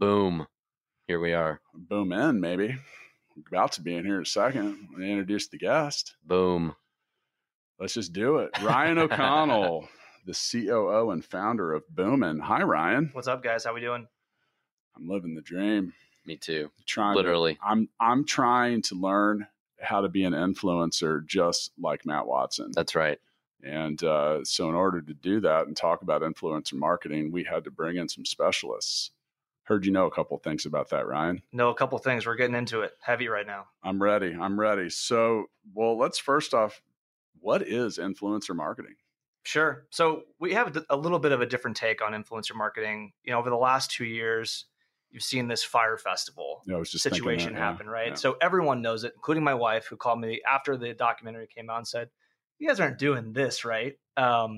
Boom. 0.00 0.46
Here 1.08 1.20
we 1.20 1.34
are. 1.34 1.60
Boom 1.74 2.10
in, 2.14 2.40
maybe. 2.40 2.74
We're 3.36 3.58
about 3.58 3.72
to 3.72 3.82
be 3.82 3.94
in 3.94 4.06
here 4.06 4.16
in 4.16 4.22
a 4.22 4.26
second. 4.26 4.88
I 4.98 5.02
introduce 5.02 5.48
the 5.48 5.58
guest. 5.58 6.16
Boom. 6.24 6.74
Let's 7.78 7.92
just 7.92 8.14
do 8.14 8.38
it. 8.38 8.50
Ryan 8.62 8.96
O'Connell, 8.98 9.86
the 10.24 10.32
COO 10.32 11.10
and 11.10 11.22
founder 11.22 11.74
of 11.74 11.86
Boomin. 11.90 12.38
Hi, 12.40 12.62
Ryan. 12.62 13.10
What's 13.12 13.28
up, 13.28 13.42
guys? 13.42 13.64
How 13.64 13.74
we 13.74 13.82
doing? 13.82 14.08
I'm 14.96 15.06
living 15.06 15.34
the 15.34 15.42
dream. 15.42 15.92
Me 16.24 16.38
too. 16.38 16.70
Trying 16.86 17.16
Literally. 17.16 17.56
To, 17.56 17.60
I'm 17.62 17.90
I'm 18.00 18.24
trying 18.24 18.80
to 18.84 18.94
learn 18.94 19.48
how 19.82 20.00
to 20.00 20.08
be 20.08 20.24
an 20.24 20.32
influencer 20.32 21.26
just 21.26 21.72
like 21.78 22.06
Matt 22.06 22.26
Watson. 22.26 22.70
That's 22.74 22.94
right. 22.94 23.18
And 23.62 24.02
uh, 24.02 24.44
so, 24.44 24.70
in 24.70 24.74
order 24.74 25.02
to 25.02 25.12
do 25.12 25.40
that 25.40 25.66
and 25.66 25.76
talk 25.76 26.00
about 26.00 26.22
influencer 26.22 26.72
marketing, 26.72 27.32
we 27.32 27.44
had 27.44 27.64
to 27.64 27.70
bring 27.70 27.98
in 27.98 28.08
some 28.08 28.24
specialists. 28.24 29.10
Heard 29.70 29.86
you 29.86 29.92
know 29.92 30.06
a 30.06 30.10
couple 30.10 30.36
things 30.38 30.66
about 30.66 30.90
that, 30.90 31.06
Ryan. 31.06 31.42
Know 31.52 31.68
a 31.68 31.76
couple 31.76 31.96
things. 31.98 32.26
We're 32.26 32.34
getting 32.34 32.56
into 32.56 32.80
it 32.80 32.94
heavy 33.00 33.28
right 33.28 33.46
now. 33.46 33.66
I'm 33.84 34.02
ready. 34.02 34.34
I'm 34.34 34.58
ready. 34.58 34.90
So, 34.90 35.44
well, 35.72 35.96
let's 35.96 36.18
first 36.18 36.54
off, 36.54 36.82
what 37.38 37.62
is 37.62 37.96
influencer 37.96 38.52
marketing? 38.52 38.96
Sure. 39.44 39.86
So 39.90 40.24
we 40.40 40.54
have 40.54 40.76
a 40.90 40.96
little 40.96 41.20
bit 41.20 41.30
of 41.30 41.40
a 41.40 41.46
different 41.46 41.76
take 41.76 42.02
on 42.02 42.14
influencer 42.14 42.56
marketing. 42.56 43.12
You 43.22 43.30
know, 43.30 43.38
over 43.38 43.48
the 43.48 43.54
last 43.54 43.92
two 43.92 44.06
years, 44.06 44.64
you've 45.12 45.22
seen 45.22 45.46
this 45.46 45.62
Fyre 45.62 45.96
Festival 45.96 46.62
yeah, 46.66 46.82
situation 46.82 47.52
that, 47.52 47.60
yeah, 47.60 47.64
happen, 47.64 47.88
right? 47.88 48.08
yeah. 48.08 48.14
So 48.14 48.38
everyone 48.40 48.82
knows 48.82 49.04
it, 49.04 49.12
including 49.14 49.44
my 49.44 49.54
wife, 49.54 49.86
who 49.86 49.96
called 49.96 50.20
me 50.20 50.40
after 50.50 50.76
the 50.76 50.94
documentary 50.94 51.46
came 51.46 51.70
out 51.70 51.76
and 51.76 51.86
said, 51.86 52.08
you 52.58 52.66
guys 52.66 52.80
aren't 52.80 52.98
doing 52.98 53.32
this 53.32 53.64
right. 53.64 53.96
Um, 54.16 54.56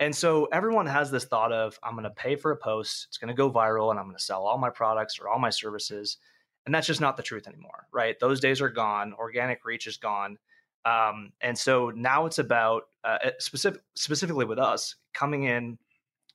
and 0.00 0.14
so 0.14 0.46
everyone 0.46 0.86
has 0.86 1.10
this 1.10 1.24
thought 1.24 1.52
of, 1.52 1.78
I'm 1.82 1.92
going 1.92 2.04
to 2.04 2.10
pay 2.10 2.36
for 2.36 2.50
a 2.50 2.56
post, 2.56 3.06
it's 3.08 3.18
going 3.18 3.28
to 3.28 3.34
go 3.34 3.50
viral, 3.50 3.90
and 3.90 3.98
I'm 3.98 4.06
going 4.06 4.16
to 4.16 4.22
sell 4.22 4.46
all 4.46 4.58
my 4.58 4.70
products 4.70 5.18
or 5.20 5.28
all 5.28 5.38
my 5.38 5.50
services. 5.50 6.18
And 6.66 6.74
that's 6.74 6.86
just 6.86 7.00
not 7.00 7.16
the 7.16 7.22
truth 7.22 7.46
anymore, 7.46 7.86
right? 7.92 8.18
Those 8.18 8.40
days 8.40 8.60
are 8.60 8.70
gone. 8.70 9.12
Organic 9.14 9.64
reach 9.64 9.86
is 9.86 9.98
gone. 9.98 10.38
Um, 10.84 11.32
and 11.40 11.56
so 11.56 11.92
now 11.94 12.26
it's 12.26 12.38
about 12.38 12.84
uh, 13.04 13.18
specific, 13.38 13.82
specifically 13.94 14.44
with 14.44 14.58
us 14.58 14.96
coming 15.12 15.44
in, 15.44 15.78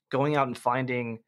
going 0.10 0.36
out 0.36 0.48
and 0.48 0.58
finding 0.58 1.20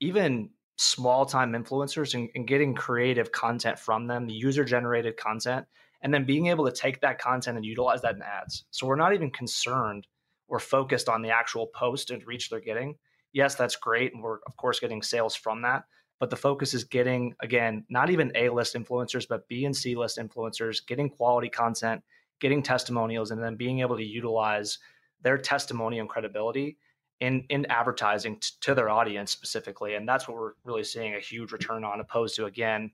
even 0.00 0.50
small 0.76 1.26
time 1.26 1.52
influencers 1.52 2.14
and, 2.14 2.28
and 2.34 2.46
getting 2.46 2.74
creative 2.74 3.32
content 3.32 3.78
from 3.78 4.06
them, 4.06 4.26
the 4.26 4.34
user 4.34 4.64
generated 4.64 5.16
content, 5.16 5.66
and 6.02 6.12
then 6.12 6.24
being 6.24 6.46
able 6.46 6.64
to 6.66 6.72
take 6.72 7.00
that 7.00 7.18
content 7.18 7.56
and 7.56 7.66
utilize 7.66 8.02
that 8.02 8.16
in 8.16 8.22
ads. 8.22 8.64
So 8.70 8.86
we're 8.86 8.96
not 8.96 9.14
even 9.14 9.30
concerned 9.30 10.06
or 10.48 10.58
focused 10.58 11.08
on 11.08 11.22
the 11.22 11.30
actual 11.30 11.66
post 11.68 12.10
and 12.10 12.26
reach 12.26 12.50
they're 12.50 12.60
getting. 12.60 12.96
Yes, 13.32 13.54
that's 13.54 13.76
great. 13.76 14.14
And 14.14 14.22
we're, 14.22 14.38
of 14.46 14.56
course, 14.56 14.80
getting 14.80 15.02
sales 15.02 15.34
from 15.34 15.62
that. 15.62 15.84
But 16.20 16.30
the 16.30 16.36
focus 16.36 16.74
is 16.74 16.84
getting, 16.84 17.34
again, 17.40 17.84
not 17.88 18.08
even 18.08 18.32
A 18.36 18.48
list 18.48 18.74
influencers, 18.74 19.26
but 19.28 19.48
B 19.48 19.64
and 19.64 19.76
C 19.76 19.96
list 19.96 20.18
influencers, 20.18 20.86
getting 20.86 21.10
quality 21.10 21.48
content, 21.48 22.02
getting 22.40 22.62
testimonials, 22.62 23.30
and 23.30 23.42
then 23.42 23.56
being 23.56 23.80
able 23.80 23.96
to 23.96 24.04
utilize 24.04 24.78
their 25.22 25.38
testimony 25.38 25.98
and 25.98 26.08
credibility 26.08 26.76
in, 27.20 27.44
in 27.48 27.66
advertising 27.66 28.36
t- 28.36 28.50
to 28.60 28.74
their 28.74 28.88
audience 28.88 29.32
specifically. 29.32 29.94
And 29.94 30.08
that's 30.08 30.28
what 30.28 30.36
we're 30.36 30.52
really 30.64 30.84
seeing 30.84 31.14
a 31.14 31.20
huge 31.20 31.50
return 31.50 31.82
on, 31.82 32.00
opposed 32.00 32.36
to, 32.36 32.46
again, 32.46 32.92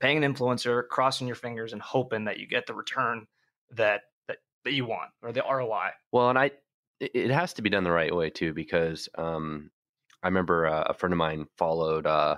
paying 0.00 0.22
an 0.22 0.34
influencer, 0.34 0.86
crossing 0.88 1.26
your 1.26 1.36
fingers, 1.36 1.72
and 1.72 1.80
hoping 1.80 2.24
that 2.24 2.38
you 2.38 2.46
get 2.46 2.66
the 2.66 2.74
return 2.74 3.26
that 3.70 4.02
that 4.64 4.72
you 4.72 4.84
want 4.84 5.10
or 5.22 5.32
the 5.32 5.42
ROI. 5.48 5.90
Well, 6.12 6.30
and 6.30 6.38
I, 6.38 6.50
it 7.00 7.30
has 7.30 7.54
to 7.54 7.62
be 7.62 7.70
done 7.70 7.84
the 7.84 7.90
right 7.90 8.14
way 8.14 8.30
too, 8.30 8.52
because 8.52 9.08
um, 9.16 9.70
I 10.22 10.28
remember 10.28 10.66
uh, 10.66 10.84
a 10.86 10.94
friend 10.94 11.12
of 11.12 11.18
mine 11.18 11.46
followed. 11.56 12.06
Uh, 12.06 12.36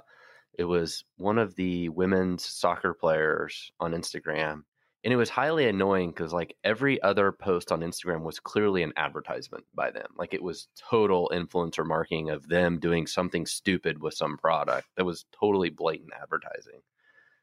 it 0.58 0.64
was 0.64 1.04
one 1.16 1.38
of 1.38 1.54
the 1.56 1.88
women's 1.88 2.44
soccer 2.44 2.92
players 2.92 3.72
on 3.80 3.92
Instagram, 3.92 4.62
and 5.02 5.12
it 5.12 5.16
was 5.16 5.30
highly 5.30 5.66
annoying 5.66 6.10
because 6.10 6.32
like 6.32 6.56
every 6.62 7.00
other 7.02 7.32
post 7.32 7.72
on 7.72 7.80
Instagram 7.80 8.22
was 8.22 8.38
clearly 8.38 8.82
an 8.82 8.92
advertisement 8.96 9.64
by 9.74 9.90
them. 9.90 10.08
Like 10.16 10.34
it 10.34 10.42
was 10.42 10.68
total 10.76 11.30
influencer 11.32 11.86
marketing 11.86 12.28
of 12.28 12.46
them 12.48 12.78
doing 12.78 13.06
something 13.06 13.46
stupid 13.46 14.02
with 14.02 14.14
some 14.14 14.36
product 14.36 14.88
that 14.96 15.06
was 15.06 15.24
totally 15.32 15.70
blatant 15.70 16.10
advertising. 16.20 16.82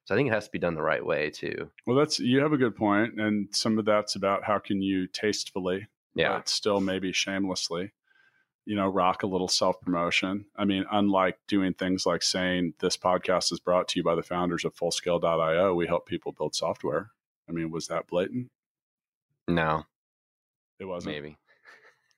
So 0.07 0.15
I 0.15 0.17
think 0.17 0.29
it 0.29 0.33
has 0.33 0.45
to 0.45 0.51
be 0.51 0.57
done 0.59 0.73
the 0.73 0.81
right 0.81 1.05
way 1.05 1.29
too. 1.29 1.69
Well, 1.85 1.97
that's 1.97 2.17
you 2.17 2.39
have 2.41 2.53
a 2.53 2.57
good 2.57 2.77
point, 2.77 3.19
and 3.19 3.53
some 3.53 3.77
of 3.77 3.83
that's 3.83 4.15
about 4.15 4.45
how 4.45 4.57
can 4.57 4.81
you 4.81 5.05
tastefully, 5.07 5.87
Yeah. 6.15 6.37
but 6.37 6.47
still 6.47 6.79
maybe 6.79 7.11
shamelessly, 7.11 7.91
you 8.65 8.75
know, 8.77 8.87
rock 8.87 9.23
a 9.23 9.27
little 9.27 9.49
self 9.49 9.81
promotion. 9.81 10.45
I 10.55 10.63
mean, 10.63 10.85
unlike 10.89 11.37
doing 11.49 11.73
things 11.73 12.05
like 12.05 12.23
saying 12.23 12.75
this 12.79 12.95
podcast 12.95 13.51
is 13.51 13.59
brought 13.59 13.89
to 13.89 13.99
you 13.99 14.03
by 14.03 14.15
the 14.15 14.23
founders 14.23 14.63
of 14.63 14.73
Fullscale.io, 14.75 15.73
we 15.75 15.87
help 15.87 16.05
people 16.05 16.31
build 16.31 16.55
software. 16.55 17.11
I 17.49 17.51
mean, 17.51 17.69
was 17.69 17.87
that 17.87 18.07
blatant? 18.07 18.49
No, 19.49 19.83
It 20.79 20.85
wasn't. 20.85 21.15
maybe. 21.15 21.37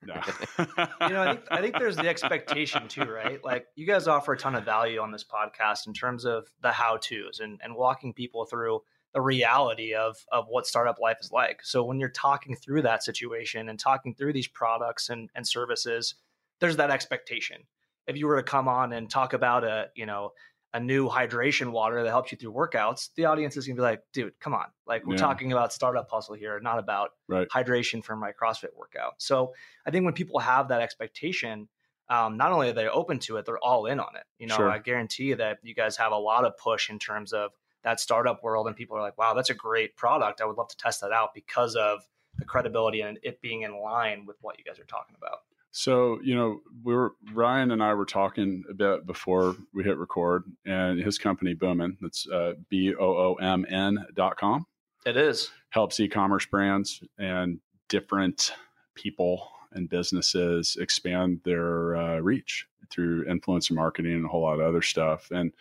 No. 0.02 0.16
you 0.60 1.10
know, 1.10 1.22
I 1.22 1.34
think, 1.34 1.46
I 1.52 1.62
think 1.62 1.78
there's 1.78 1.96
the 1.96 2.08
expectation 2.08 2.88
too, 2.88 3.04
right? 3.04 3.44
Like 3.44 3.68
you 3.76 3.86
guys 3.86 4.08
offer 4.08 4.34
a 4.34 4.38
ton 4.38 4.56
of 4.56 4.64
value 4.64 5.00
on 5.00 5.12
this 5.12 5.24
podcast 5.24 5.88
in 5.88 5.94
terms 5.94 6.26
of 6.26 6.48
the 6.62 6.72
how 6.72 6.98
tos 6.98 7.40
and, 7.40 7.60
and 7.64 7.76
walking 7.76 8.14
people 8.14 8.46
through 8.46 8.82
the 9.14 9.22
reality 9.22 9.94
of, 9.94 10.18
of 10.32 10.46
what 10.48 10.68
startup 10.68 11.00
life 11.00 11.18
is 11.20 11.32
like. 11.32 11.62
So 11.64 11.84
when 11.84 12.00
you're 12.00 12.10
talking 12.10 12.56
through 12.56 12.84
that 12.84 13.04
situation 13.04 13.70
and 13.70 13.80
talking 13.80 14.14
through 14.14 14.34
these 14.34 14.48
products 14.48 15.10
and, 15.10 15.30
and 15.36 15.48
services, 15.48 16.16
there's 16.60 16.78
that 16.78 16.92
expectation. 16.92 17.64
If 18.08 18.18
you 18.18 18.28
were 18.28 18.38
to 18.38 18.44
come 18.44 18.68
on 18.68 18.94
and 18.94 19.10
talk 19.10 19.34
about 19.34 19.64
a, 19.64 19.88
you 19.96 20.06
know, 20.06 20.32
a 20.74 20.80
new 20.80 21.10
hydration 21.10 21.72
water 21.72 22.04
that 22.04 22.10
helps 22.10 22.32
you 22.32 22.38
through 22.38 22.54
workouts, 22.54 23.10
the 23.16 23.26
audience 23.26 23.58
is 23.58 23.66
gonna 23.66 23.76
be 23.76 23.82
like, 23.82 24.04
dude, 24.14 24.40
come 24.40 24.54
on. 24.54 24.68
Like 24.86 25.06
we're 25.06 25.16
Yeah. 25.16 25.22
talking 25.22 25.52
about 25.52 25.74
startup 25.74 26.10
hustle 26.12 26.36
here, 26.36 26.60
not 26.60 26.78
about 26.80 27.12
right. 27.28 27.48
hydration 27.50 28.04
for 28.04 28.16
my 28.16 28.32
CrossFit 28.32 28.76
workout. 28.76 29.16
So 29.18 29.54
I 29.86 29.92
think 29.92 30.06
when 30.06 30.14
people 30.14 30.40
have 30.40 30.68
that 30.68 30.82
expectation, 30.82 31.70
um, 32.10 32.38
not 32.38 32.52
only 32.52 32.70
are 32.70 32.74
they 32.74 32.88
open 32.88 33.20
to 33.20 33.38
it, 33.38 33.46
they're 33.46 33.58
all 33.60 33.86
in 33.88 34.00
on 34.00 34.16
it. 34.16 34.26
You 34.38 34.48
know, 34.48 34.56
Sure. 34.56 34.70
I 34.70 34.78
guarantee 34.80 35.26
you 35.26 35.36
that 35.38 35.60
you 35.64 35.74
guys 35.74 35.98
have 35.98 36.12
a 36.12 36.18
lot 36.18 36.46
of 36.46 36.58
push 36.58 36.90
in 36.90 37.00
terms 37.00 37.34
of 37.34 37.52
that 37.84 38.00
startup 38.00 38.44
world, 38.44 38.68
and 38.68 38.76
people 38.76 38.98
are 38.98 39.02
like, 39.02 39.18
"Wow, 39.18 39.34
that's 39.34 39.50
a 39.50 39.54
great 39.56 39.96
product. 39.96 40.42
I 40.42 40.46
would 40.46 40.58
love 40.58 40.68
to 40.70 40.78
test 40.78 41.02
that 41.02 41.12
out 41.12 41.34
because 41.34 41.76
of 41.76 42.02
the 42.38 42.46
credibility 42.46 43.02
and 43.02 43.18
it 43.24 43.42
being 43.42 43.62
in 43.62 43.80
line 43.80 44.26
with 44.26 44.38
what 44.42 44.58
you 44.60 44.64
guys 44.66 44.80
are 44.80 44.86
talking 44.86 45.16
about." 45.16 45.40
So, 45.72 46.20
you 46.24 46.36
know, 46.36 46.62
we 46.84 46.94
were 46.96 47.14
Ryan 47.34 47.72
and 47.72 47.84
I 47.84 47.94
were 47.94 48.06
talking 48.06 48.64
a 48.70 48.74
bit 48.74 49.06
before 49.06 49.56
we 49.74 49.84
hit 49.84 49.98
record, 49.98 50.44
and 50.66 51.00
his 51.00 51.18
company 51.20 51.54
Boomin, 51.54 51.98
that's 52.02 52.28
uh, 52.28 52.54
B 52.70 52.94
O 52.96 53.06
O 53.06 53.34
M 53.36 53.66
N 53.70 54.06
dot 54.16 54.38
com, 54.38 54.66
It 55.06 55.16
is. 55.16 55.52
helps 55.70 56.00
e-commerce 56.00 56.46
brands 56.48 57.04
and 57.20 57.60
different 57.88 58.54
people 58.96 59.48
and 59.74 59.90
businesses 59.90 60.78
expand 60.80 61.42
their 61.46 61.96
uh, 61.96 62.20
reach 62.20 62.68
through 62.90 63.26
influencer 63.26 63.72
marketing 63.74 64.14
and 64.14 64.26
a 64.26 64.28
whole 64.28 64.42
lot 64.42 64.60
of 64.60 64.66
other 64.68 64.82
stuff. 64.82 65.30
And 65.32 65.52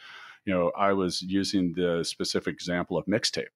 you 0.46 0.54
know, 0.54 0.72
I 0.78 0.94
was 0.94 1.20
using 1.20 1.74
the 1.74 2.02
specific 2.02 2.54
example 2.54 2.96
of 2.96 3.04
mixtape 3.04 3.48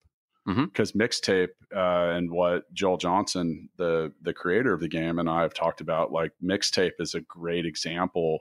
Because 0.46 0.92
mixtape 0.92 1.50
uh, 1.74 2.16
and 2.16 2.30
what 2.30 2.72
Joel 2.74 2.96
Johnson, 2.96 3.68
the 3.76 4.12
the 4.22 4.32
creator 4.32 4.72
of 4.72 4.80
the 4.80 4.88
game, 4.88 5.18
and 5.18 5.30
I 5.30 5.42
have 5.42 5.54
talked 5.54 5.80
about, 5.80 6.10
like 6.12 6.32
mixtape 6.42 6.92
is 6.98 7.14
a 7.14 7.20
great 7.20 7.64
example 7.64 8.40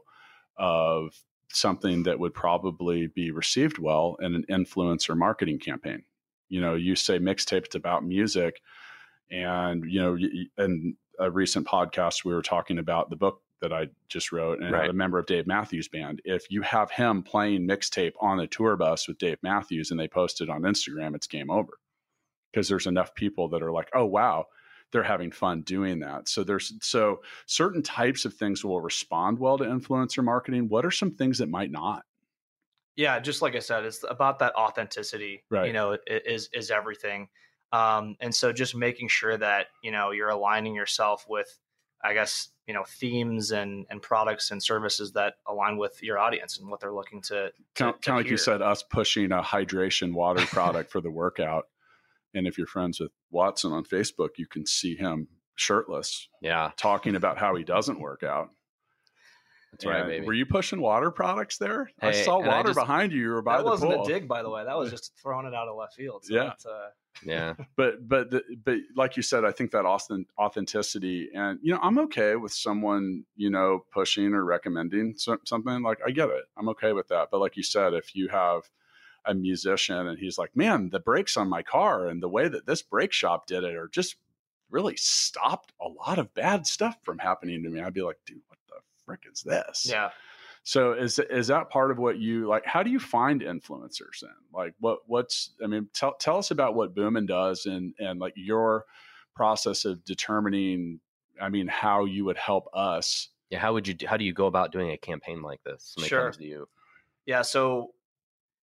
of 0.57 1.13
something 1.49 2.03
that 2.03 2.19
would 2.19 2.33
probably 2.33 3.07
be 3.07 3.29
received 3.31 3.77
well 3.77 4.15
in 4.21 4.33
an 4.35 4.45
influencer 4.49 5.15
marketing 5.15 5.59
campaign. 5.59 6.03
You 6.49 6.61
know, 6.61 6.75
you 6.75 6.95
say 6.95 7.19
mixtape, 7.19 7.65
it's 7.65 7.75
about 7.75 8.03
music, 8.03 8.61
and 9.29 9.83
you 9.85 10.01
know, 10.01 10.17
in 10.57 10.95
a 11.19 11.29
recent 11.29 11.67
podcast, 11.67 12.25
we 12.25 12.33
were 12.33 12.41
talking 12.41 12.79
about 12.79 13.09
the 13.11 13.15
book 13.15 13.41
that 13.61 13.71
I 13.71 13.89
just 14.09 14.31
wrote, 14.31 14.59
and 14.59 14.71
Right. 14.71 14.89
a 14.89 14.93
member 14.93 15.19
of 15.19 15.27
Dave 15.27 15.45
Matthews 15.45 15.87
Band. 15.87 16.19
If 16.25 16.49
you 16.49 16.63
have 16.63 16.89
him 16.89 17.21
playing 17.21 17.67
mixtape 17.67 18.13
on 18.19 18.39
a 18.39 18.47
tour 18.47 18.75
bus 18.75 19.07
with 19.07 19.19
Dave 19.19 19.37
Matthews 19.43 19.91
and 19.91 19.99
they 19.99 20.07
post 20.07 20.41
it 20.41 20.49
on 20.49 20.63
Instagram, 20.63 21.13
it's 21.15 21.27
game 21.27 21.51
over 21.51 21.73
because 22.51 22.67
there's 22.67 22.87
enough 22.87 23.13
people 23.15 23.49
that 23.49 23.63
are 23.63 23.71
like, 23.71 23.89
oh 23.93 24.05
wow, 24.05 24.45
they're 24.91 25.03
having 25.03 25.31
fun 25.31 25.61
doing 25.61 25.99
that. 25.99 26.27
So 26.27 26.43
there's 26.43 26.73
so 26.81 27.21
certain 27.45 27.81
types 27.81 28.25
of 28.25 28.33
things 28.33 28.63
will 28.63 28.81
respond 28.81 29.39
well 29.39 29.57
to 29.57 29.63
influencer 29.63 30.23
marketing. 30.23 30.67
What 30.69 30.85
are 30.85 30.91
some 30.91 31.11
things 31.11 31.37
that 31.37 31.49
might 31.49 31.71
not? 31.71 32.03
Yeah, 32.95 33.19
just 33.19 33.41
like 33.41 33.55
I 33.55 33.59
said, 33.59 33.85
it's 33.85 34.03
about 34.07 34.39
that 34.39 34.53
authenticity. 34.55 35.43
Right. 35.49 35.67
You 35.67 35.73
know, 35.73 35.97
is 36.07 36.49
is 36.53 36.71
everything. 36.71 37.29
Um, 37.71 38.17
and 38.19 38.35
so 38.35 38.51
just 38.51 38.75
making 38.75 39.07
sure 39.07 39.37
that 39.37 39.67
you 39.81 39.91
know 39.91 40.11
you're 40.11 40.29
aligning 40.29 40.75
yourself 40.75 41.25
with, 41.27 41.57
I 42.03 42.13
guess 42.13 42.49
you 42.67 42.73
know 42.73 42.83
themes 42.85 43.51
and 43.51 43.85
and 43.89 44.01
products 44.01 44.51
and 44.51 44.61
services 44.61 45.13
that 45.13 45.35
align 45.47 45.77
with 45.77 46.03
your 46.03 46.19
audience 46.19 46.59
and 46.59 46.69
what 46.69 46.81
they're 46.81 46.93
looking 46.93 47.21
to. 47.23 47.49
to- 47.49 47.53
kind, 47.75 47.93
to 47.93 47.99
kind 48.09 48.19
of 48.19 48.25
like 48.25 48.31
you 48.31 48.37
said, 48.37 48.61
us 48.61 48.83
pushing 48.83 49.31
a 49.31 49.41
hydration 49.41 50.13
water 50.13 50.45
product 50.47 50.91
for 50.91 50.99
the 50.99 51.11
workout. 51.11 51.67
And 52.33 52.47
if 52.47 52.57
you're 52.57 52.67
friends 52.67 52.99
with 52.99 53.11
Watson 53.29 53.71
on 53.73 53.83
Facebook, 53.83 54.29
you 54.37 54.47
can 54.47 54.65
see 54.65 54.95
him 54.95 55.27
shirtless 55.55 56.27
Yeah, 56.41 56.71
talking 56.77 57.15
about 57.15 57.37
how 57.37 57.55
he 57.55 57.63
doesn't 57.63 57.99
work 58.07 58.23
out. 58.23 58.49
that's 59.71 59.85
right, 59.85 60.05
baby. 60.07 60.25
Were 60.25 60.33
you 60.33 60.45
pushing 60.45 60.81
water 60.81 61.11
products 61.11 61.57
there? 61.57 61.89
I 62.01 62.11
saw 62.11 62.39
and 62.39 62.49
I 62.49 62.57
water 62.57 62.69
just- 62.69 62.79
behind 62.79 63.11
you. 63.13 63.21
You 63.21 63.29
were 63.29 63.41
by 63.41 63.57
That 63.57 63.63
the 63.63 63.69
wasn't 63.69 63.93
pool. 63.93 64.03
a 64.03 64.07
dig, 64.07 64.27
by 64.27 64.43
the 64.43 64.49
way. 64.49 64.63
That 64.63 64.77
was 64.77 64.89
just 64.95 65.13
throwing 65.21 65.45
it 65.45 65.53
out 65.53 65.67
of 65.67 65.75
left 65.77 65.95
field. 65.95 66.25
So 66.25 66.33
Yeah. 66.35 66.53
uh, 66.65 66.89
yeah, 67.25 67.53
but 67.75 68.07
but 68.07 68.31
the, 68.31 68.41
but 68.65 68.77
like 68.95 69.17
you 69.17 69.23
said, 69.23 69.43
I 69.45 69.51
think 69.51 69.71
that 69.71 69.83
authen- 69.83 70.25
authenticity 70.39 71.29
and 71.35 71.59
you 71.61 71.73
know 71.73 71.79
I'm 71.83 71.99
okay 71.99 72.35
with 72.37 72.53
someone 72.53 73.25
you 73.35 73.49
know 73.49 73.83
pushing 73.93 74.33
or 74.33 74.43
recommending 74.45 75.13
so, 75.17 75.37
something 75.45 75.81
like 75.83 75.99
I 76.05 76.11
get 76.11 76.29
it. 76.29 76.45
I'm 76.57 76.69
okay 76.69 76.93
with 76.93 77.09
that. 77.09 77.27
But 77.29 77.39
like 77.41 77.57
you 77.57 77.63
said, 77.63 77.93
if 77.93 78.15
you 78.15 78.29
have 78.29 78.63
a 79.25 79.33
musician 79.33 80.07
and 80.07 80.17
he's 80.17 80.37
like, 80.37 80.55
man, 80.55 80.89
the 80.89 80.99
brakes 80.99 81.37
on 81.37 81.47
my 81.47 81.61
car 81.61 82.07
and 82.07 82.21
the 82.21 82.29
way 82.29 82.47
that 82.47 82.65
this 82.65 82.81
brake 82.81 83.13
shop 83.13 83.45
did 83.47 83.63
it 83.63 83.75
are 83.75 83.87
just 83.87 84.15
really 84.69 84.95
stopped 84.97 85.73
a 85.81 85.87
lot 85.87 86.17
of 86.17 86.33
bad 86.33 86.65
stuff 86.65 86.97
from 87.03 87.19
happening 87.19 87.63
to 87.63 87.69
me. 87.69 87.81
I'd 87.81 87.93
be 87.93 88.01
like, 88.01 88.19
dude, 88.25 88.41
what 88.47 88.59
the 88.67 88.75
frick 89.05 89.23
is 89.31 89.41
this? 89.43 89.85
yeah. 89.89 90.09
So 90.63 90.93
is 90.93 91.17
is 91.17 91.47
that 91.47 91.71
part 91.71 91.89
of 91.89 91.97
what 91.97 92.19
you 92.19 92.47
like? 92.47 92.65
How 92.67 92.83
do 92.83 92.91
you 92.91 92.99
find 92.99 93.41
influencers 93.41 94.19
then? 94.21 94.29
Like 94.53 94.75
what 94.79 94.99
what's 95.07 95.53
I 95.63 95.65
mean, 95.65 95.89
tell 95.93 96.13
tell 96.13 96.37
us 96.37 96.51
about 96.51 96.75
what 96.75 96.93
Boomin 96.93 97.25
does 97.25 97.65
and 97.65 97.95
and 97.99 98.19
like 98.19 98.33
your 98.35 98.85
process 99.35 99.85
of 99.85 100.05
determining. 100.05 100.99
I 101.41 101.49
mean, 101.49 101.67
how 101.67 102.05
you 102.05 102.25
would 102.25 102.37
help 102.37 102.67
us. 102.73 103.29
yeah. 103.49 103.57
How 103.57 103.73
would 103.73 103.87
you? 103.87 103.95
How 104.05 104.17
do 104.17 104.23
you 104.23 104.33
go 104.33 104.45
about 104.45 104.71
doing 104.71 104.91
a 104.91 104.97
campaign 104.97 105.41
like 105.41 105.63
this? 105.63 105.95
Sure. 105.97 106.29
to 106.29 106.43
you. 106.43 106.67
Yeah, 107.25 107.41
so 107.41 107.93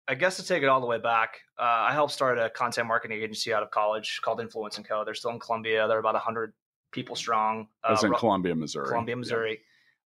I 0.07 0.15
guess 0.15 0.37
to 0.37 0.45
take 0.45 0.63
it 0.63 0.69
all 0.69 0.79
the 0.79 0.87
way 0.87 0.99
back, 0.99 1.41
uh, 1.59 1.63
I 1.63 1.93
helped 1.93 2.13
start 2.13 2.39
a 2.39 2.49
content 2.49 2.87
marketing 2.87 3.21
agency 3.21 3.53
out 3.53 3.61
of 3.61 3.71
college 3.71 4.21
called 4.21 4.39
Influence 4.39 4.77
and 4.77 4.87
Co. 4.87 5.03
They're 5.03 5.13
still 5.13 5.31
in 5.31 5.39
Columbia. 5.39 5.87
They're 5.87 5.99
about 5.99 6.13
100 6.13 6.53
people 6.91 7.15
strong. 7.15 7.67
Uh, 7.83 7.97
in 8.01 8.11
ru- 8.11 8.17
Columbia, 8.17 8.55
Missouri. 8.55 8.87
Columbia, 8.87 9.15
Missouri, 9.17 9.59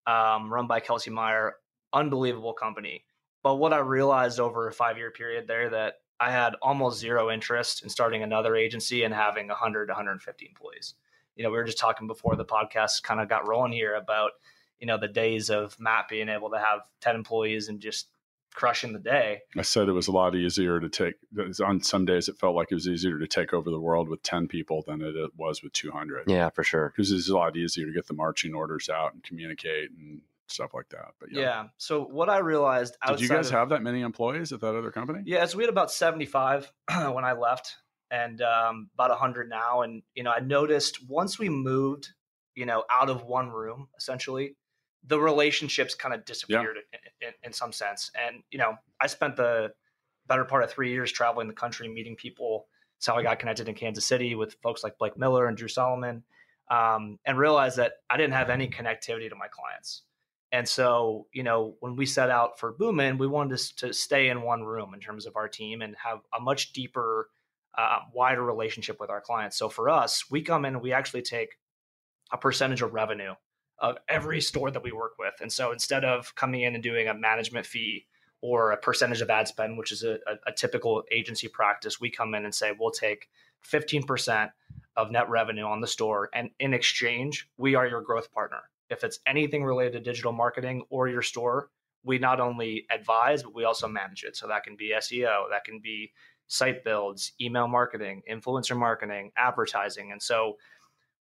um, 0.07 0.51
run 0.51 0.65
by 0.65 0.80
Kelsey 0.80 1.12
Meyer. 1.12 1.57
Unbelievable 1.94 2.53
company. 2.53 3.03
But 3.44 3.56
what 3.56 3.74
I 3.74 3.80
realized 3.80 4.39
over 4.39 4.68
a 4.68 4.71
five 4.74 4.98
year 4.98 5.12
period 5.12 5.48
there 5.48 5.69
that 5.69 5.95
I 6.19 6.31
had 6.31 6.56
almost 6.62 7.00
zero 7.00 7.31
interest 7.31 7.83
in 7.83 7.89
starting 7.89 8.24
another 8.24 8.56
agency 8.56 9.03
and 9.03 9.13
having 9.13 9.48
100 9.48 9.88
to 9.88 9.92
150 9.92 10.45
employees. 10.45 10.94
You 11.36 11.44
know, 11.44 11.50
we 11.50 11.57
were 11.57 11.63
just 11.63 11.80
talking 11.80 12.07
before 12.07 12.36
the 12.36 12.45
podcast 12.45 13.03
kind 13.03 13.19
of 13.19 13.27
got 13.27 13.48
rolling 13.48 13.71
here 13.71 13.95
about, 13.95 14.31
you 14.80 14.88
know, 14.88 14.98
the 14.98 15.07
days 15.07 15.50
of 15.50 15.75
Matt 15.80 16.07
being 16.09 16.30
able 16.30 16.51
to 16.51 16.59
have 16.59 16.81
10 17.01 17.15
employees 17.15 17.69
and 17.69 17.80
just 17.80 18.07
crushing 18.53 18.94
the 18.94 19.00
day. 19.00 19.39
I 19.57 19.62
said 19.62 19.88
it 19.89 19.94
was 19.94 20.07
a 20.07 20.12
lot 20.12 20.36
easier 20.36 20.80
to 20.80 20.89
take. 20.89 21.15
On 21.63 21.81
some 21.81 22.06
days, 22.06 22.27
it 22.30 22.38
felt 22.38 22.56
like 22.56 22.68
it 22.71 22.75
was 22.75 22.88
easier 22.88 23.18
to 23.19 23.27
take 23.27 23.53
over 23.53 23.69
the 23.69 23.80
world 23.80 24.09
with 24.09 24.24
ten 24.24 24.48
people 24.48 24.83
than 24.86 25.01
it 25.01 25.15
was 25.38 25.63
with 25.63 25.74
two 25.74 25.92
hundred. 25.92 26.30
Yeah, 26.30 26.50
for 26.50 26.63
sure. 26.63 26.89
because 26.95 27.12
it's 27.12 27.30
a 27.30 27.36
lot 27.36 27.56
easier 27.57 27.86
to 27.86 27.94
get 27.94 28.07
the 28.07 28.13
marching 28.13 28.53
orders 28.53 28.89
out 28.89 29.13
and 29.13 29.24
communicate 29.24 29.89
and 29.92 30.21
stuff 30.48 30.74
like 30.74 30.89
that. 30.89 31.13
But 31.19 31.31
Yeah. 31.31 31.68
So 31.77 32.03
what 32.03 32.30
I 32.30 32.39
realized 32.39 32.98
Did 33.07 33.21
you 33.21 33.30
guys 33.30 33.48
of- 33.48 33.53
have 33.53 33.69
that 33.69 33.81
many 33.81 34.01
employees 34.01 34.51
at 34.51 34.59
that 34.62 34.75
other 34.75 34.92
company? 34.92 35.21
Yeah, 35.25 35.45
so 35.45 35.57
we 35.57 35.63
had 35.63 35.69
about 35.69 35.92
75 35.92 36.71
when 37.13 37.24
I 37.24 37.33
left 37.33 37.77
and 38.09 38.42
um, 38.42 38.89
about 38.95 39.09
100 39.12 39.50
now. 39.50 39.81
And, 39.83 40.03
you 40.13 40.24
know, 40.24 40.31
I 40.31 40.42
noticed 40.42 41.07
once 41.07 41.39
we 41.39 41.48
moved, 41.48 42.09
you 42.56 42.65
know, 42.65 42.83
out 42.92 43.09
of 43.09 43.24
one 43.24 43.50
room, 43.50 43.88
essentially, 43.98 44.57
the 45.07 45.19
relationships 45.19 45.95
kind 45.95 46.13
of 46.13 46.25
disappeared 46.25 46.77
in, 46.94 47.27
in, 47.27 47.33
in 47.44 47.53
some 47.53 47.71
sense. 47.71 48.12
And, 48.15 48.44
you 48.51 48.59
know, 48.59 48.75
I 49.00 49.07
spent 49.07 49.36
the 49.36 49.74
better 50.27 50.45
part 50.45 50.63
of 50.63 50.69
three 50.69 50.92
years 50.92 51.12
traveling 51.12 51.48
the 51.48 51.53
country, 51.53 51.88
meeting 51.88 52.15
people. 52.15 52.68
That's 52.98 53.07
how 53.07 53.15
I 53.15 53.24
got 53.24 53.39
connected 53.39 53.68
in 53.68 53.75
Kansas 53.75 54.06
City 54.06 54.36
with 54.36 54.56
folks 54.62 54.83
like 54.83 54.98
Blake 54.98 55.18
Miller 55.18 55.48
and 55.48 55.57
Drew 55.57 55.68
Solomon, 55.68 56.24
um, 56.69 57.18
and 57.25 57.38
realized 57.38 57.77
that 57.77 57.94
I 58.09 58.18
didn't 58.18 58.33
have 58.33 58.50
any 58.50 58.69
connectivity 58.69 59.27
to 59.30 59.36
my 59.36 59.48
clients. 59.48 60.03
And 60.51 60.68
so, 60.68 61.27
you 61.33 61.44
know, 61.44 61.75
when 61.80 61.95
we 61.95 62.06
set 62.06 62.30
out 62.30 62.59
for 62.59 62.74
Boomin, 62.74 63.18
we 63.18 63.25
wanted 63.25 63.57
to, 63.57 63.75
to 63.88 63.94
stay 63.94 64.30
in 64.30 64.42
one 64.42 64.63
room 64.63 64.94
in 64.94 65.00
terms 65.00 65.25
of 65.25 65.36
our 65.36 65.48
team 65.48 65.81
and 65.81 65.95
have 66.03 66.19
a 66.38 66.42
much 66.42 66.74
deeper, 66.74 67.30
uh, 67.77 68.00
wider 68.13 68.44
relationship 68.44 69.00
with 69.00 69.09
our 69.09 69.21
clients. 69.21 69.57
So 69.57 69.69
for 69.69 69.89
us, 69.89 70.30
we 70.30 70.42
come 70.42 70.65
in 70.65 70.75
and 70.75 70.83
we 70.83 70.92
actually 70.92 71.21
take 71.21 71.57
a 72.31 72.38
percentage 72.38 72.81
of 72.81 72.94
revenue 72.94 73.33
of 73.81 73.97
every 74.07 74.39
store 74.39 74.71
that 74.71 74.83
we 74.83 74.91
work 74.91 75.13
with. 75.17 75.33
And 75.41 75.51
so 75.51 75.71
instead 75.71 76.05
of 76.05 76.33
coming 76.35 76.61
in 76.61 76.75
and 76.75 76.83
doing 76.83 77.07
a 77.07 77.13
management 77.13 77.65
fee 77.65 78.05
or 78.39 78.71
a 78.71 78.77
percentage 78.77 79.21
of 79.21 79.29
ad 79.29 79.47
spend, 79.47 79.77
which 79.77 79.91
is 79.91 80.03
a, 80.03 80.19
a, 80.47 80.51
typical 80.51 81.03
agency 81.11 81.47
practice, 81.47 81.99
we 81.99 82.09
come 82.09 82.33
in 82.35 82.45
and 82.45 82.53
say, 82.53 82.71
we'll 82.79 82.91
take 82.91 83.27
15% 83.67 84.51
of 84.95 85.11
net 85.11 85.29
revenue 85.29 85.65
on 85.65 85.81
the 85.81 85.87
store. 85.87 86.29
And 86.33 86.51
in 86.59 86.73
exchange, 86.73 87.49
we 87.57 87.75
are 87.75 87.87
your 87.87 88.01
growth 88.01 88.31
partner. 88.31 88.61
If 88.89 89.03
it's 89.03 89.19
anything 89.25 89.63
related 89.63 89.93
to 89.93 89.99
digital 89.99 90.31
marketing 90.31 90.83
or 90.89 91.07
your 91.07 91.21
store, 91.21 91.69
we 92.03 92.19
not 92.19 92.39
only 92.39 92.85
advise, 92.91 93.43
but 93.43 93.55
we 93.55 93.63
also 93.63 93.87
manage 93.87 94.23
it. 94.23 94.35
So 94.35 94.47
that 94.47 94.63
can 94.63 94.75
be 94.75 94.93
SEO, 94.95 95.49
that 95.49 95.63
can 95.63 95.79
be 95.79 96.11
site 96.47 96.83
builds, 96.83 97.31
email 97.39 97.67
marketing, 97.67 98.21
influencer 98.29 98.77
marketing, 98.77 99.31
advertising. 99.37 100.11
And 100.11 100.21
so 100.21 100.57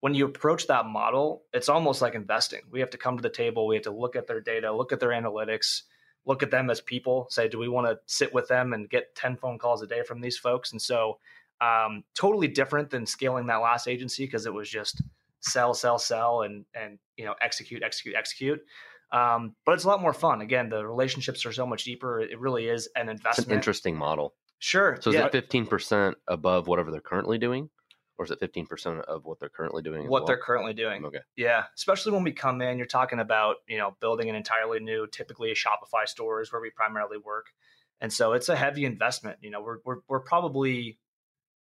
when 0.00 0.14
you 0.14 0.26
approach 0.26 0.66
that 0.68 0.86
model, 0.86 1.42
it's 1.52 1.68
almost 1.68 2.00
like 2.02 2.14
investing. 2.14 2.60
We 2.70 2.80
have 2.80 2.90
to 2.90 2.98
come 2.98 3.16
to 3.16 3.22
the 3.22 3.30
table, 3.30 3.66
we 3.66 3.76
have 3.76 3.84
to 3.84 3.90
look 3.90 4.16
at 4.16 4.26
their 4.26 4.40
data, 4.40 4.72
look 4.72 4.92
at 4.92 5.00
their 5.00 5.10
analytics, 5.10 5.82
look 6.24 6.42
at 6.42 6.50
them 6.50 6.70
as 6.70 6.80
people, 6.80 7.26
say, 7.30 7.48
do 7.48 7.58
we 7.58 7.68
want 7.68 7.88
to 7.88 7.98
sit 8.06 8.32
with 8.32 8.48
them 8.48 8.72
and 8.72 8.88
get 8.88 9.14
10 9.16 9.36
phone 9.36 9.58
calls 9.58 9.82
a 9.82 9.86
day 9.86 10.02
from 10.02 10.20
these 10.20 10.38
folks? 10.38 10.72
And 10.72 10.80
so 10.80 11.18
um, 11.60 12.04
totally 12.14 12.48
different 12.48 12.90
than 12.90 13.06
scaling 13.06 13.46
that 13.46 13.56
last 13.56 13.88
agency 13.88 14.24
because 14.24 14.46
it 14.46 14.52
was 14.54 14.68
just 14.68 15.02
sell, 15.40 15.74
sell, 15.74 15.98
sell, 15.98 16.42
and 16.42 16.64
and 16.74 16.98
you 17.16 17.24
know 17.24 17.34
execute, 17.40 17.82
execute, 17.82 18.14
execute. 18.14 18.60
Um, 19.10 19.54
but 19.64 19.72
it's 19.72 19.84
a 19.84 19.88
lot 19.88 20.02
more 20.02 20.12
fun. 20.12 20.40
Again, 20.40 20.68
the 20.68 20.86
relationships 20.86 21.46
are 21.46 21.52
so 21.52 21.66
much 21.66 21.84
deeper. 21.84 22.20
It 22.20 22.38
really 22.38 22.68
is 22.68 22.88
an 22.94 23.08
It's 23.08 23.18
investment. 23.18 23.50
an 23.50 23.56
interesting 23.56 23.96
model. 23.96 24.34
Sure. 24.58 24.98
So 25.00 25.10
is 25.10 25.16
yeah. 25.16 25.26
it 25.26 25.32
fifteen 25.32 25.66
percent 25.66 26.16
above 26.26 26.66
whatever 26.66 26.90
they're 26.90 27.00
currently 27.00 27.38
doing, 27.38 27.70
or 28.18 28.24
is 28.24 28.30
it 28.30 28.40
fifteen 28.40 28.66
percent 28.66 29.00
of 29.00 29.24
what 29.24 29.38
they're 29.38 29.48
currently 29.48 29.82
doing? 29.82 30.02
what 30.02 30.22
well? 30.22 30.26
they're 30.26 30.38
currently 30.38 30.74
doing. 30.74 31.04
Okay. 31.04 31.20
Yeah, 31.36 31.64
especially 31.76 32.12
when 32.12 32.24
we 32.24 32.32
come 32.32 32.60
in, 32.60 32.76
you're 32.76 32.86
talking 32.86 33.20
about 33.20 33.56
you 33.68 33.78
know 33.78 33.96
building 34.00 34.28
an 34.28 34.34
entirely 34.34 34.80
new, 34.80 35.06
typically 35.06 35.50
a 35.50 35.54
Shopify 35.54 36.06
store 36.06 36.40
is 36.42 36.52
where 36.52 36.60
we 36.60 36.70
primarily 36.70 37.18
work, 37.18 37.46
and 38.00 38.12
so 38.12 38.32
it's 38.32 38.48
a 38.48 38.56
heavy 38.56 38.84
investment. 38.84 39.38
You 39.40 39.50
know, 39.50 39.62
we're 39.62 39.78
we're 39.84 39.98
we're 40.08 40.20
probably 40.20 40.98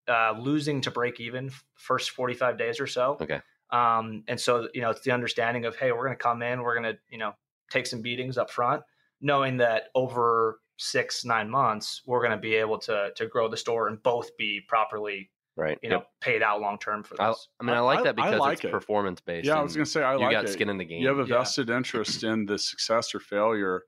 uh, 0.07 0.33
losing 0.39 0.81
to 0.81 0.91
break 0.91 1.19
even 1.19 1.51
first 1.75 2.11
45 2.11 2.57
days 2.57 2.79
or 2.79 2.87
so. 2.87 3.17
Okay. 3.21 3.41
Um, 3.71 4.23
and 4.27 4.39
so 4.39 4.69
you 4.73 4.81
know 4.81 4.91
it's 4.91 5.01
the 5.01 5.11
understanding 5.11 5.65
of 5.65 5.75
hey, 5.75 5.91
we're 5.91 6.05
going 6.05 6.17
to 6.17 6.23
come 6.23 6.41
in, 6.41 6.61
we're 6.61 6.79
going 6.79 6.93
to 6.93 6.99
you 7.09 7.17
know 7.17 7.33
take 7.69 7.87
some 7.87 8.01
beatings 8.01 8.37
up 8.37 8.49
front, 8.49 8.83
knowing 9.21 9.57
that 9.57 9.89
over 9.95 10.59
six 10.77 11.23
nine 11.23 11.49
months 11.49 12.01
we're 12.05 12.19
going 12.19 12.31
to 12.31 12.37
be 12.37 12.55
able 12.55 12.77
to 12.77 13.09
to 13.15 13.27
grow 13.27 13.47
the 13.47 13.57
store 13.57 13.87
and 13.87 14.03
both 14.03 14.35
be 14.37 14.61
properly 14.67 15.29
Right. 15.57 15.79
you 15.81 15.89
know 15.89 16.03
paid 16.19 16.43
out 16.43 16.59
long 16.59 16.77
term 16.77 17.03
for 17.03 17.19
I, 17.21 17.29
this. 17.29 17.47
I 17.59 17.63
mean, 17.63 17.75
I 17.75 17.77
I- 17.77 17.81
like 17.81 17.99
I- 17.99 18.03
that 18.03 18.09
I 18.19 18.25
because 18.25 18.39
like 18.39 18.53
it's 18.57 18.65
it. 18.65 18.71
performance 18.71 19.21
based. 19.21 19.47
Yeah, 19.47 19.57
I 19.57 19.61
was 19.61 19.73
going 19.75 19.85
to 19.85 19.89
say 19.91 20.03
I 20.03 20.13
you 20.15 20.19
like 20.19 20.31
got 20.31 20.45
it. 20.45 20.49
skin 20.49 20.69
in 20.69 20.77
the 20.77 20.85
game. 20.85 21.01
You 21.01 21.07
have 21.07 21.19
a 21.19 21.21
Yeah. 21.29 21.37
vested 21.39 21.69
interest 21.69 22.23
in 22.23 22.45
the 22.45 22.57
success 22.57 23.15
or 23.15 23.19
failure 23.19 23.83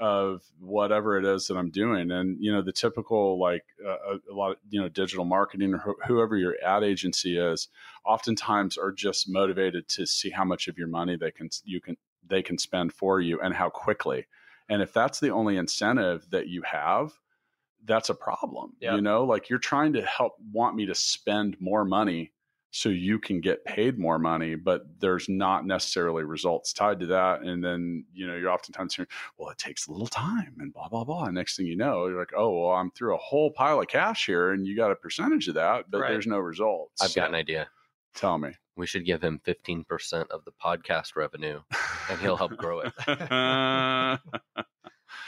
of 0.00 0.42
whatever 0.58 1.18
it 1.18 1.24
is 1.24 1.46
that 1.46 1.56
I'm 1.56 1.70
doing, 1.70 2.10
and 2.10 2.36
you 2.40 2.50
know 2.52 2.62
the 2.62 2.72
typical 2.72 3.38
like 3.38 3.62
uh, 3.86 4.14
a, 4.28 4.32
a 4.32 4.34
lot 4.34 4.52
of 4.52 4.56
you 4.70 4.80
know 4.80 4.88
digital 4.88 5.24
marketing 5.24 5.74
or 5.74 5.78
wh- 5.78 6.06
whoever 6.06 6.36
your 6.36 6.56
ad 6.64 6.82
agency 6.82 7.38
is, 7.38 7.68
oftentimes 8.04 8.76
are 8.78 8.90
just 8.90 9.28
motivated 9.28 9.88
to 9.90 10.06
see 10.06 10.30
how 10.30 10.44
much 10.44 10.66
of 10.66 10.76
your 10.78 10.88
money 10.88 11.16
they 11.16 11.30
can 11.30 11.48
you 11.64 11.80
can 11.80 11.96
they 12.26 12.42
can 12.42 12.58
spend 12.58 12.92
for 12.92 13.20
you 13.20 13.38
and 13.40 13.54
how 13.54 13.68
quickly, 13.68 14.26
and 14.68 14.82
if 14.82 14.92
that's 14.92 15.20
the 15.20 15.30
only 15.30 15.56
incentive 15.56 16.28
that 16.30 16.48
you 16.48 16.62
have. 16.62 17.12
That's 17.84 18.10
a 18.10 18.14
problem. 18.14 18.74
Yeah. 18.80 18.94
You 18.94 19.02
know, 19.02 19.24
like 19.24 19.50
you're 19.50 19.58
trying 19.58 19.92
to 19.94 20.02
help 20.02 20.34
want 20.52 20.76
me 20.76 20.86
to 20.86 20.94
spend 20.94 21.56
more 21.60 21.84
money 21.84 22.32
so 22.74 22.88
you 22.88 23.18
can 23.18 23.42
get 23.42 23.62
paid 23.66 23.98
more 23.98 24.18
money, 24.18 24.54
but 24.54 24.86
there's 24.98 25.28
not 25.28 25.66
necessarily 25.66 26.24
results 26.24 26.72
tied 26.72 27.00
to 27.00 27.06
that. 27.06 27.42
And 27.42 27.62
then, 27.62 28.06
you 28.14 28.26
know, 28.26 28.34
you're 28.34 28.50
oftentimes 28.50 28.94
hearing, 28.94 29.08
well, 29.36 29.50
it 29.50 29.58
takes 29.58 29.88
a 29.88 29.92
little 29.92 30.06
time 30.06 30.54
and 30.58 30.72
blah, 30.72 30.88
blah, 30.88 31.04
blah. 31.04 31.24
And 31.24 31.34
next 31.34 31.56
thing 31.56 31.66
you 31.66 31.76
know, 31.76 32.06
you're 32.06 32.18
like, 32.18 32.32
oh, 32.34 32.62
well, 32.62 32.72
I'm 32.72 32.90
through 32.92 33.14
a 33.14 33.18
whole 33.18 33.50
pile 33.50 33.78
of 33.80 33.88
cash 33.88 34.24
here 34.24 34.52
and 34.52 34.66
you 34.66 34.74
got 34.74 34.90
a 34.90 34.96
percentage 34.96 35.48
of 35.48 35.54
that, 35.54 35.90
but 35.90 36.00
Right. 36.00 36.12
there's 36.12 36.26
no 36.26 36.38
results. 36.38 37.02
I've 37.02 37.14
got 37.14 37.28
an 37.28 37.34
idea. 37.34 37.68
Tell 38.14 38.38
me. 38.38 38.52
We 38.74 38.86
should 38.86 39.04
give 39.04 39.22
him 39.22 39.38
fifteen 39.44 39.84
percent 39.84 40.30
of 40.30 40.46
the 40.46 40.52
podcast 40.52 41.14
revenue, 41.14 41.60
and 42.10 42.18
he'll 42.20 42.38
help 42.38 42.56
grow 42.56 42.80
it. 42.80 42.92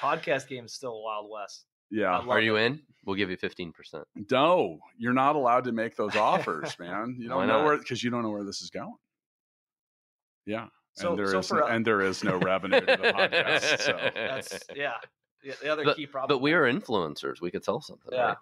podcast 0.01 0.49
game 0.49 0.65
is 0.65 0.73
still 0.73 1.03
Wild 1.03 1.29
West. 1.31 1.67
Yeah. 1.95 2.19
love 2.19 2.29
Are 2.29 2.41
you 2.41 2.57
it. 2.57 2.65
in? 2.67 2.81
We'll 3.05 3.17
give 3.17 3.31
you 3.31 3.37
fifteen 3.37 3.73
percent. 3.73 4.05
No, 4.31 4.79
you're 4.97 5.13
not 5.13 5.37
allowed 5.37 5.65
to 5.65 5.73
make 5.73 5.95
those 5.97 6.17
offers, 6.17 6.77
man. 6.79 7.17
You 7.19 7.29
don't 7.29 7.47
know 7.47 7.59
not? 7.59 7.65
where 7.65 7.79
because 7.79 8.03
you 8.03 8.11
don't 8.11 8.23
know 8.23 8.31
where 8.31 8.45
this 8.45 8.63
is 8.63 8.71
going. 8.71 8.95
Yeah. 10.47 10.67
So- 10.95 11.11
and 11.11 11.19
there 11.19 11.27
so 11.29 11.39
is 11.41 11.49
for, 11.49 11.65
uh, 11.65 11.69
and 11.75 11.85
there 11.87 12.01
is 12.01 12.23
no 12.25 12.37
revenue 12.37 12.81
to 12.81 12.87
the 12.87 12.97
podcast. 12.97 13.81
So 13.81 13.99
That's 14.15 14.59
yeah. 14.75 14.93
The- 15.43 15.57
The 15.63 15.69
other 15.69 15.85
But, 15.85 15.97
key 15.97 16.07
problem. 16.07 16.37
but 16.37 16.43
we 16.43 16.53
are 16.55 16.63
influencers. 16.63 17.41
We 17.41 17.51
could 17.51 17.65
sell 17.65 17.81
something. 17.81 18.11
Yeah. 18.13 18.23
Right? 18.29 18.37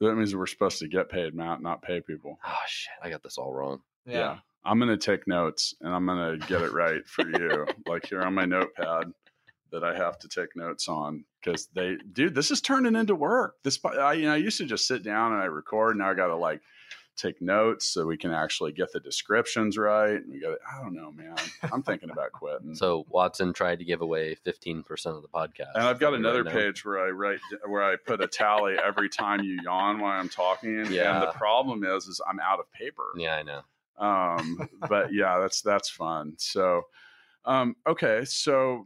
that 0.00 0.14
means 0.16 0.34
we're 0.34 0.46
supposed 0.46 0.80
to 0.80 0.88
get 0.88 1.08
paid, 1.08 1.34
Matt, 1.34 1.62
not 1.62 1.80
pay 1.82 2.00
people. 2.00 2.38
Oh 2.44 2.54
shit! 2.66 2.92
I 3.02 3.08
got 3.10 3.22
this 3.22 3.38
all 3.38 3.52
wrong. 3.54 3.80
yeah. 4.04 4.38
I'm 4.66 4.78
gonna 4.78 4.96
take 4.96 5.28
notes 5.28 5.74
and 5.82 5.94
I'm 5.94 6.04
gonna 6.06 6.36
get 6.38 6.62
it 6.62 6.72
right 6.72 7.06
for 7.06 7.22
you. 7.28 7.66
like 7.86 8.06
here 8.06 8.22
on 8.22 8.34
my 8.34 8.44
notepad 8.46 9.12
that 9.74 9.84
I 9.84 9.94
have 9.96 10.18
to 10.20 10.28
take 10.28 10.56
notes 10.56 10.88
on 10.88 11.24
because 11.42 11.68
they, 11.74 11.96
dude, 12.12 12.34
this 12.34 12.50
is 12.50 12.60
turning 12.60 12.94
into 12.96 13.14
work. 13.14 13.56
This, 13.62 13.78
I, 13.84 14.14
you 14.14 14.24
know, 14.26 14.32
I 14.32 14.36
used 14.36 14.58
to 14.58 14.64
just 14.66 14.86
sit 14.86 15.02
down 15.02 15.32
and 15.32 15.42
I 15.42 15.46
record. 15.46 15.96
Now 15.98 16.10
I 16.10 16.14
got 16.14 16.28
to 16.28 16.36
like 16.36 16.60
take 17.16 17.40
notes 17.40 17.86
so 17.86 18.04
we 18.06 18.16
can 18.16 18.32
actually 18.32 18.72
get 18.72 18.92
the 18.92 18.98
descriptions 19.00 19.78
right. 19.78 20.14
And 20.16 20.32
we 20.32 20.40
got, 20.40 20.58
I 20.68 20.82
don't 20.82 20.94
know, 20.94 21.12
man. 21.12 21.36
I'm 21.72 21.82
thinking 21.82 22.10
about 22.10 22.32
quitting. 22.32 22.74
So 22.76 23.04
Watson 23.08 23.52
tried 23.52 23.78
to 23.80 23.84
give 23.84 24.00
away 24.00 24.34
fifteen 24.36 24.82
percent 24.82 25.14
of 25.16 25.22
the 25.22 25.28
podcast. 25.28 25.74
and 25.74 25.84
I've 25.84 26.00
got 26.00 26.10
Right 26.10 26.18
another 26.20 26.42
now. 26.44 26.50
page 26.52 26.84
where 26.84 26.98
I 27.04 27.10
write 27.10 27.38
where 27.68 27.82
I 27.84 27.96
put 27.96 28.20
a 28.20 28.26
tally 28.26 28.76
every 28.82 29.08
time 29.08 29.42
you 29.44 29.58
yawn 29.62 30.00
while 30.00 30.18
I'm 30.18 30.28
talking. 30.28 30.78
And 30.80 30.90
Yeah. 30.90 31.20
the 31.20 31.32
problem 31.32 31.84
is, 31.84 32.06
is 32.06 32.20
I'm 32.28 32.40
out 32.40 32.58
of 32.58 32.70
paper. 32.72 33.04
Yeah, 33.16 33.36
I 33.36 33.42
know. 33.44 33.60
um 33.98 34.68
but 34.88 35.12
yeah 35.14 35.38
that's 35.38 35.60
that's 35.62 35.88
fun 35.88 36.34
so 36.36 36.82
um 37.44 37.76
okay 37.86 38.24
so 38.24 38.84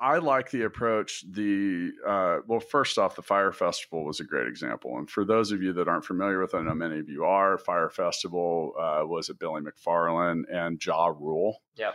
i 0.00 0.18
like 0.18 0.50
the 0.50 0.62
approach 0.62 1.24
the 1.30 1.90
uh 2.06 2.38
well 2.46 2.60
first 2.60 2.98
off 2.98 3.16
the 3.16 3.22
Fyre 3.22 3.52
Festival 3.52 4.04
was 4.04 4.20
a 4.20 4.24
great 4.24 4.46
example 4.46 4.98
and 4.98 5.10
for 5.10 5.24
those 5.24 5.52
of 5.52 5.62
you 5.62 5.72
that 5.72 5.88
aren't 5.88 6.04
familiar 6.04 6.40
with 6.40 6.54
it 6.54 6.58
i 6.58 6.62
know 6.62 6.74
many 6.74 6.98
of 6.98 7.08
you 7.08 7.24
are 7.24 7.58
Fyre 7.58 7.90
Festival 7.90 8.72
uh, 8.78 9.02
was 9.06 9.30
at 9.30 9.38
billy 9.38 9.62
mcfarland 9.62 10.42
and 10.52 10.84
Ja 10.84 11.06
Rule. 11.06 11.62
Yeah, 11.76 11.92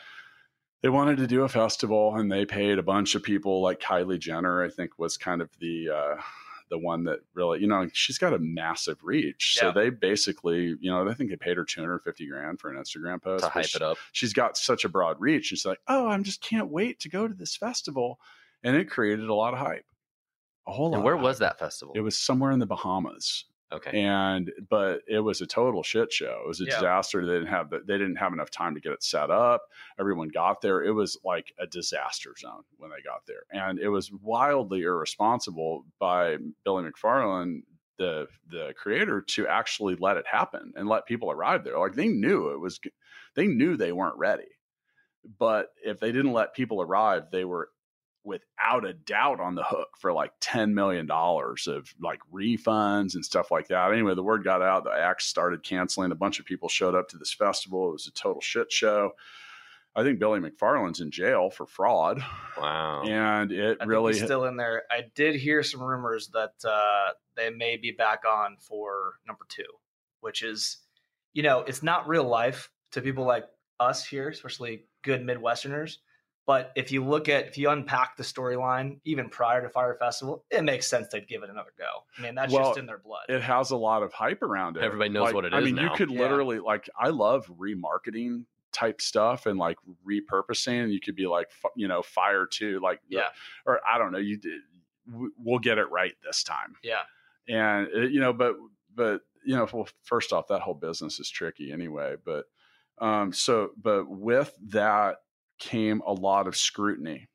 they 0.81 0.89
wanted 0.89 1.17
to 1.17 1.27
do 1.27 1.43
a 1.43 1.49
festival 1.49 2.15
and 2.15 2.31
they 2.31 2.45
paid 2.45 2.79
a 2.79 2.83
bunch 2.83 3.15
of 3.15 3.23
people 3.23 3.61
like 3.61 3.79
kylie 3.79 4.19
jenner 4.19 4.63
i 4.63 4.69
think 4.69 4.97
was 4.97 5.17
kind 5.17 5.41
of 5.41 5.49
the 5.59 5.89
uh 5.89 6.21
the 6.71 6.77
one 6.79 7.03
that 7.03 7.19
really, 7.35 7.59
you 7.59 7.67
know, 7.67 7.87
she's 7.93 8.17
got 8.17 8.33
a 8.33 8.39
massive 8.39 8.97
reach. 9.03 9.57
So 9.59 9.67
Yeah. 9.67 9.71
they 9.73 9.89
basically, 9.91 10.75
you 10.79 10.89
know, 10.89 11.07
I 11.07 11.13
think 11.13 11.29
they 11.29 11.35
paid 11.35 11.57
her 11.57 11.65
250 11.65 12.25
grand 12.27 12.59
for 12.59 12.71
an 12.71 12.81
Instagram 12.81 13.21
post. 13.21 13.43
To 13.43 13.49
hype 13.49 13.65
she- 13.65 13.75
it 13.75 13.81
up. 13.83 13.97
She's 14.13 14.33
got 14.33 14.57
such 14.57 14.85
a 14.85 14.89
broad 14.89 15.19
reach. 15.19 15.45
She's 15.45 15.65
like, 15.65 15.79
oh, 15.87 16.07
I'm 16.07 16.23
just 16.23 16.41
can't 16.41 16.69
wait 16.69 16.99
to 17.01 17.09
go 17.09 17.27
to 17.27 17.33
this 17.33 17.55
festival. 17.55 18.19
And 18.63 18.75
it 18.75 18.89
created 18.89 19.27
a 19.27 19.33
lot 19.33 19.53
of 19.53 19.59
hype. 19.59 19.85
A 20.65 20.71
whole 20.71 20.91
lot. 20.91 20.95
And 20.97 21.03
where 21.03 21.17
was 21.17 21.39
that 21.39 21.59
festival? 21.59 21.93
It 21.95 22.01
was 22.01 22.17
somewhere 22.17 22.51
in 22.51 22.59
the 22.59 22.65
Bahamas. 22.65 23.45
Okay. 23.71 24.01
And 24.01 24.51
but 24.69 25.01
it 25.07 25.19
was 25.19 25.41
a 25.41 25.45
total 25.47 25.83
shit 25.83 26.11
show. 26.11 26.41
It 26.43 26.47
was 26.47 26.61
a 26.61 26.65
Yeah. 26.65 26.75
disaster. 26.75 27.25
They 27.25 27.33
didn't 27.33 27.47
have 27.47 27.69
the, 27.69 27.79
they 27.79 27.97
didn't 27.97 28.17
have 28.17 28.33
enough 28.33 28.49
time 28.51 28.73
to 28.75 28.81
get 28.81 28.91
it 28.91 29.03
set 29.03 29.29
up. 29.31 29.63
Everyone 29.99 30.27
got 30.29 30.61
there. 30.61 30.83
It 30.83 30.91
was 30.91 31.17
like 31.23 31.53
a 31.59 31.67
disaster 31.67 32.33
zone 32.37 32.63
when 32.77 32.91
they 32.91 33.01
got 33.03 33.25
there, 33.27 33.43
and 33.51 33.79
it 33.79 33.89
was 33.89 34.11
wildly 34.11 34.81
irresponsible 34.81 35.85
by 35.99 36.37
Billy 36.63 36.89
McFarland, 36.89 37.61
the 37.97 38.27
the 38.47 38.73
creator, 38.77 39.21
to 39.21 39.47
actually 39.47 39.95
let 39.95 40.17
it 40.17 40.25
happen 40.27 40.73
and 40.75 40.87
let 40.89 41.05
people 41.05 41.31
arrive 41.31 41.63
there. 41.63 41.77
Like 41.79 41.95
they 41.95 42.07
knew 42.07 42.49
it 42.49 42.59
was, 42.59 42.79
they 43.35 43.47
knew 43.47 43.77
they 43.77 43.91
weren't 43.91 44.17
ready, 44.17 44.49
but 45.39 45.67
if 45.83 45.99
they 45.99 46.11
didn't 46.11 46.33
let 46.33 46.53
people 46.53 46.81
arrive, 46.81 47.25
they 47.31 47.45
were 47.45 47.69
without 48.23 48.85
a 48.85 48.93
doubt 48.93 49.39
on 49.39 49.55
the 49.55 49.63
hook 49.63 49.89
for 49.99 50.13
like 50.13 50.31
$10 50.41 50.73
million 50.73 51.09
of 51.09 51.93
like 51.99 52.19
refunds 52.31 53.15
and 53.15 53.25
stuff 53.25 53.49
like 53.49 53.67
that. 53.69 53.91
Anyway, 53.91 54.13
the 54.13 54.23
word 54.23 54.43
got 54.43 54.61
out. 54.61 54.83
The 54.83 54.91
acts 54.91 55.25
started 55.25 55.63
canceling. 55.63 56.11
A 56.11 56.15
bunch 56.15 56.39
of 56.39 56.45
people 56.45 56.69
showed 56.69 56.95
up 56.95 57.09
to 57.09 57.17
this 57.17 57.33
festival. 57.33 57.89
It 57.89 57.93
was 57.93 58.07
a 58.07 58.11
total 58.11 58.41
shit 58.41 58.71
show. 58.71 59.11
I 59.95 60.03
think 60.03 60.19
Billy 60.19 60.39
McFarland's 60.39 61.01
in 61.01 61.11
jail 61.11 61.49
for 61.49 61.65
fraud. 61.65 62.23
wow. 62.57 63.03
And 63.03 63.51
it 63.51 63.79
I 63.81 63.85
really, 63.85 64.13
he's 64.13 64.23
still 64.23 64.45
in 64.45 64.55
there. 64.55 64.83
I 64.89 65.05
did 65.15 65.35
hear 65.35 65.63
some 65.63 65.81
rumors 65.81 66.29
that 66.29 66.53
uh, 66.63 67.13
they 67.35 67.49
may 67.49 67.75
be 67.77 67.91
back 67.91 68.23
on 68.25 68.57
for 68.59 69.15
number 69.27 69.45
two, 69.49 69.63
which 70.21 70.43
is, 70.43 70.77
you 71.33 71.43
know, 71.43 71.61
it's 71.61 71.83
not 71.83 72.07
real 72.07 72.23
life 72.23 72.69
to 72.91 73.01
people 73.01 73.25
like 73.25 73.45
us 73.79 74.05
here, 74.05 74.29
especially 74.29 74.85
good 75.01 75.21
Midwesterners. 75.25 75.97
But 76.51 76.71
if 76.75 76.91
you 76.91 77.05
look 77.05 77.29
at, 77.29 77.47
if 77.47 77.57
you 77.57 77.69
unpack 77.69 78.17
the 78.17 78.23
storyline, 78.23 78.99
even 79.05 79.29
prior 79.29 79.61
to 79.61 79.69
Fyre 79.69 79.95
Festival, 79.97 80.43
it 80.51 80.63
makes 80.63 80.85
sense 80.87 81.07
they'd 81.07 81.25
give 81.27 81.43
it 81.43 81.49
another 81.49 81.71
go. 81.77 82.03
I 82.17 82.21
mean, 82.21 82.35
that's 82.35 82.51
Well, 82.51 82.69
just 82.71 82.79
in 82.79 82.85
their 82.87 82.97
blood. 82.97 83.25
it 83.29 83.41
has 83.41 83.71
a 83.71 83.77
lot 83.77 84.03
of 84.03 84.11
hype 84.11 84.41
around 84.41 84.75
it. 84.75 84.83
Everybody 84.83 85.09
knows 85.11 85.27
Like, 85.27 85.35
what 85.35 85.45
it 85.45 85.53
I 85.53 85.59
is 85.59 85.65
mean, 85.65 85.77
you 85.77 85.83
now. 85.85 85.95
could 85.95 86.11
Yeah. 86.11 86.19
literally 86.21 86.59
like 86.59 86.89
I 86.99 87.07
love 87.09 87.45
remarketing 87.57 88.45
type 88.73 88.99
stuff 89.01 89.45
and 89.45 89.57
like 89.57 89.77
repurposing. 90.05 90.91
You 90.91 90.99
could 90.99 91.15
be 91.15 91.27
like, 91.27 91.47
you 91.75 91.87
know, 91.87 92.01
fire 92.01 92.45
to 92.53 92.79
like, 92.81 92.99
Yeah. 93.07 93.29
or 93.65 93.79
I 93.87 93.97
don't 93.97 94.11
know. 94.11 94.17
You 94.17 94.37
did. 94.37 94.61
We'll 95.37 95.59
get 95.59 95.77
it 95.77 95.89
right 95.89 96.13
this 96.23 96.43
time. 96.43 96.75
yeah. 96.83 97.01
and 97.47 97.87
uh, 97.95 98.01
you 98.01 98.19
know 98.19 98.33
but 98.33 98.55
but 98.93 99.21
you 99.45 99.55
know 99.55 99.67
well 99.73 99.87
first 100.03 100.31
off 100.31 100.47
that 100.49 100.61
whole 100.61 100.75
business 100.75 101.19
is 101.19 101.27
tricky 101.29 101.71
anyway 101.71 102.15
but 102.23 102.45
um 102.99 103.33
so 103.33 103.71
but 103.81 104.07
with 104.07 104.55
that 104.61 105.17
came 105.61 106.01
a 106.05 106.11
lot 106.11 106.47
of 106.47 106.57
scrutiny 106.57 107.29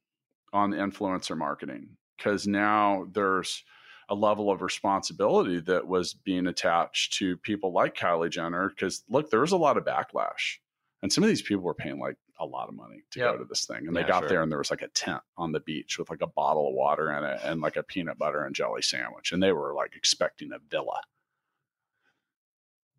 on 0.52 0.70
the 0.70 0.76
influencer 0.76 1.36
marketing 1.38 1.96
because 2.18 2.46
now 2.46 3.06
there's 3.12 3.62
a 4.08 4.14
level 4.14 4.50
of 4.50 4.62
responsibility 4.62 5.60
that 5.60 5.86
was 5.86 6.12
being 6.14 6.46
attached 6.48 7.14
to 7.14 7.36
people 7.38 7.72
like 7.72 7.96
Kylie 7.96 8.30
Jenner 8.30 8.68
because 8.68 9.02
look 9.08 9.30
there 9.30 9.40
was 9.40 9.52
a 9.52 9.56
lot 9.56 9.76
of 9.76 9.84
backlash 9.84 10.56
and 11.02 11.12
some 11.12 11.22
of 11.24 11.28
these 11.28 11.42
people 11.42 11.62
were 11.64 11.74
paying 11.74 11.98
like 12.00 12.16
a 12.40 12.46
lot 12.46 12.68
of 12.68 12.74
money 12.74 13.02
to 13.12 13.20
Yep. 13.20 13.32
go 13.32 13.38
to 13.38 13.44
this 13.44 13.64
thing 13.64 13.86
and 13.86 13.96
they 13.96 14.00
Yeah, 14.00 14.06
got 14.08 14.20
sure. 14.20 14.28
there 14.28 14.42
and 14.42 14.50
there 14.50 14.58
was 14.58 14.70
like 14.70 14.82
a 14.82 14.88
tent 14.88 15.22
on 15.36 15.52
the 15.52 15.60
beach 15.60 15.98
with 15.98 16.10
like 16.10 16.22
a 16.22 16.26
bottle 16.26 16.68
of 16.68 16.74
water 16.74 17.12
in 17.12 17.24
it 17.24 17.40
and 17.44 17.60
like 17.60 17.76
a 17.76 17.82
peanut 17.82 18.18
butter 18.18 18.44
and 18.44 18.54
jelly 18.54 18.82
sandwich 18.82 19.32
and 19.32 19.42
they 19.42 19.52
were 19.52 19.72
like 19.74 19.94
expecting 19.96 20.52
a 20.52 20.58
villa 20.70 21.00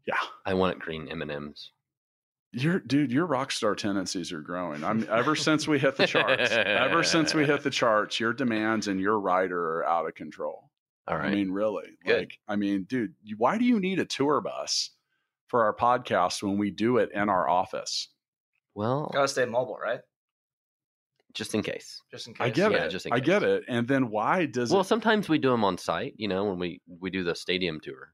yeah 0.06 0.20
I 0.46 0.54
want 0.54 0.80
green 0.80 1.08
M 1.10 1.22
and 1.22 1.32
M's. 1.32 1.72
Your 2.54 2.80
dude 2.80 3.12
your 3.12 3.26
rock 3.26 3.52
star 3.52 3.76
tendencies 3.76 4.32
are 4.32 4.42
growing 4.42 4.84
i'm 4.84 5.06
ever 5.12 5.36
since 5.36 5.68
we 5.68 5.78
hit 5.78 5.98
the 5.98 6.08
charts 6.08 6.50
ever 6.52 7.04
since 7.04 7.34
we 7.34 7.46
hit 7.46 7.62
the 7.62 7.70
charts 7.82 8.20
your 8.20 8.34
demands 8.34 8.88
and 8.88 9.00
your 9.00 9.20
rider 9.20 9.78
are 9.80 9.86
out 9.86 10.08
of 10.08 10.16
control 10.16 10.70
All 11.08 11.18
right. 11.18 11.28
i 11.28 11.36
mean 11.36 11.52
really 11.52 11.90
Good. 12.06 12.20
like 12.20 12.40
i 12.48 12.56
mean 12.56 12.84
dude 12.84 13.14
why 13.38 13.58
do 13.58 13.66
you 13.66 13.80
need 13.80 14.00
a 14.00 14.06
tour 14.06 14.40
bus 14.42 14.92
for 15.48 15.64
our 15.66 15.76
podcast 15.76 16.42
when 16.42 16.58
we 16.58 16.72
do 16.72 16.98
it 16.98 17.12
in 17.14 17.30
our 17.30 17.48
office 17.50 18.10
well, 18.76 19.10
Gotta 19.12 19.28
stay 19.28 19.46
mobile, 19.46 19.80
right? 19.82 20.02
just 21.34 21.56
in 21.56 21.64
case. 21.64 22.02
Just 22.12 22.28
in 22.28 22.34
case. 22.36 22.46
i 22.46 22.50
get 22.52 22.72
Yeah, 22.72 22.86
it 22.86 22.90
just 22.90 23.06
in 23.08 23.14
i 23.14 23.20
get 23.20 23.42
it 23.44 23.64
and 23.68 23.88
then 23.88 24.10
why 24.10 24.46
does 24.46 24.72
Well, 24.72 24.82
it 24.82 24.86
sometimes 24.86 25.28
we 25.30 25.38
do 25.40 25.50
them 25.52 25.64
on 25.64 25.78
site. 25.78 26.14
You 26.18 26.28
know, 26.28 26.46
when 26.46 26.60
we 26.60 26.82
we 26.88 27.10
do 27.10 27.24
the 27.24 27.34
stadium 27.36 27.80
tour, 27.80 28.14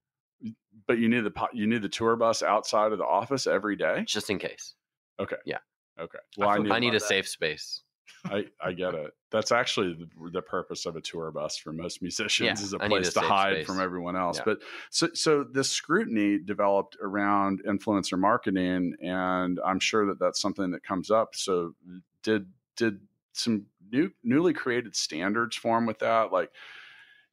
but 0.87 0.97
you 0.99 1.09
need 1.09 1.23
the 1.23 1.47
you 1.53 1.67
need 1.67 1.81
the 1.81 1.89
tour 1.89 2.15
bus 2.15 2.41
outside 2.43 2.91
of 2.91 2.97
the 2.97 3.05
office 3.05 3.47
every 3.47 3.75
day 3.75 4.03
just 4.05 4.29
in 4.29 4.39
case. 4.39 4.73
okay 5.19 5.35
Yeah. 5.45 5.57
okay 5.99 6.19
well 6.37 6.49
i, 6.49 6.57
need 6.57 6.71
I 6.71 6.79
need 6.79 6.89
a 6.95 6.99
that. 6.99 7.01
safe 7.07 7.27
space. 7.27 7.81
I, 8.25 8.45
I 8.61 8.71
get 8.71 8.93
it. 8.95 9.11
That's 9.31 9.51
actually 9.51 9.93
the, 9.95 10.29
the 10.31 10.41
purpose 10.41 10.85
of 10.85 10.95
a 10.95 11.01
tour 11.01 11.29
bus 11.31 11.57
for 11.57 11.73
most 11.73 12.01
musicians 12.01 12.61
Yeah, 12.61 12.65
is 12.65 12.71
a 12.71 12.79
place 12.79 13.09
a 13.09 13.13
to 13.13 13.19
hide 13.19 13.53
space. 13.55 13.65
from 13.65 13.81
everyone 13.81 14.15
else. 14.15 14.37
Yeah. 14.37 14.43
But 14.45 14.59
so 14.91 15.09
so 15.13 15.43
this 15.43 15.69
scrutiny 15.69 16.37
developed 16.39 16.95
around 17.01 17.63
influencer 17.67 18.17
marketing, 18.17 18.95
and 19.01 19.59
I'm 19.65 19.79
sure 19.79 20.05
that 20.05 20.19
that's 20.19 20.39
something 20.41 20.71
that 20.71 20.83
comes 20.83 21.11
up. 21.11 21.35
So 21.35 21.75
did 22.21 22.45
did 22.77 22.99
some 23.33 23.65
new 23.91 24.09
newly 24.23 24.53
created 24.53 24.95
standards 24.95 25.57
form 25.57 25.85
with 25.85 25.99
that? 25.99 26.31
Like, 26.31 26.49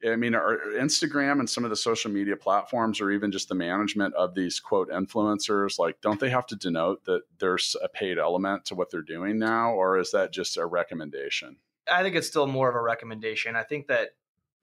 I 0.07 0.15
mean, 0.15 0.33
are 0.35 0.57
Instagram 0.77 1.39
and 1.39 1.49
some 1.49 1.63
of 1.63 1.69
the 1.69 1.75
social 1.75 2.11
media 2.11 2.35
platforms, 2.35 2.99
or 3.01 3.11
even 3.11 3.31
just 3.31 3.49
the 3.49 3.55
management 3.55 4.13
of 4.15 4.33
these 4.35 4.59
quote 4.59 4.89
influencers, 4.89 5.77
like, 5.79 6.01
don't 6.01 6.19
they 6.19 6.29
have 6.29 6.45
to 6.47 6.55
denote 6.55 7.03
that 7.05 7.21
there's 7.39 7.75
a 7.83 7.87
paid 7.89 8.17
element 8.17 8.65
to 8.65 8.75
what 8.75 8.89
they're 8.91 9.01
doing 9.01 9.37
now, 9.39 9.71
or 9.73 9.97
is 9.97 10.11
that 10.11 10.31
just 10.33 10.57
a 10.57 10.65
recommendation? 10.65 11.57
I 11.91 12.03
think 12.03 12.15
it's 12.15 12.27
still 12.27 12.47
more 12.47 12.69
of 12.69 12.75
a 12.75 12.81
recommendation. 12.81 13.55
I 13.55 13.63
think 13.63 13.87
that 13.87 14.11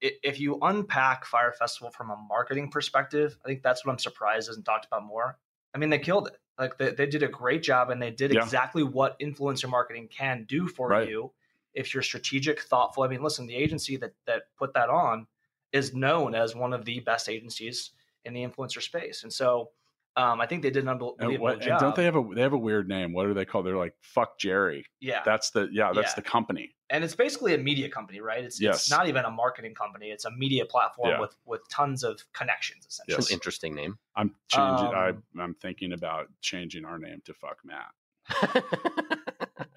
if 0.01 0.39
you 0.39 0.57
unpack 0.61 1.25
Fyre 1.25 1.51
Festival 1.51 1.91
from 1.91 2.09
a 2.09 2.15
marketing 2.15 2.71
perspective, 2.71 3.37
I 3.43 3.47
think 3.47 3.63
that's 3.63 3.85
what 3.85 3.91
I'm 3.91 3.99
surprised 3.99 4.49
isn't 4.49 4.63
talked 4.63 4.85
about 4.85 5.03
more. 5.03 5.37
I 5.73 5.77
mean, 5.77 5.89
they 5.89 5.99
killed 5.99 6.27
it. 6.27 6.37
Like 6.57 6.77
they, 6.77 6.91
they 6.91 7.05
did 7.05 7.23
a 7.23 7.27
great 7.27 7.63
job 7.63 7.89
and 7.89 8.01
they 8.01 8.11
did 8.11 8.33
Yeah. 8.33 8.43
exactly 8.43 8.83
what 8.83 9.19
influencer 9.19 9.69
marketing 9.69 10.07
can 10.09 10.45
do 10.47 10.67
for 10.67 10.87
Right. 10.89 11.07
you 11.09 11.31
if 11.73 11.93
you're 11.93 12.03
strategic, 12.03 12.61
thoughtful. 12.61 13.03
I 13.03 13.07
mean, 13.07 13.21
listen, 13.23 13.45
the 13.47 13.55
agency 13.55 13.97
that 13.97 14.13
that 14.25 14.43
put 14.57 14.73
that 14.73 14.89
on 14.89 15.27
is 15.71 15.93
known 15.93 16.33
as 16.35 16.55
one 16.55 16.73
of 16.73 16.83
the 16.85 16.99
best 17.01 17.29
agencies 17.29 17.91
in 18.25 18.33
the 18.33 18.41
influencer 18.45 18.81
space. 18.81 19.23
And 19.23 19.31
so 19.31 19.69
Um, 20.15 20.41
I 20.41 20.47
think 20.47 20.63
they 20.63 20.71
did 20.71 20.83
an 20.83 20.89
And, 20.89 21.01
unbelievable 21.01 21.43
what, 21.43 21.53
and 21.53 21.61
job. 21.63 21.79
don't 21.79 21.95
they 21.95 22.03
have 22.03 22.15
a 22.15 22.23
they 22.35 22.41
have 22.41 22.53
a 22.53 22.57
weird 22.57 22.89
name? 22.89 23.13
What 23.13 23.27
are 23.27 23.33
they 23.35 23.45
called? 23.45 23.65
They're 23.67 23.77
like 23.77 23.95
fuck 24.01 24.39
Jerry. 24.39 24.83
yeah, 24.99 25.21
That's 25.23 25.51
the 25.51 25.69
yeah, 25.71 25.93
that's 25.93 26.11
Yeah. 26.11 26.15
the 26.15 26.21
company. 26.23 26.75
and 26.89 27.03
it's 27.03 27.15
basically 27.15 27.53
a 27.53 27.57
media 27.59 27.87
company, 27.87 28.19
right? 28.19 28.43
It's, 28.43 28.59
Yes. 28.59 28.75
it's 28.77 28.89
not 28.91 29.07
even 29.07 29.23
a 29.25 29.29
marketing 29.31 29.75
company; 29.75 30.09
it's 30.09 30.25
a 30.25 30.31
media 30.31 30.65
platform 30.65 31.09
Yeah. 31.11 31.19
with 31.21 31.35
with 31.45 31.61
tons 31.69 32.03
of 32.03 32.19
connections. 32.33 32.87
Essentially, 32.87 33.17
It's 33.19 33.29
an 33.29 33.33
interesting 33.35 33.75
name. 33.75 33.99
I'm 34.15 34.35
changing. 34.47 34.87
Um, 34.87 34.95
I, 35.37 35.41
I'm 35.43 35.53
thinking 35.53 35.93
about 35.93 36.27
changing 36.41 36.83
our 36.85 36.97
name 36.97 37.21
to 37.25 37.33
fuck 37.35 37.59
Matt, 37.63 37.91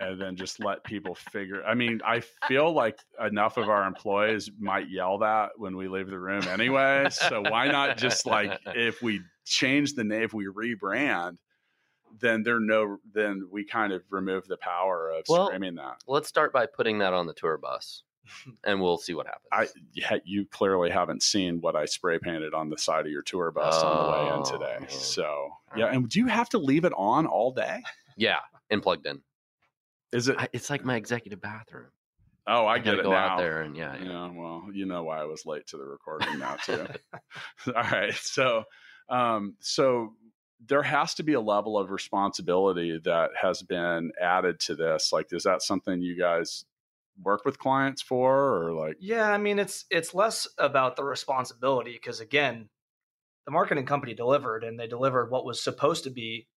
and 0.02 0.20
then 0.20 0.36
just 0.36 0.58
let 0.58 0.82
people 0.84 1.14
figure. 1.14 1.64
I 1.64 1.74
mean, 1.74 2.00
I 2.04 2.20
feel 2.48 2.72
like 2.72 2.98
enough 3.24 3.56
of 3.56 3.68
our 3.68 3.86
employees 3.86 4.50
might 4.58 4.90
yell 4.90 5.18
that 5.18 5.50
when 5.56 5.76
we 5.76 5.88
leave 5.88 6.08
the 6.08 6.18
room 6.18 6.42
anyway. 6.48 7.06
So 7.10 7.42
why 7.42 7.68
not 7.68 7.96
just 7.98 8.26
like 8.26 8.58
if 8.66 9.00
we 9.00 9.20
change 9.44 9.94
the 9.94 10.04
name, 10.04 10.22
if 10.22 10.34
we 10.34 10.46
rebrand, 10.46 11.36
then 12.20 12.42
there 12.42 12.60
no, 12.60 12.98
then 13.14 13.48
we 13.50 13.64
kind 13.64 13.92
of 13.92 14.02
remove 14.10 14.46
the 14.48 14.56
power 14.58 15.10
of 15.10 15.24
Well, 15.28 15.46
screaming 15.46 15.76
that. 15.76 15.96
Let's 16.06 16.28
start 16.28 16.52
by 16.52 16.66
putting 16.66 16.98
that 16.98 17.14
on 17.14 17.26
the 17.26 17.32
tour 17.32 17.56
bus, 17.56 18.02
and 18.64 18.80
we'll 18.82 18.98
see 18.98 19.14
what 19.14 19.26
happens. 19.26 19.46
I 19.50 19.68
yeah, 19.94 20.18
you 20.24 20.44
clearly 20.46 20.90
haven't 20.90 21.22
seen 21.22 21.60
what 21.60 21.74
I 21.76 21.84
spray 21.86 22.18
painted 22.18 22.54
on 22.54 22.68
the 22.68 22.76
side 22.76 23.06
of 23.06 23.12
your 23.12 23.22
tour 23.22 23.50
bus 23.50 23.82
on 23.82 24.04
the 24.06 24.12
way 24.12 24.26
in 24.26 24.42
Oh, 24.42 24.44
today. 24.44 24.76
man. 24.80 24.90
So 24.90 25.48
yeah, 25.76 25.86
and 25.86 26.08
do 26.08 26.18
you 26.18 26.26
have 26.26 26.48
to 26.50 26.58
leave 26.58 26.84
it 26.84 26.92
on 26.96 27.26
all 27.26 27.52
day? 27.52 27.82
yeah, 28.16 28.40
and 28.68 28.82
plugged 28.82 29.06
in. 29.06 29.22
Is 30.12 30.28
it? 30.28 30.36
I, 30.38 30.48
it's 30.52 30.70
like 30.70 30.84
my 30.84 30.96
executive 30.96 31.40
bathroom. 31.40 31.88
oh, 32.46 32.66
I, 32.66 32.78
gotta 32.78 32.90
get 32.90 32.98
it 33.00 33.02
go 33.04 33.10
now. 33.10 33.16
out 33.16 33.38
there 33.38 33.62
and 33.62 33.76
yeah, 33.76 33.96
yeah. 33.96 34.10
Yeah, 34.10 34.30
well, 34.34 34.68
you 34.72 34.86
know 34.86 35.04
why 35.04 35.20
I 35.20 35.24
was 35.24 35.46
late 35.46 35.66
to 35.68 35.76
the 35.76 35.84
recording 35.84 36.38
now 36.38 36.56
too. 36.56 36.86
all 37.74 37.82
right, 37.82 38.14
so 38.14 38.64
um, 39.08 39.56
so 39.60 40.14
there 40.68 40.82
has 40.82 41.14
to 41.14 41.22
be 41.22 41.32
a 41.32 41.40
level 41.40 41.78
of 41.78 41.90
responsibility 41.90 43.00
that 43.04 43.30
has 43.40 43.62
been 43.62 44.12
added 44.20 44.60
to 44.60 44.74
this. 44.74 45.12
Like, 45.12 45.26
is 45.32 45.42
that 45.42 45.62
something 45.62 46.00
you 46.00 46.16
guys 46.16 46.64
work 47.20 47.44
with 47.44 47.58
clients 47.58 48.02
for, 48.02 48.62
or 48.62 48.72
like? 48.72 48.96
Yeah, 49.00 49.30
I 49.30 49.38
mean 49.38 49.58
it's 49.58 49.86
it's 49.90 50.14
less 50.14 50.46
about 50.58 50.96
the 50.96 51.04
responsibility 51.04 51.92
because 51.92 52.20
again, 52.20 52.68
the 53.46 53.52
marketing 53.52 53.86
company 53.86 54.14
delivered 54.14 54.62
and 54.62 54.78
they 54.78 54.86
delivered 54.86 55.30
what 55.30 55.44
was 55.44 55.62
supposed 55.62 56.04
to 56.04 56.10
be 56.10 56.48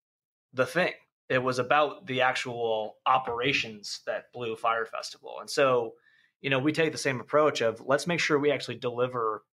the 0.53 0.65
thing. 0.65 0.93
It 1.29 1.41
was 1.41 1.59
about 1.59 2.05
the 2.05 2.21
actual 2.21 2.97
operations 3.05 4.01
that 4.05 4.31
blew 4.31 4.55
Fyre 4.55 4.85
Festival. 4.85 5.37
And 5.39 5.49
so, 5.49 5.93
you 6.41 6.49
know, 6.49 6.59
we 6.59 6.71
take 6.71 6.91
the 6.91 6.97
same 6.97 7.19
approach 7.19 7.61
of 7.61 7.81
let's 7.85 8.05
make 8.07 8.19
sure 8.19 8.37
we 8.37 8.51
actually 8.51 8.77
deliver, 8.77 9.43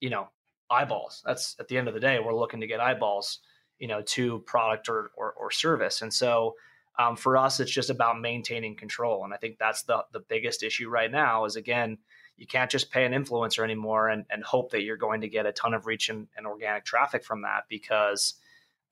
you 0.00 0.10
know, 0.10 0.28
eyeballs. 0.70 1.22
That's 1.24 1.56
at 1.60 1.68
the 1.68 1.76
end 1.76 1.88
of 1.88 1.94
the 1.94 2.00
day, 2.00 2.18
we're 2.18 2.34
looking 2.34 2.60
to 2.60 2.66
get 2.66 2.80
eyeballs, 2.80 3.40
you 3.78 3.88
know, 3.88 4.02
to 4.02 4.38
product 4.40 4.88
or 4.88 5.10
or, 5.16 5.32
or 5.32 5.50
service. 5.50 6.00
And 6.00 6.12
so 6.12 6.54
um, 6.98 7.16
for 7.16 7.36
us, 7.36 7.60
it's 7.60 7.70
just 7.70 7.90
about 7.90 8.20
maintaining 8.20 8.76
control. 8.76 9.24
And 9.24 9.34
I 9.34 9.36
think 9.36 9.58
that's 9.58 9.82
the 9.82 10.04
the 10.12 10.20
biggest 10.20 10.62
issue 10.62 10.88
right 10.88 11.10
now 11.10 11.44
is 11.44 11.56
again, 11.56 11.98
you 12.36 12.46
can't 12.46 12.70
just 12.70 12.90
pay 12.90 13.04
an 13.04 13.12
influencer 13.12 13.62
anymore 13.62 14.08
and, 14.08 14.24
and 14.30 14.42
hope 14.42 14.70
that 14.70 14.82
you're 14.82 14.96
going 14.96 15.20
to 15.20 15.28
get 15.28 15.44
a 15.44 15.52
ton 15.52 15.74
of 15.74 15.86
reach 15.86 16.08
and, 16.08 16.28
and 16.36 16.46
organic 16.46 16.84
traffic 16.84 17.24
from 17.24 17.42
that 17.42 17.64
because 17.68 18.34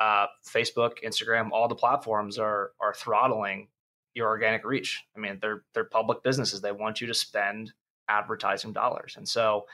uh, 0.00 0.26
Facebook, 0.46 1.02
Instagram, 1.04 1.50
all 1.52 1.68
the 1.68 1.74
platforms 1.74 2.38
are 2.38 2.72
are 2.80 2.94
throttling 2.94 3.68
your 4.14 4.28
organic 4.28 4.64
reach. 4.64 5.04
I 5.16 5.20
mean, 5.20 5.38
they're 5.40 5.64
they're 5.74 5.84
public 5.84 6.22
businesses. 6.22 6.60
They 6.60 6.72
want 6.72 7.00
you 7.00 7.06
to 7.08 7.14
spend 7.14 7.72
advertising 8.08 8.72
dollars. 8.72 9.14
And 9.16 9.28
so, 9.28 9.66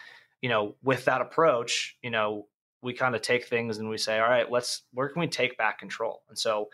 you 0.43 0.49
know, 0.49 0.75
with 0.83 1.05
that 1.05 1.21
approach, 1.21 1.97
you 2.03 2.11
know, 2.11 2.47
we 2.83 2.93
kind 2.93 3.15
of 3.15 3.23
take 3.23 3.47
things 3.47 3.79
and 3.79 3.89
we 3.89 3.97
say, 3.97 4.19
all 4.19 4.29
right, 4.29 4.51
let's 4.51 4.83
where 4.93 5.09
can 5.09 5.21
we 5.21 5.29
take 5.29 5.57
back 5.57 5.79
control? 5.79 6.23
And 6.29 6.39
so 6.39 6.69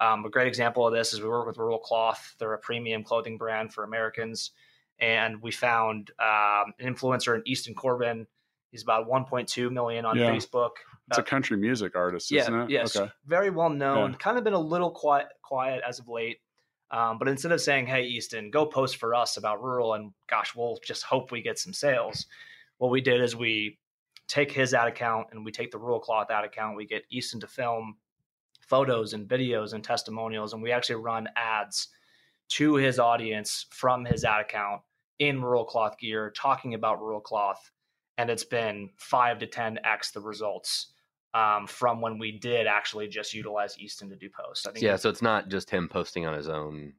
um, 0.00 0.24
a 0.24 0.30
great 0.30 0.46
example 0.46 0.86
of 0.86 0.92
this 0.92 1.12
is 1.12 1.20
we 1.20 1.28
work 1.28 1.46
with 1.46 1.58
Rural 1.58 1.78
Cloth. 1.78 2.34
They're 2.38 2.52
a 2.52 2.58
premium 2.58 3.02
clothing 3.02 3.38
brand 3.38 3.72
for 3.72 3.82
Americans. 3.82 4.50
And 4.98 5.42
we 5.42 5.50
found 5.50 6.10
um, 6.20 6.72
an 6.78 6.94
influencer 6.94 7.34
in 7.34 7.42
Easton 7.46 7.74
Corbin. 7.74 8.26
He's 8.70 8.82
about 8.82 9.08
1.2 9.08 9.70
million 9.70 10.04
on 10.04 10.18
Yeah. 10.18 10.30
Facebook. 10.30 10.70
It's 11.08 11.18
a 11.18 11.22
country 11.22 11.56
music 11.56 11.94
artist, 11.94 12.32
isn't 12.32 12.54
it? 12.54 12.70
Yes. 12.70 12.96
Okay. 12.96 13.10
Very 13.26 13.50
well 13.50 13.70
known. 13.70 14.12
Yeah. 14.12 14.18
Kind 14.18 14.38
of 14.38 14.44
been 14.44 14.54
a 14.54 14.58
little 14.58 14.90
quiet, 14.90 15.28
quiet 15.42 15.82
as 15.86 16.00
of 16.00 16.08
late. 16.08 16.38
Um, 16.90 17.18
but 17.18 17.28
instead 17.28 17.52
of 17.52 17.60
saying, 17.60 17.86
"Hey, 17.86 18.04
Easton, 18.04 18.50
go 18.50 18.66
post 18.66 18.96
for 18.96 19.14
us 19.14 19.36
about 19.36 19.62
rural," 19.62 19.94
and 19.94 20.12
gosh, 20.28 20.54
we'll 20.54 20.78
just 20.84 21.04
hope 21.04 21.30
we 21.30 21.42
get 21.42 21.58
some 21.58 21.72
sales. 21.72 22.26
What 22.78 22.90
we 22.90 23.00
did 23.00 23.20
is 23.20 23.34
we 23.36 23.78
take 24.28 24.50
his 24.50 24.74
ad 24.74 24.88
account 24.88 25.28
and 25.30 25.44
we 25.44 25.52
take 25.52 25.70
the 25.70 25.78
rural 25.78 26.00
cloth 26.00 26.30
ad 26.30 26.44
account. 26.44 26.76
We 26.76 26.86
get 26.86 27.04
Easton 27.10 27.40
to 27.40 27.46
film 27.46 27.96
photos 28.60 29.14
and 29.14 29.28
videos 29.28 29.72
and 29.72 29.82
testimonials, 29.82 30.52
and 30.52 30.62
we 30.62 30.72
actually 30.72 30.96
run 30.96 31.28
ads 31.36 31.88
to 32.48 32.74
his 32.74 32.98
audience 32.98 33.66
from 33.70 34.04
his 34.04 34.24
ad 34.24 34.40
account 34.40 34.82
in 35.18 35.42
rural 35.42 35.64
cloth 35.64 35.98
gear, 35.98 36.30
talking 36.30 36.74
about 36.74 37.00
rural 37.00 37.20
cloth. 37.20 37.70
And 38.18 38.30
it's 38.30 38.44
been 38.44 38.90
five 38.96 39.38
to 39.40 39.46
10x 39.46 40.12
the 40.12 40.20
results 40.20 40.92
um, 41.36 41.66
from 41.66 42.00
when 42.00 42.18
we 42.18 42.32
did 42.32 42.66
actually 42.66 43.08
just 43.08 43.34
utilize 43.34 43.78
Easton 43.78 44.08
to 44.10 44.16
do 44.16 44.28
posts. 44.30 44.66
I 44.66 44.72
think 44.72 44.82
Yeah, 44.82 44.96
so 44.96 45.10
it's 45.10 45.22
not 45.22 45.48
just 45.48 45.68
him 45.70 45.88
posting 45.88 46.24
on 46.26 46.34
his 46.34 46.48
own 46.48 46.94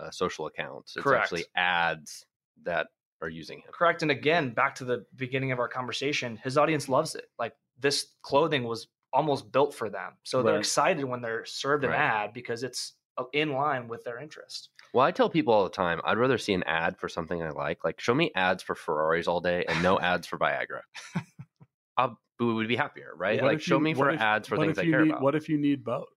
uh, 0.00 0.10
social 0.10 0.46
accounts. 0.46 0.96
It's 0.96 1.02
Correct. 1.04 1.24
actually 1.24 1.44
ads 1.56 2.24
that 2.64 2.86
are 3.20 3.28
using 3.28 3.58
him. 3.58 3.70
correct. 3.72 4.02
And 4.02 4.10
again, 4.10 4.50
back 4.50 4.74
to 4.76 4.84
the 4.84 5.04
beginning 5.14 5.52
of 5.52 5.58
our 5.58 5.68
conversation, 5.68 6.36
his 6.42 6.56
audience 6.58 6.88
loves 6.88 7.14
it. 7.14 7.26
Like 7.38 7.52
this 7.78 8.06
clothing 8.22 8.64
was 8.64 8.88
almost 9.12 9.52
built 9.52 9.74
for 9.74 9.90
them. 9.90 10.12
So 10.24 10.42
they're 10.42 10.58
excited 10.58 11.04
when 11.04 11.20
they're 11.20 11.44
served 11.44 11.84
an 11.84 11.90
Right. 11.90 12.00
ad 12.00 12.32
because 12.32 12.62
it's 12.62 12.94
uh, 13.18 13.24
in 13.32 13.52
line 13.52 13.86
with 13.88 14.02
their 14.04 14.18
interest. 14.18 14.70
Well, 14.94 15.04
I 15.06 15.10
tell 15.10 15.28
people 15.28 15.52
all 15.54 15.64
the 15.64 15.70
time, 15.70 16.00
I'd 16.04 16.18
rather 16.18 16.38
see 16.38 16.54
an 16.54 16.62
ad 16.64 16.98
for 16.98 17.08
something 17.10 17.42
I 17.42 17.50
like. 17.50 17.84
Like, 17.84 18.00
show 18.00 18.14
me 18.14 18.30
ads 18.34 18.62
for 18.62 18.74
Ferraris 18.74 19.28
all 19.28 19.40
day 19.40 19.64
and 19.68 19.82
no 19.82 20.00
ads 20.00 20.26
for 20.26 20.38
Viagra. 20.38 20.80
I 22.50 22.54
would 22.54 22.68
be 22.68 22.76
happier, 22.76 23.12
right? 23.16 23.40
What 23.40 23.52
like, 23.52 23.60
show 23.60 23.76
you- 23.76 23.82
me 23.84 23.94
for 23.94 24.10
if- 24.10 24.20
ads 24.20 24.48
for 24.48 24.56
things 24.56 24.78
I 24.78 24.84
care 24.84 25.02
need, 25.04 25.10
about. 25.10 25.22
What 25.22 25.34
if 25.34 25.48
you 25.48 25.58
need 25.58 25.84
both? 25.84 26.08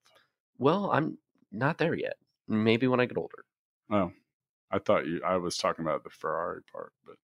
Well, 0.57 0.89
I'm 0.91 1.17
not 1.51 1.77
there 1.77 1.93
yet. 1.95 2.15
Maybe 2.47 2.87
when 2.87 2.99
I 2.99 3.05
get 3.05 3.17
older. 3.17 3.43
Oh, 3.91 4.11
I 4.71 4.79
thought 4.79 5.05
you. 5.05 5.21
I 5.25 5.37
was 5.37 5.57
talking 5.57 5.83
about 5.85 6.03
the 6.03 6.09
Ferrari 6.09 6.61
part, 6.71 6.93
but 7.05 7.15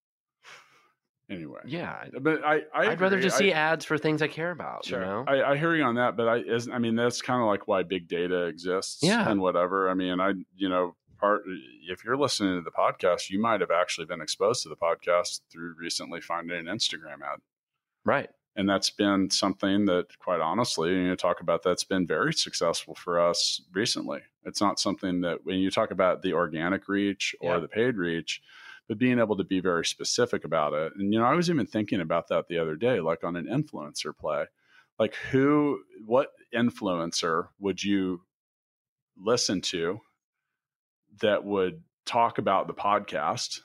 anyway. 1.30 1.60
Yeah, 1.64 2.04
But 2.20 2.44
I, 2.44 2.62
I 2.74 2.88
I'd 2.90 3.00
rather 3.00 3.20
just 3.20 3.36
I- 3.36 3.38
see 3.38 3.52
ads 3.52 3.84
for 3.84 3.96
things 3.98 4.22
I 4.22 4.28
care 4.28 4.50
about. 4.50 4.84
Sure. 4.84 5.00
You 5.00 5.06
know? 5.06 5.24
I, 5.26 5.52
I 5.52 5.56
hear 5.56 5.74
you 5.74 5.82
on 5.84 5.94
that, 5.96 6.16
but 6.16 6.28
I 6.28 6.36
is 6.38 6.68
I 6.68 6.78
mean 6.78 6.96
that's 6.96 7.22
kind 7.22 7.40
of 7.40 7.46
like 7.46 7.66
why 7.68 7.82
big 7.82 8.08
data 8.08 8.44
exists, 8.46 9.02
Yeah. 9.02 9.28
and 9.30 9.40
whatever. 9.40 9.88
I 9.90 9.94
mean, 9.94 10.20
I 10.20 10.32
you 10.56 10.68
know 10.68 10.94
part 11.18 11.42
if 11.88 12.04
you're 12.04 12.16
listening 12.16 12.58
to 12.58 12.62
the 12.62 12.70
podcast, 12.70 13.30
you 13.30 13.40
might 13.40 13.60
have 13.60 13.70
actually 13.70 14.06
been 14.06 14.20
exposed 14.20 14.62
to 14.64 14.68
the 14.68 14.76
podcast 14.76 15.40
through 15.50 15.74
recently 15.78 16.20
finding 16.20 16.56
an 16.58 16.66
Instagram 16.66 17.22
ad, 17.24 17.38
right. 18.04 18.28
And 18.56 18.68
that's 18.68 18.90
been 18.90 19.30
something 19.30 19.86
that, 19.86 20.18
quite 20.18 20.40
honestly, 20.40 20.90
you 20.90 21.08
know, 21.08 21.14
talk 21.14 21.40
about 21.40 21.62
that's 21.62 21.84
been 21.84 22.06
very 22.06 22.32
successful 22.32 22.94
for 22.94 23.20
us 23.20 23.62
recently. 23.72 24.20
It's 24.44 24.60
not 24.60 24.78
something 24.78 25.20
that 25.22 25.44
when 25.44 25.58
you 25.58 25.70
talk 25.70 25.90
about 25.90 26.22
the 26.22 26.34
organic 26.34 26.88
reach 26.88 27.34
or 27.40 27.54
Yeah. 27.54 27.60
the 27.60 27.68
paid 27.68 27.96
reach. 27.96 28.42
But 28.88 28.98
being 28.98 29.20
able 29.20 29.36
to 29.36 29.44
be 29.44 29.60
very 29.60 29.84
specific 29.86 30.44
about 30.44 30.72
it. 30.72 30.92
And, 30.96 31.12
you 31.14 31.18
know, 31.20 31.24
I 31.24 31.34
was 31.34 31.48
even 31.48 31.66
thinking 31.66 32.00
about 32.00 32.28
that 32.28 32.48
the 32.48 32.58
other 32.58 32.74
day, 32.76 33.00
like 33.00 33.22
on 33.24 33.36
an 33.36 33.46
influencer 33.46 34.16
play 34.16 34.46
like 34.98 35.14
who 35.14 35.82
what 36.04 36.32
influencer 36.54 37.48
would 37.58 37.82
you 37.82 38.22
listen 39.16 39.60
to 39.60 40.00
that 41.20 41.44
would 41.44 41.82
talk 42.06 42.38
about 42.38 42.66
the 42.66 42.74
podcast 42.74 43.60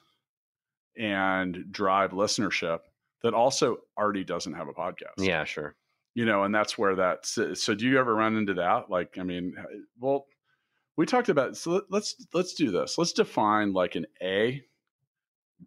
and 0.97 1.71
drive 1.71 2.11
listenership 2.11 2.79
that 3.23 3.33
also 3.33 3.77
already 3.97 4.23
doesn't 4.23 4.53
have 4.53 4.67
a 4.67 4.73
podcast 4.73 5.17
Yeah, 5.17 5.43
sure. 5.43 5.75
you 6.15 6.25
know 6.25 6.43
and 6.43 6.53
that's 6.53 6.77
where 6.77 6.95
that 6.95 7.25
so, 7.25 7.53
so 7.53 7.73
do 7.75 7.85
you 7.87 7.99
ever 7.99 8.13
run 8.15 8.35
into 8.37 8.53
that 8.55 8.89
like 8.89 9.17
i 9.19 9.23
mean 9.23 9.53
well 9.99 10.25
we 10.95 11.05
talked 11.05 11.29
about 11.29 11.55
so 11.57 11.71
let- 11.71 11.83
let's 11.91 12.15
let's 12.33 12.53
do 12.53 12.71
this 12.71 12.97
let's 12.97 13.13
define 13.13 13.73
like 13.73 13.95
an 13.95 14.05
a 14.21 14.61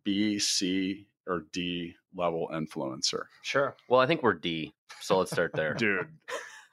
b 0.04 0.38
c 0.38 1.06
or 1.26 1.44
d 1.52 1.94
level 2.14 2.48
influencer 2.52 3.24
Sure. 3.42 3.74
Well, 3.88 4.00
I 4.00 4.06
think 4.06 4.22
we're 4.22 4.34
D, 4.34 4.72
so 5.00 5.18
let's 5.18 5.30
start 5.32 5.52
there. 5.54 5.74
dude 5.74 6.06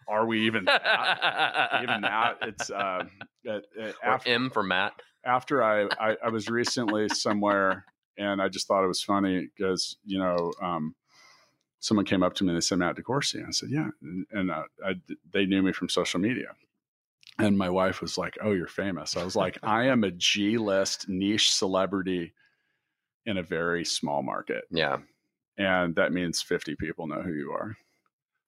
are 0.08 0.26
we 0.26 0.46
even 0.46 0.66
that? 0.66 1.80
even 1.84 2.02
that 2.02 2.38
it's 2.44 2.70
um 2.72 3.10
at, 3.48 3.63
at- 3.80 3.96
after, 4.04 4.30
M 4.30 4.50
for 4.50 4.63
Matt. 4.63 4.94
after 5.26 5.63
I, 5.63 5.88
I 6.00 6.18
i 6.26 6.30
was 6.30 6.48
recently 6.50 7.10
somewhere 7.10 7.86
and 8.17 8.41
i 8.41 8.47
just 8.47 8.67
thought 8.67 8.84
it 8.84 8.88
was 8.88 9.01
funny 9.01 9.47
because 9.56 9.97
you 10.06 10.19
know 10.19 10.51
um 10.62 10.95
someone 11.80 12.06
came 12.06 12.23
up 12.23 12.34
to 12.34 12.43
me 12.43 12.49
and 12.49 12.58
they 12.58 12.62
said 12.62 12.77
matt 12.80 12.95
DeCoursey 12.95 13.45
i 13.47 13.51
said 13.51 13.69
yeah 13.71 13.88
and, 14.01 14.25
and 14.32 14.51
uh, 14.51 14.63
I, 14.86 14.95
they 15.32 15.45
knew 15.45 15.62
me 15.62 15.71
from 15.73 15.89
social 15.89 16.19
media 16.19 16.47
and 17.39 17.58
my 17.58 17.69
wife 17.69 18.01
was 18.01 18.17
like 18.17 18.38
oh 18.41 18.51
you're 18.53 18.67
famous 18.67 19.15
i 19.17 19.23
was 19.23 19.36
like 19.36 19.58
i 19.63 19.86
am 19.86 20.03
a 20.03 20.12
g-list 20.12 21.08
niche 21.10 21.51
celebrity 21.51 22.34
in 23.25 23.38
a 23.38 23.43
very 23.43 23.84
small 23.86 24.23
market 24.23 24.63
Yeah. 24.71 24.97
and 25.58 25.95
that 25.95 26.13
means 26.13 26.41
50 26.41 26.75
people 26.75 27.08
know 27.08 27.21
who 27.21 27.34
you 27.34 27.51
are 27.51 27.75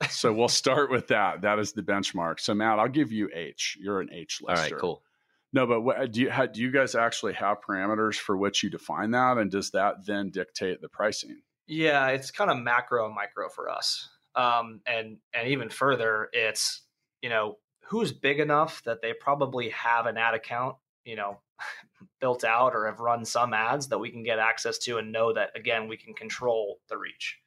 so 0.10 0.32
we'll 0.32 0.47
start 0.63 0.89
with 0.89 1.08
that. 1.10 1.41
That 1.41 1.60
is 1.60 1.73
the 1.73 1.82
benchmark. 1.84 2.39
So 2.39 2.53
Matt, 2.53 2.79
I'll 2.79 2.88
give 2.88 3.12
you 3.12 3.29
H. 3.34 3.77
You're 3.82 3.99
an 3.99 4.08
H 4.13 4.39
All 4.41 4.55
lister. 4.55 4.75
right, 4.75 4.79
cool. 4.79 5.03
No, 5.52 5.66
but 5.66 5.82
what, 5.82 6.12
do 6.12 6.22
you 6.22 6.32
ha, 6.32 6.46
do 6.46 6.62
you 6.62 6.72
guys 6.72 6.94
actually 6.94 7.34
have 7.34 7.58
parameters 7.68 8.16
for 8.16 8.38
which 8.38 8.64
you 8.64 8.70
define 8.70 9.12
that, 9.12 9.38
and 9.38 9.50
does 9.50 9.72
that 9.72 10.06
then 10.06 10.30
dictate 10.30 10.82
the 10.82 10.90
pricing? 10.90 11.42
Yeah, 11.68 12.08
it's 12.08 12.32
kind 12.32 12.52
of 12.52 12.58
macro 12.58 13.06
and 13.06 13.16
micro 13.16 13.50
for 13.50 13.70
us. 13.70 14.10
Um, 14.36 14.82
and 14.86 15.18
and 15.34 15.48
even 15.50 15.70
further, 15.70 16.30
it's 16.34 16.82
you 17.22 17.30
know 17.30 17.58
who's 17.86 18.12
big 18.12 18.40
enough 18.40 18.84
that 18.84 19.02
they 19.02 19.14
probably 19.14 19.70
have 19.70 20.06
an 20.06 20.18
ad 20.18 20.36
account, 20.36 20.76
you 21.04 21.16
know, 21.16 21.40
built 22.22 22.44
out 22.44 22.76
or 22.76 22.86
have 22.86 23.00
run 23.00 23.26
some 23.26 23.54
ads 23.54 23.88
that 23.88 23.98
we 23.98 24.12
can 24.12 24.24
get 24.24 24.38
access 24.38 24.78
to 24.78 24.98
and 24.98 25.12
know 25.12 25.34
that 25.34 25.50
again 25.56 25.88
we 25.88 25.98
can 25.98 26.14
control 26.14 26.80
the 26.90 26.98
reach. 26.98 27.40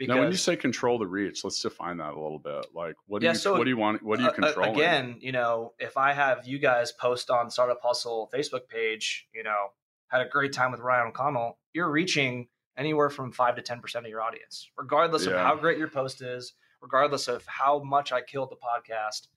Now, 0.00 0.18
when 0.18 0.30
you 0.30 0.36
say 0.36 0.56
control 0.56 0.98
the 0.98 1.06
reach, 1.06 1.44
let's 1.44 1.60
define 1.60 1.98
that 1.98 2.14
a 2.14 2.20
little 2.20 2.38
bit. 2.38 2.66
Like, 2.74 2.96
what 3.06 3.20
do 3.20 3.26
Yeah, 3.26 3.32
you 3.32 3.38
so, 3.38 3.56
what 3.56 3.64
do 3.64 3.70
you 3.70 3.76
want? 3.76 4.02
What 4.02 4.16
do 4.16 4.24
you 4.24 4.28
uh, 4.28 4.32
uh, 4.32 4.34
control? 4.34 4.72
again, 4.72 5.16
you 5.20 5.32
know, 5.32 5.72
if 5.78 5.96
I 5.96 6.12
have 6.12 6.46
you 6.46 6.58
guys 6.58 6.92
post 6.92 7.30
on 7.30 7.50
Startup 7.50 7.78
Hustle 7.82 8.30
Facebook 8.34 8.68
page, 8.68 9.28
you 9.34 9.42
know, 9.42 9.68
had 10.08 10.20
a 10.20 10.28
great 10.28 10.52
time 10.52 10.72
with 10.72 10.80
Ryan 10.80 11.08
O'Connell, 11.08 11.58
you're 11.72 11.90
reaching 11.90 12.48
anywhere 12.76 13.10
from 13.10 13.30
five 13.32 13.56
to 13.56 13.62
ten 13.62 13.80
percent 13.80 14.04
of 14.04 14.10
your 14.10 14.22
audience, 14.22 14.68
regardless 14.76 15.26
of 15.26 15.34
how 15.34 15.54
great 15.54 15.78
your 15.78 15.88
post 15.88 16.22
is, 16.22 16.54
regardless 16.80 17.28
of 17.28 17.44
how 17.46 17.82
much 17.82 18.12
I 18.12 18.20
killed 18.20 18.50
the 18.50 18.56
podcast. 18.56 19.28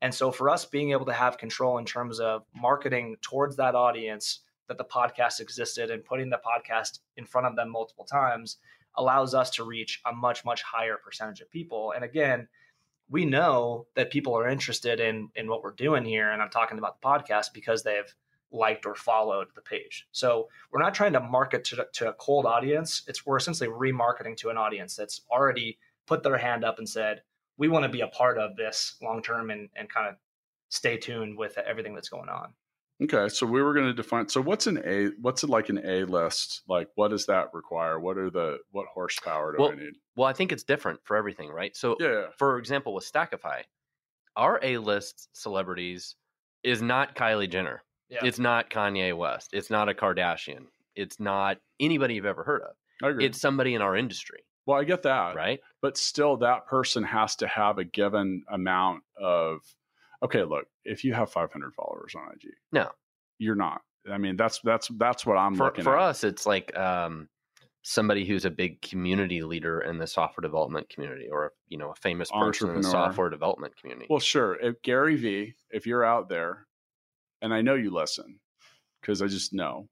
And 0.00 0.14
so 0.14 0.30
for 0.30 0.50
us 0.50 0.64
being 0.64 0.90
able 0.92 1.06
to 1.06 1.12
have 1.12 1.38
control 1.38 1.78
in 1.78 1.84
terms 1.84 2.20
of 2.20 2.42
marketing 2.54 3.16
towards 3.22 3.56
that 3.56 3.74
audience 3.74 4.40
that 4.68 4.78
the 4.78 4.84
podcast 4.84 5.40
existed 5.40 5.90
and 5.90 6.04
putting 6.04 6.30
the 6.30 6.38
podcast 6.44 7.00
in 7.16 7.24
front 7.24 7.46
of 7.46 7.56
them 7.56 7.70
multiple 7.70 8.04
times 8.04 8.58
allows 8.96 9.34
us 9.34 9.50
to 9.50 9.64
reach 9.64 10.00
a 10.06 10.12
much, 10.12 10.44
much 10.44 10.62
higher 10.62 10.96
percentage 10.96 11.40
of 11.40 11.50
people. 11.50 11.92
And 11.94 12.04
again, 12.04 12.48
we 13.10 13.24
know 13.24 13.86
that 13.94 14.10
people 14.10 14.36
are 14.36 14.48
interested 14.48 15.00
in 15.00 15.28
in 15.34 15.48
what 15.48 15.62
we're 15.62 15.72
doing 15.72 16.04
here. 16.04 16.30
And 16.30 16.40
I'm 16.40 16.50
talking 16.50 16.78
about 16.78 17.00
the 17.00 17.06
podcast 17.06 17.52
because 17.52 17.82
they've 17.82 18.14
liked 18.50 18.86
or 18.86 18.94
followed 18.94 19.48
the 19.54 19.60
page. 19.60 20.06
So 20.12 20.48
we're 20.70 20.80
not 20.80 20.94
trying 20.94 21.12
to 21.14 21.20
market 21.20 21.64
to, 21.64 21.86
to 21.92 22.08
a 22.08 22.14
cold 22.14 22.46
audience. 22.46 23.02
It's 23.06 23.26
we're 23.26 23.36
essentially 23.36 23.68
remarketing 23.68 24.36
to 24.38 24.50
an 24.50 24.56
audience 24.56 24.94
that's 24.94 25.22
already 25.30 25.78
put 26.06 26.22
their 26.22 26.38
hand 26.38 26.64
up 26.64 26.78
and 26.78 26.88
said, 26.88 27.22
we 27.56 27.68
want 27.68 27.84
to 27.84 27.88
be 27.88 28.00
a 28.00 28.08
part 28.08 28.38
of 28.38 28.56
this 28.56 28.96
long 29.02 29.22
term 29.22 29.50
and, 29.50 29.68
and 29.76 29.88
kind 29.88 30.08
of 30.08 30.14
stay 30.68 30.96
tuned 30.96 31.36
with 31.36 31.58
everything 31.58 31.94
that's 31.94 32.08
going 32.08 32.28
on. 32.28 32.52
Okay, 33.02 33.28
so 33.28 33.44
we 33.44 33.60
were 33.60 33.74
going 33.74 33.86
to 33.86 33.92
define. 33.92 34.28
So 34.28 34.40
what's 34.40 34.66
an 34.66 34.80
A? 34.84 35.08
What's 35.20 35.42
it 35.42 35.50
like 35.50 35.68
an 35.68 35.80
A 35.84 36.04
list? 36.04 36.62
Like, 36.68 36.88
what 36.94 37.08
does 37.08 37.26
that 37.26 37.52
require? 37.52 37.98
What 37.98 38.16
are 38.18 38.30
the 38.30 38.58
what 38.70 38.86
horsepower 38.86 39.52
do 39.52 39.62
Well, 39.62 39.72
I 39.72 39.74
need? 39.74 39.94
Well, 40.16 40.28
I 40.28 40.32
think 40.32 40.52
it's 40.52 40.62
different 40.62 41.00
for 41.04 41.16
everything, 41.16 41.50
right? 41.50 41.76
So, 41.76 41.96
Yeah, 41.98 42.26
for 42.38 42.58
example, 42.58 42.94
with 42.94 43.10
Stackify, 43.10 43.62
our 44.36 44.60
A 44.62 44.78
list 44.78 45.28
celebrities 45.32 46.14
is 46.62 46.82
not 46.82 47.16
Kylie 47.16 47.50
Jenner. 47.50 47.82
Yeah. 48.08 48.20
It's 48.24 48.38
not 48.38 48.70
Kanye 48.70 49.16
West. 49.16 49.50
It's 49.52 49.70
not 49.70 49.88
a 49.88 49.94
Kardashian. 49.94 50.66
It's 50.94 51.18
not 51.18 51.58
anybody 51.80 52.14
you've 52.14 52.26
ever 52.26 52.44
heard 52.44 52.62
of. 52.62 52.76
I 53.02 53.08
agree. 53.10 53.26
It's 53.26 53.40
somebody 53.40 53.74
in 53.74 53.82
our 53.82 53.96
industry, 53.96 54.44
well, 54.66 54.80
I 54.80 54.84
get 54.84 55.02
that, 55.02 55.34
right? 55.34 55.60
but 55.82 55.96
still, 55.98 56.38
that 56.38 56.66
person 56.66 57.02
has 57.04 57.36
to 57.36 57.46
have 57.46 57.78
a 57.78 57.84
given 57.84 58.44
amount 58.48 59.02
of. 59.20 59.60
Okay, 60.24 60.42
look, 60.42 60.66
if 60.84 61.04
you 61.04 61.12
have 61.14 61.30
500 61.30 61.74
followers 61.74 62.14
on 62.16 62.22
IG, 62.32 62.50
No. 62.72 62.90
you're 63.38 63.54
not. 63.54 63.82
I 64.10 64.18
mean, 64.18 64.36
that's 64.36 64.60
that's 64.64 64.88
that's 64.98 65.24
what 65.24 65.36
I'm 65.36 65.54
for 65.54 65.64
looking 65.66 65.84
for 65.84 65.96
at. 65.98 66.02
us, 66.02 66.24
it's 66.24 66.44
like 66.46 66.76
um, 66.76 67.28
somebody 67.82 68.26
who's 68.26 68.44
a 68.44 68.50
big 68.50 68.82
community 68.82 69.42
leader 69.42 69.80
in 69.80 69.96
the 69.98 70.06
software 70.06 70.42
development 70.42 70.88
community, 70.90 71.28
or 71.30 71.52
you 71.68 71.78
know, 71.78 71.90
a 71.90 71.94
famous 71.94 72.30
person 72.30 72.70
in 72.70 72.76
the 72.76 72.82
software 72.82 73.30
development 73.30 73.74
community. 73.80 74.06
Well, 74.10 74.20
sure. 74.20 74.56
If 74.60 74.82
Gary 74.82 75.16
V, 75.16 75.54
if 75.70 75.86
you're 75.86 76.04
out 76.04 76.28
there, 76.28 76.66
and 77.40 77.52
I 77.54 77.62
know 77.62 77.74
you 77.76 77.90
listen, 77.90 78.40
because 79.00 79.22
I 79.22 79.26
just 79.26 79.52
know, 79.54 79.88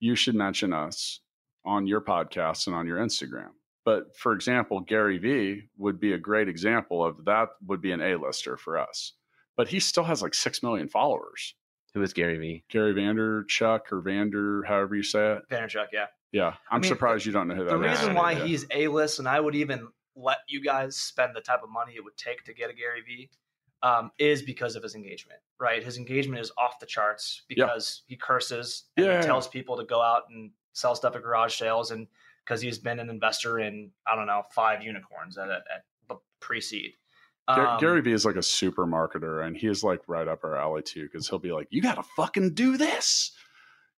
you 0.00 0.16
should 0.16 0.34
mention 0.34 0.72
us 0.72 1.20
on 1.64 1.86
your 1.86 2.00
podcast 2.00 2.66
and 2.66 2.74
on 2.74 2.86
your 2.86 2.98
Instagram. 2.98 3.50
But 3.84 4.16
for 4.16 4.32
example, 4.32 4.80
Gary 4.80 5.18
V 5.18 5.62
would 5.78 6.00
be 6.00 6.12
a 6.14 6.18
great 6.18 6.48
example 6.48 7.04
of 7.04 7.24
that 7.26 7.50
would 7.66 7.80
be 7.80 7.92
an 7.92 8.00
A-lister 8.00 8.56
for 8.56 8.76
us. 8.78 9.12
But 9.56 9.68
he 9.68 9.80
still 9.80 10.04
has 10.04 10.22
like 10.22 10.34
six 10.34 10.62
million 10.62 10.88
followers. 10.88 11.54
Who 11.94 12.02
is 12.02 12.12
Gary 12.12 12.38
Vee? 12.38 12.64
Gary 12.70 12.94
Vanderchuck 12.94 13.90
or 13.92 14.00
Vander, 14.00 14.62
however 14.64 14.94
you 14.94 15.02
say 15.02 15.32
it. 15.34 15.42
Vaynerchuk, 15.50 15.86
yeah. 15.92 16.06
Yeah. 16.32 16.54
I'm 16.70 16.80
mean, 16.80 16.88
surprised 16.88 17.26
you 17.26 17.32
don't 17.32 17.48
know 17.48 17.54
who 17.56 17.64
that 17.64 17.76
the 17.76 17.82
is. 17.82 17.98
reason 17.98 18.14
why 18.14 18.32
yeah. 18.32 18.44
he's 18.44 18.64
A 18.70 18.86
list, 18.88 19.18
and 19.18 19.28
I 19.28 19.40
would 19.40 19.56
even 19.56 19.88
let 20.14 20.38
you 20.48 20.62
guys 20.62 20.96
spend 20.96 21.34
the 21.34 21.40
type 21.40 21.62
of 21.64 21.68
money 21.70 21.94
it 21.96 22.04
would 22.04 22.16
take 22.16 22.44
to 22.44 22.54
get 22.54 22.70
a 22.70 22.72
Gary 22.74 23.02
Vee, 23.06 23.28
um, 23.82 24.12
is 24.18 24.42
because 24.42 24.76
of 24.76 24.82
his 24.84 24.94
engagement. 24.94 25.40
Right, 25.58 25.82
his 25.82 25.98
engagement 25.98 26.40
is 26.40 26.52
off 26.56 26.78
the 26.78 26.86
charts 26.86 27.42
Yeah. 27.48 27.66
because 27.66 28.02
he 28.06 28.16
curses 28.16 28.84
and 28.96 29.06
Yeah. 29.06 29.20
he 29.20 29.26
tells 29.26 29.48
people 29.48 29.76
to 29.76 29.84
go 29.84 30.00
out 30.00 30.24
and 30.30 30.52
sell 30.72 30.94
stuff 30.94 31.16
at 31.16 31.22
garage 31.22 31.58
sales, 31.58 31.90
and 31.90 32.06
because 32.44 32.60
he's 32.60 32.78
been 32.78 33.00
an 33.00 33.10
investor 33.10 33.58
in 33.58 33.90
I 34.06 34.14
don't 34.14 34.26
know 34.26 34.42
five 34.52 34.82
unicorns 34.84 35.36
at 35.38 35.50
at, 35.50 35.62
at 36.08 36.16
pre-seed. 36.38 36.92
Gar- 36.92 36.99
Um, 37.58 37.80
Gary 37.80 38.00
Vee 38.02 38.12
is 38.12 38.24
like 38.24 38.36
a 38.36 38.42
super 38.42 38.86
marketer, 38.86 39.44
and 39.46 39.56
he 39.56 39.66
is 39.66 39.82
like 39.84 40.00
right 40.06 40.28
up 40.28 40.44
our 40.44 40.56
alley 40.56 40.82
too, 40.82 41.04
because 41.04 41.28
he'll 41.28 41.38
be 41.38 41.52
like, 41.52 41.68
"You 41.70 41.82
got 41.82 41.94
to 41.96 42.02
fucking 42.02 42.54
do 42.54 42.76
this," 42.76 43.32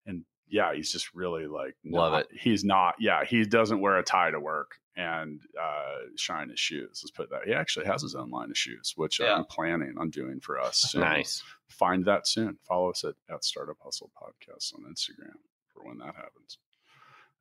and 0.07 0.25
yeah, 0.49 0.75
he's 0.75 0.93
just 0.93 1.15
really 1.15 1.47
like, 1.47 1.75
Love 1.85 2.13
not- 2.13 2.27
He's 2.33 2.63
not, 2.65 2.95
yeah, 3.01 3.25
he 3.25 3.45
doesn't 3.45 3.81
wear 3.81 3.97
a 3.99 4.03
tie 4.03 4.31
to 4.31 4.39
work 4.41 4.73
and 4.97 5.41
uh, 5.59 5.95
shine 6.17 6.51
his 6.51 6.61
shoes. 6.61 7.01
Let's 7.03 7.11
put 7.11 7.31
that. 7.31 7.47
He 7.47 7.55
actually 7.55 7.87
has 7.87 8.03
his 8.03 8.15
own 8.15 8.31
line 8.31 8.51
of 8.51 8.59
shoes, 8.59 8.93
which 8.97 9.19
Yeah. 9.19 9.35
I'm 9.35 9.47
planning 9.47 9.95
on 9.99 10.11
doing 10.11 10.41
for 10.41 10.61
us. 10.61 10.77
soon. 10.91 11.01
Nice. 11.01 11.43
Find 11.71 12.05
that 12.05 12.27
soon. 12.29 12.59
Follow 12.69 12.91
us 12.91 13.03
at, 13.03 13.15
at 13.35 13.43
Startup 13.45 13.79
Hustle 13.83 14.11
Podcast 14.21 14.75
on 14.75 14.83
Instagram 14.93 15.33
for 15.73 15.85
when 15.89 15.97
that 15.99 16.15
happens. 16.15 16.59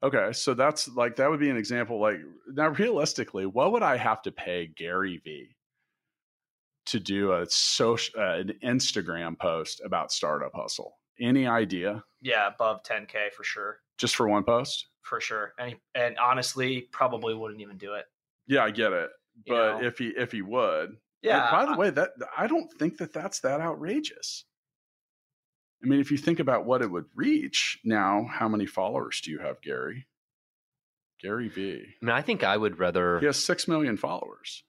Okay, 0.04 0.32
so 0.32 0.54
that's 0.54 0.88
like 0.88 1.18
that 1.18 1.30
would 1.30 1.40
be 1.42 1.50
an 1.50 1.58
example. 1.58 2.00
Like 2.00 2.18
now, 2.48 2.70
realistically, 2.70 3.46
what 3.46 3.72
would 3.74 3.84
I 3.84 3.98
have 3.98 4.22
to 4.24 4.32
pay 4.32 4.66
Gary 4.68 5.22
V 5.24 5.50
to 6.92 7.00
do 7.00 7.34
a 7.34 7.46
social 7.50 8.20
uh, 8.20 8.38
an 8.40 8.54
Instagram 8.64 9.38
post 9.38 9.82
about 9.84 10.12
Startup 10.12 10.52
Hustle? 10.54 10.98
Any 11.20 11.46
idea? 11.48 12.04
yeah, 12.22 12.48
above 12.48 12.84
10k 12.84 13.32
for 13.36 13.44
sure, 13.44 13.80
Just 13.98 14.16
for 14.16 14.28
one 14.28 14.44
post? 14.44 14.88
for 15.02 15.20
sure, 15.20 15.54
and 15.60 15.76
and 15.96 16.18
honestly, 16.18 16.88
probably 16.92 17.34
wouldn't 17.36 17.62
even 17.62 17.78
do 17.78 17.94
it. 17.96 18.06
Yeah, 18.48 18.64
I 18.64 18.72
get 18.72 18.94
it. 18.94 19.10
You 19.46 19.54
But 19.56 19.80
know? 19.82 19.88
if 19.88 19.98
he 19.98 20.08
if 20.10 20.32
he 20.32 20.42
would, 20.42 20.98
Yeah, 21.22 21.42
And 21.44 21.52
by 21.52 21.66
the 21.66 21.72
I- 21.74 21.78
way, 21.78 21.90
that 21.92 22.12
I 22.38 22.48
don't 22.48 22.72
think 22.80 22.98
that 22.98 23.14
that's 23.14 23.40
that 23.42 23.60
outrageous. 23.62 24.46
I 25.84 25.88
mean, 25.88 26.00
if 26.00 26.12
you 26.12 26.18
think 26.18 26.40
about 26.40 26.66
what 26.66 26.82
it 26.84 26.92
would 26.92 27.06
reach 27.16 27.80
now, 27.84 28.26
how 28.30 28.48
many 28.48 28.68
followers 28.68 29.20
do 29.22 29.32
you 29.32 29.40
have, 29.40 29.62
Gary? 29.62 30.06
Gary 31.22 31.50
V. 31.50 31.84
I 32.02 32.06
mean, 32.06 32.16
I 32.16 32.22
think 32.22 32.44
I 32.44 32.58
would 32.58 32.80
rather. 32.80 33.20
He 33.20 33.26
has 33.28 33.44
six 33.44 33.68
million 33.68 33.98
followers 33.98 34.64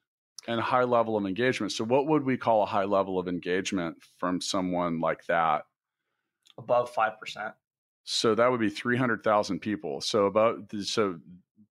and 0.48 0.59
a 0.61 0.62
high 0.62 0.85
level 0.85 1.16
of 1.16 1.24
engagement. 1.26 1.72
So, 1.72 1.85
what 1.85 2.07
would 2.07 2.24
we 2.24 2.37
call 2.37 2.62
a 2.62 2.66
high 2.66 2.85
level 2.85 3.18
of 3.18 3.28
engagement 3.28 3.96
from 4.18 4.40
someone 4.40 5.00
like 5.00 5.24
that? 5.26 5.64
above 6.59 6.90
five 6.90 7.18
percent. 7.18 7.55
So 8.05 8.35
that 8.35 8.50
would 8.50 8.61
be 8.61 8.68
three 8.68 8.96
hundred 8.96 9.22
thousand 9.24 9.61
people. 9.61 10.00
So 10.02 10.26
about 10.26 10.70
so 10.83 11.18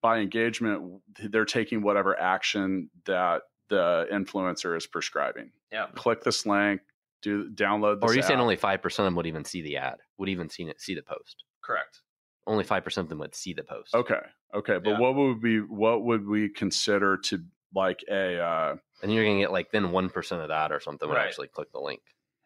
by 0.01 0.17
engagement, 0.19 1.01
they're 1.29 1.45
taking 1.45 1.81
whatever 1.84 2.19
action 2.19 2.89
that 3.05 3.43
the 3.69 4.07
influencer 4.12 4.75
is 4.75 4.88
prescribing. 4.88 5.51
Yeah, 5.71 5.86
Click 5.93 6.23
this 6.23 6.45
link, 6.47 6.81
do 7.21 7.49
download. 7.51 8.01
This 8.01 8.10
Or 8.10 8.12
are 8.12 8.15
you 8.15 8.23
saying 8.23 8.39
only 8.39 8.55
five 8.55 8.81
percent 8.81 9.05
of 9.05 9.07
them 9.12 9.15
would 9.17 9.27
even 9.27 9.45
see 9.45 9.62
the 9.62 9.77
ad? 9.77 9.97
Would 10.17 10.29
even 10.29 10.49
see 10.49 10.63
it, 10.63 10.81
see 10.81 10.95
the 10.95 11.03
post? 11.03 11.43
correct. 11.63 11.99
Only 12.47 12.63
five 12.63 12.84
percent 12.84 13.05
of 13.05 13.10
them 13.10 13.19
would 13.19 13.36
see 13.36 13.53
the 13.53 13.63
post. 13.63 13.93
Okay, 13.93 14.19
okay, 14.55 14.79
but 14.79 14.91
Yeah. 14.91 14.99
what 14.99 15.13
would 15.15 15.41
be 15.41 15.60
what 15.60 16.03
would 16.03 16.25
we 16.25 16.49
consider 16.49 17.17
to 17.17 17.43
like 17.73 18.03
a 18.10 18.39
uh, 18.39 18.75
and 19.01 19.13
you're 19.13 19.23
gonna 19.25 19.39
get 19.39 19.51
like 19.51 19.71
then 19.71 19.91
one 19.91 20.10
percent 20.10 20.41
of 20.41 20.49
that 20.49 20.71
or 20.71 20.79
something 20.79 21.07
would 21.07 21.15
Right. 21.15 21.27
actually 21.27 21.47
click 21.47 21.71
the 21.71 21.79
link. 21.79 22.01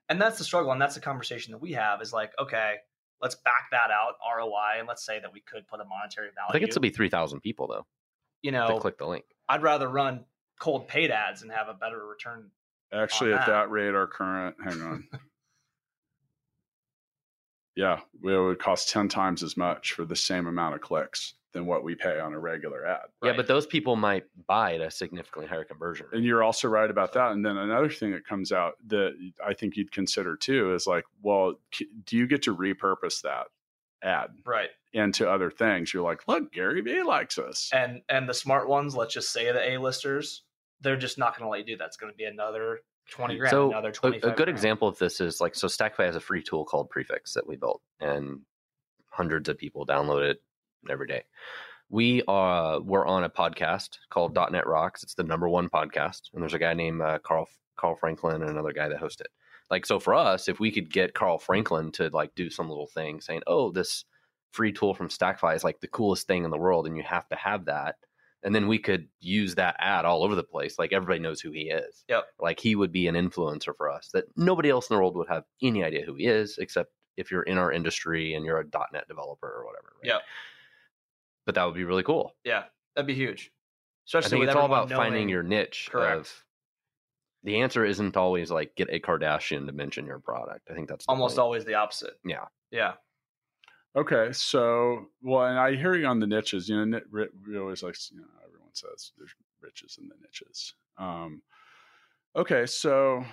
and 0.10 0.22
that's 0.22 0.38
the 0.38 0.44
struggle 0.44 0.72
and 0.72 0.82
that's 0.82 0.96
the 0.96 1.02
conversation 1.02 1.52
that 1.52 1.60
we 1.60 1.74
have 1.74 2.02
is 2.02 2.14
like 2.14 2.32
okay 2.40 2.76
let's 3.22 3.36
back 3.36 3.68
that 3.72 3.90
out 3.92 4.14
roi 4.38 4.78
and 4.80 4.88
let's 4.88 5.06
say 5.06 5.20
that 5.20 5.32
we 5.34 5.40
could 5.42 5.68
put 5.68 5.80
a 5.80 5.86
monetary 5.86 6.28
value 6.36 6.50
I 6.50 6.52
think 6.52 6.64
it's 6.66 6.76
gonna 6.76 6.82
be 6.82 6.90
three 6.92 7.10
thousand 7.10 7.40
people 7.42 7.68
though 7.68 7.86
you 8.42 8.52
to 8.52 8.58
know 8.58 8.80
click 8.80 8.98
the 9.00 9.08
link. 9.08 9.26
i'd 9.50 9.64
rather 9.64 9.88
run 9.88 10.26
cold 10.60 10.88
paid 10.88 11.10
ads 11.12 11.42
and 11.42 11.52
have 11.52 11.68
a 11.70 11.74
better 11.74 12.06
return 12.06 12.52
actually 12.94 13.34
at 13.34 13.40
that. 13.40 13.48
that 13.48 13.72
rate 13.72 13.94
our 13.96 14.08
current? 14.08 14.56
Hang 14.64 14.82
on. 14.82 15.08
yeah, 17.76 18.00
it 18.24 18.38
would 18.38 18.60
cost 18.60 18.90
ten 18.90 19.10
times 19.10 19.44
as 19.44 19.58
much 19.58 19.92
for 19.94 20.06
the 20.06 20.16
same 20.16 20.48
amount 20.48 20.76
of 20.76 20.82
clicks 20.82 21.34
than 21.56 21.66
what 21.66 21.86
we 21.86 21.96
pay 21.96 22.20
on 22.20 22.34
a 22.34 22.40
regular 22.40 22.86
ad. 22.86 23.06
Yeah, 23.24 23.32
but 23.34 23.48
those 23.48 23.66
people 23.66 23.96
might 23.96 24.26
buy 24.46 24.76
at 24.76 24.82
a 24.82 24.92
significantly 24.92 25.48
higher 25.48 25.64
conversion. 25.64 26.08
rate. 26.12 26.18
And 26.18 26.26
you're 26.26 26.44
also 26.44 26.68
right 26.68 26.90
about 26.90 27.14
that. 27.14 27.32
And 27.32 27.46
then 27.46 27.56
another 27.56 27.90
thing 27.90 28.12
that 28.12 28.28
comes 28.28 28.52
out 28.52 28.74
that 28.88 29.14
I 29.44 29.54
think 29.54 29.78
you'd 29.78 29.94
consider 29.94 30.36
too 30.36 30.76
is 30.76 30.86
like, 30.86 31.06
well, 31.22 31.56
do 32.04 32.18
you 32.18 32.28
get 32.28 32.44
to 32.44 32.56
repurpose 32.56 33.22
that 33.22 33.48
ad 34.04 34.32
right 34.46 34.68
into 34.92 35.30
other 35.30 35.50
things? 35.50 35.94
You're 35.94 36.04
like, 36.04 36.28
look, 36.28 36.52
Gary 36.52 36.82
Vee 36.82 37.04
likes 37.04 37.38
us. 37.38 37.72
and 37.74 38.02
and 38.10 38.28
the 38.28 38.34
smart 38.34 38.68
ones 38.68 38.94
let's 38.94 39.14
just 39.14 39.32
say 39.32 39.50
the 39.54 39.76
a 39.76 39.78
listers 39.78 40.44
they're 40.82 40.98
just 40.98 41.18
not 41.18 41.38
going 41.38 41.46
to 41.46 41.50
let 41.50 41.60
you 41.60 41.66
do 41.66 41.78
that. 41.78 41.88
It's 41.88 41.98
going 41.98 42.12
to 42.12 42.18
be 42.18 42.26
another 42.26 42.82
twenty 43.10 43.38
grand, 43.38 43.52
so 43.52 43.70
another 43.70 43.90
a, 43.90 43.94
twenty. 43.94 44.18
a 44.18 44.32
good 44.32 44.50
example 44.50 44.90
of 44.90 44.98
this 44.98 45.22
is 45.22 45.40
like 45.40 45.56
so 45.56 45.68
Stackify 45.68 46.06
has 46.06 46.18
a 46.18 46.20
free 46.20 46.44
tool 46.44 46.66
called 46.66 46.90
Prefix 46.90 47.34
that 47.36 47.48
we 47.48 47.56
built, 47.56 47.82
and 48.02 48.42
hundreds 49.10 49.48
of 49.48 49.58
people 49.58 49.86
download 49.86 50.30
it 50.30 50.42
every 50.90 51.08
day. 51.08 51.24
We 51.90 52.24
are 52.28 52.82
we're 52.82 53.06
on 53.06 53.24
a 53.24 53.30
podcast 53.30 53.98
called 54.10 54.36
.NET 54.36 54.66
Rocks. 54.66 55.04
It's 55.04 55.14
the 55.14 55.24
number 55.24 55.48
one 55.48 55.70
podcast, 55.70 56.22
and 56.34 56.42
there's 56.42 56.54
a 56.54 56.60
guy 56.60 56.74
named 56.74 57.02
uh, 57.02 57.20
Carl 57.20 57.48
Carl 57.78 57.96
Franklin 57.96 58.42
and 58.42 58.50
another 58.50 58.74
guy 58.74 58.90
that 58.90 58.98
host 58.98 59.22
it. 59.22 59.28
Like 59.70 59.86
so, 59.86 60.00
for 60.00 60.14
us, 60.14 60.48
if 60.48 60.60
we 60.60 60.72
could 60.72 60.92
get 60.92 61.14
Carl 61.14 61.38
Franklin 61.38 61.92
to 61.94 62.10
like 62.10 62.34
do 62.36 62.50
some 62.50 62.70
little 62.70 62.88
thing 62.88 63.22
saying, 63.22 63.42
"Oh, 63.48 63.72
this 63.72 64.06
free 64.52 64.72
tool 64.72 64.94
from 64.94 65.10
Stackify 65.10 65.56
is 65.56 65.64
like 65.64 65.80
the 65.80 65.88
coolest 65.88 66.28
thing 66.28 66.44
in 66.44 66.52
the 66.52 66.58
world, 66.58 66.88
and 66.88 66.98
you 66.98 67.04
have 67.04 67.28
to 67.30 67.36
have 67.36 67.66
that," 67.66 67.96
and 68.44 68.54
then 68.54 68.68
we 68.68 68.78
could 68.78 69.08
use 69.20 69.56
that 69.56 69.76
ad 69.80 70.06
all 70.06 70.24
over 70.24 70.36
the 70.36 70.44
place. 70.44 70.78
Like 70.78 70.94
everybody 70.94 71.20
knows 71.20 71.42
who 71.42 71.52
he 71.52 71.72
is. 71.72 72.06
Yep. 72.08 72.26
Like 72.40 72.60
he 72.60 72.76
would 72.76 72.92
be 72.92 73.08
an 73.08 73.16
influencer 73.16 73.76
for 73.76 73.90
us 73.92 74.10
that 74.14 74.26
nobody 74.38 74.70
else 74.70 74.90
in 74.90 74.96
the 74.96 75.00
world 75.00 75.16
would 75.18 75.30
have 75.30 75.46
any 75.62 75.84
idea 75.84 76.06
who 76.06 76.16
he 76.16 76.26
is, 76.26 76.58
except 76.60 76.92
if 77.18 77.32
you're 77.32 77.44
in 77.44 77.58
our 77.58 77.72
industry 77.72 78.36
and 78.36 78.46
you're 78.46 78.60
a 78.60 78.66
.NET 78.94 79.08
developer 79.08 79.48
or 79.48 79.66
whatever. 79.66 79.94
Right? 80.02 80.10
Yep. 80.10 80.22
But 81.46 81.56
that 81.56 81.66
would 81.66 81.76
be 81.76 81.84
really 81.84 82.04
cool. 82.04 82.36
Yeah, 82.44 82.64
that'd 82.96 83.08
be 83.08 83.14
huge. 83.14 83.52
I 83.52 84.08
Especially 84.08 84.30
think 84.30 84.40
with 84.42 84.50
it's 84.50 84.56
all 84.56 84.64
everyone 84.66 84.86
about 84.86 84.98
finding 84.98 85.30
your 85.30 85.44
niche. 85.44 85.90
Correct. 85.92 86.22
Of, 86.22 86.44
the 87.44 87.62
answer 87.62 87.86
isn't 87.86 88.18
always 88.18 88.50
like 88.50 88.76
get 88.76 88.90
a 88.90 89.00
Kardashian 89.00 89.68
to 89.68 89.72
mention 89.72 90.06
your 90.06 90.20
product. 90.20 90.68
I 90.70 90.74
think 90.74 90.90
that's 90.90 91.06
almost 91.08 91.36
point. 91.36 91.44
always 91.44 91.66
the 91.66 91.76
opposite. 91.76 92.16
Yeah. 92.26 92.46
Yeah. 92.72 92.94
Okay, 93.96 94.34
so 94.34 95.06
well, 95.22 95.46
and 95.46 95.58
I 95.58 95.76
hear 95.76 95.96
you 95.96 96.06
on 96.06 96.20
the 96.20 96.28
niches. 96.28 96.68
You 96.68 96.86
know, 96.86 97.00
we 97.12 97.58
always 97.58 97.82
like 97.82 97.96
you 98.12 98.20
know 98.20 98.26
everyone 98.46 98.74
says 98.74 99.12
there's 99.18 99.34
riches 99.62 99.98
in 100.02 100.10
the 100.10 100.16
niches. 100.22 100.74
Um, 100.98 101.42
okay, 102.36 102.66
so 102.66 103.24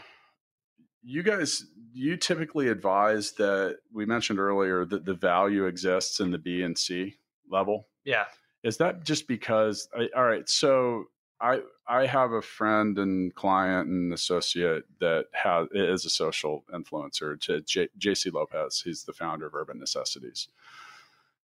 you 1.02 1.24
guys, 1.24 1.66
you 1.92 2.16
typically 2.16 2.68
advise 2.68 3.32
that 3.32 3.78
we 3.92 4.06
mentioned 4.06 4.38
earlier 4.38 4.84
that 4.84 5.04
the 5.04 5.14
value 5.14 5.66
exists 5.66 6.20
in 6.20 6.30
the 6.30 6.38
B 6.38 6.62
and 6.62 6.78
C 6.78 7.16
level. 7.50 7.88
Yeah. 8.04 8.24
Is 8.62 8.76
that 8.78 9.04
just 9.04 9.26
because? 9.26 9.88
I, 9.96 10.08
all 10.16 10.24
right, 10.24 10.48
so 10.48 11.06
I 11.40 11.60
I 11.88 12.06
have 12.06 12.32
a 12.32 12.40
friend 12.40 12.96
and 12.98 13.34
client 13.34 13.88
and 13.88 14.12
associate 14.12 14.84
that 15.00 15.26
has 15.32 15.66
is 15.72 16.06
a 16.06 16.10
social 16.10 16.64
influencer 16.72 17.38
to 17.40 17.60
JC 17.98 18.32
Lopez. 18.32 18.80
He's 18.84 19.02
the 19.02 19.12
founder 19.12 19.46
of 19.46 19.54
Urban 19.54 19.78
Necessities. 19.78 20.48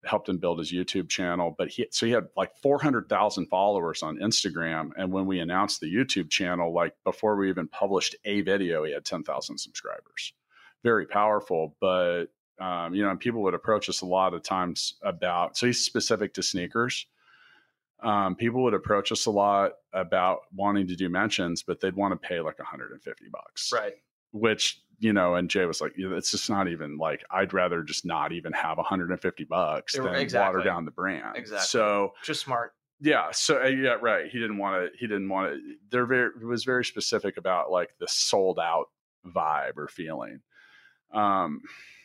Helped 0.05 0.29
him 0.29 0.37
build 0.37 0.59
his 0.59 0.73
YouTube 0.73 1.09
channel, 1.09 1.55
but 1.57 1.69
he 1.69 1.87
so 1.91 2.05
he 2.05 2.13
had 2.13 2.27
like 2.37 2.55
four 2.57 2.79
hundred 2.79 3.09
thousand 3.09 3.47
followers 3.47 4.03
on 4.03 4.19
Instagram. 4.19 4.91
And 4.97 5.13
when 5.13 5.27
we 5.27 5.39
announced 5.39 5.81
the 5.81 5.95
YouTube 5.95 6.29
channel, 6.29 6.75
like 6.75 6.95
before 7.05 7.37
we 7.37 7.49
even 7.49 7.69
published 7.69 8.17
a 8.25 8.41
video, 8.41 8.83
he 8.85 8.93
had 8.93 9.05
ten 9.05 9.23
thousand 9.23 9.59
subscribers. 9.59 10.35
Very 10.83 11.07
powerful, 11.07 11.77
but 11.81 12.27
um, 12.61 12.95
you 12.95 13.03
know, 13.03 13.11
and 13.11 13.21
people 13.21 13.43
would 13.43 13.55
approach 13.55 13.89
us 13.89 14.01
a 14.03 14.07
lot 14.07 14.35
of 14.35 14.43
times 14.43 14.95
about. 15.03 15.57
So 15.57 15.67
he's 15.67 15.85
specific 15.85 16.35
to 16.35 16.43
sneakers 16.43 17.07
um, 18.05 18.35
people 18.37 18.63
would 18.65 18.75
approach 18.75 19.11
us 19.13 19.27
a 19.27 19.31
lot 19.31 19.73
about 19.93 20.41
wanting 20.55 20.87
to 20.89 20.97
do 20.97 21.09
mentions, 21.09 21.63
but 21.63 21.81
they'd 21.81 21.97
want 21.97 22.13
to 22.21 22.29
pay 22.29 22.41
like 22.41 22.59
150 22.59 23.25
bucks. 23.33 23.71
Right. 23.73 23.95
Which, 24.33 24.81
you 24.99 25.13
know, 25.13 25.35
and 25.37 25.49
Jay 25.49 25.65
was 25.65 25.81
like, 25.81 25.93
it's 25.97 26.31
just 26.31 26.51
not 26.51 26.69
even 26.69 26.99
like, 26.99 27.25
I'd 27.31 27.55
rather 27.55 27.83
just 27.83 28.05
not 28.05 28.33
even 28.33 28.53
have 28.53 28.77
150 28.77 29.45
bucks 29.45 29.97
than 29.97 30.07
Exactly. 30.15 30.59
water 30.59 30.69
down 30.69 30.85
the 30.85 30.91
brand. 30.91 31.37
Exactly. 31.37 31.67
So, 31.67 32.13
Just 32.25 32.43
smart. 32.43 32.73
yeah. 33.01 33.31
So, 33.33 33.63
uh, 33.63 33.69
yeah, 33.69 33.97
right. 34.01 34.27
He 34.31 34.39
didn't 34.39 34.59
want 34.59 34.93
to, 34.93 34.99
he 34.99 35.07
didn't 35.07 35.29
want 35.29 35.55
to, 35.55 35.61
they're 35.91 36.07
very, 36.07 36.31
was 36.45 36.65
very 36.65 36.85
specific 36.85 37.37
about 37.39 37.71
like 37.71 37.91
the 38.01 38.09
sold 38.09 38.59
out 38.59 38.87
vibe 39.27 39.79
or 39.79 39.89
feeling. 39.89 40.41
Um, 41.13 41.63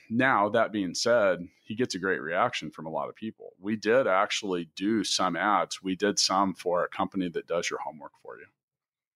now 0.10 0.50
that 0.50 0.72
being 0.72 0.94
said, 0.94 1.48
he 1.64 1.76
gets 1.76 1.96
a 1.96 2.00
great 2.00 2.22
reaction 2.22 2.72
from 2.72 2.86
a 2.88 2.90
lot 2.90 3.10
of 3.10 3.16
people. 3.16 3.54
We 3.60 3.76
did 3.76 4.08
actually 4.08 4.70
do 4.76 5.04
some 5.04 5.36
ads. 5.36 5.84
We 5.84 5.96
did 5.96 6.18
some 6.20 6.54
for 6.54 6.84
a 6.84 6.88
company 6.90 7.30
that 7.30 7.48
does 7.48 7.70
your 7.70 7.80
homework 7.80 8.14
for 8.24 8.38
you. 8.38 8.46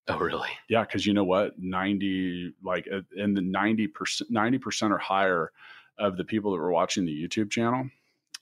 Oh, 0.08 0.19
really? 0.19 0.49
Yeah, 0.69 0.82
because 0.82 1.06
you 1.06 1.13
know 1.13 1.23
what, 1.23 1.58
ninety 1.58 2.53
like 2.63 2.88
uh, 2.93 3.01
in 3.15 3.34
the 3.34 3.41
ninety 3.41 3.88
percent, 3.88 4.29
ninety 4.29 4.58
percent 4.58 4.91
or 4.91 4.97
higher 4.97 5.51
of 5.97 6.17
the 6.17 6.25
people 6.25 6.51
that 6.51 6.58
were 6.60 6.71
watching 6.71 7.06
the 7.06 7.12
YouTube 7.27 7.49
channel 7.49 7.89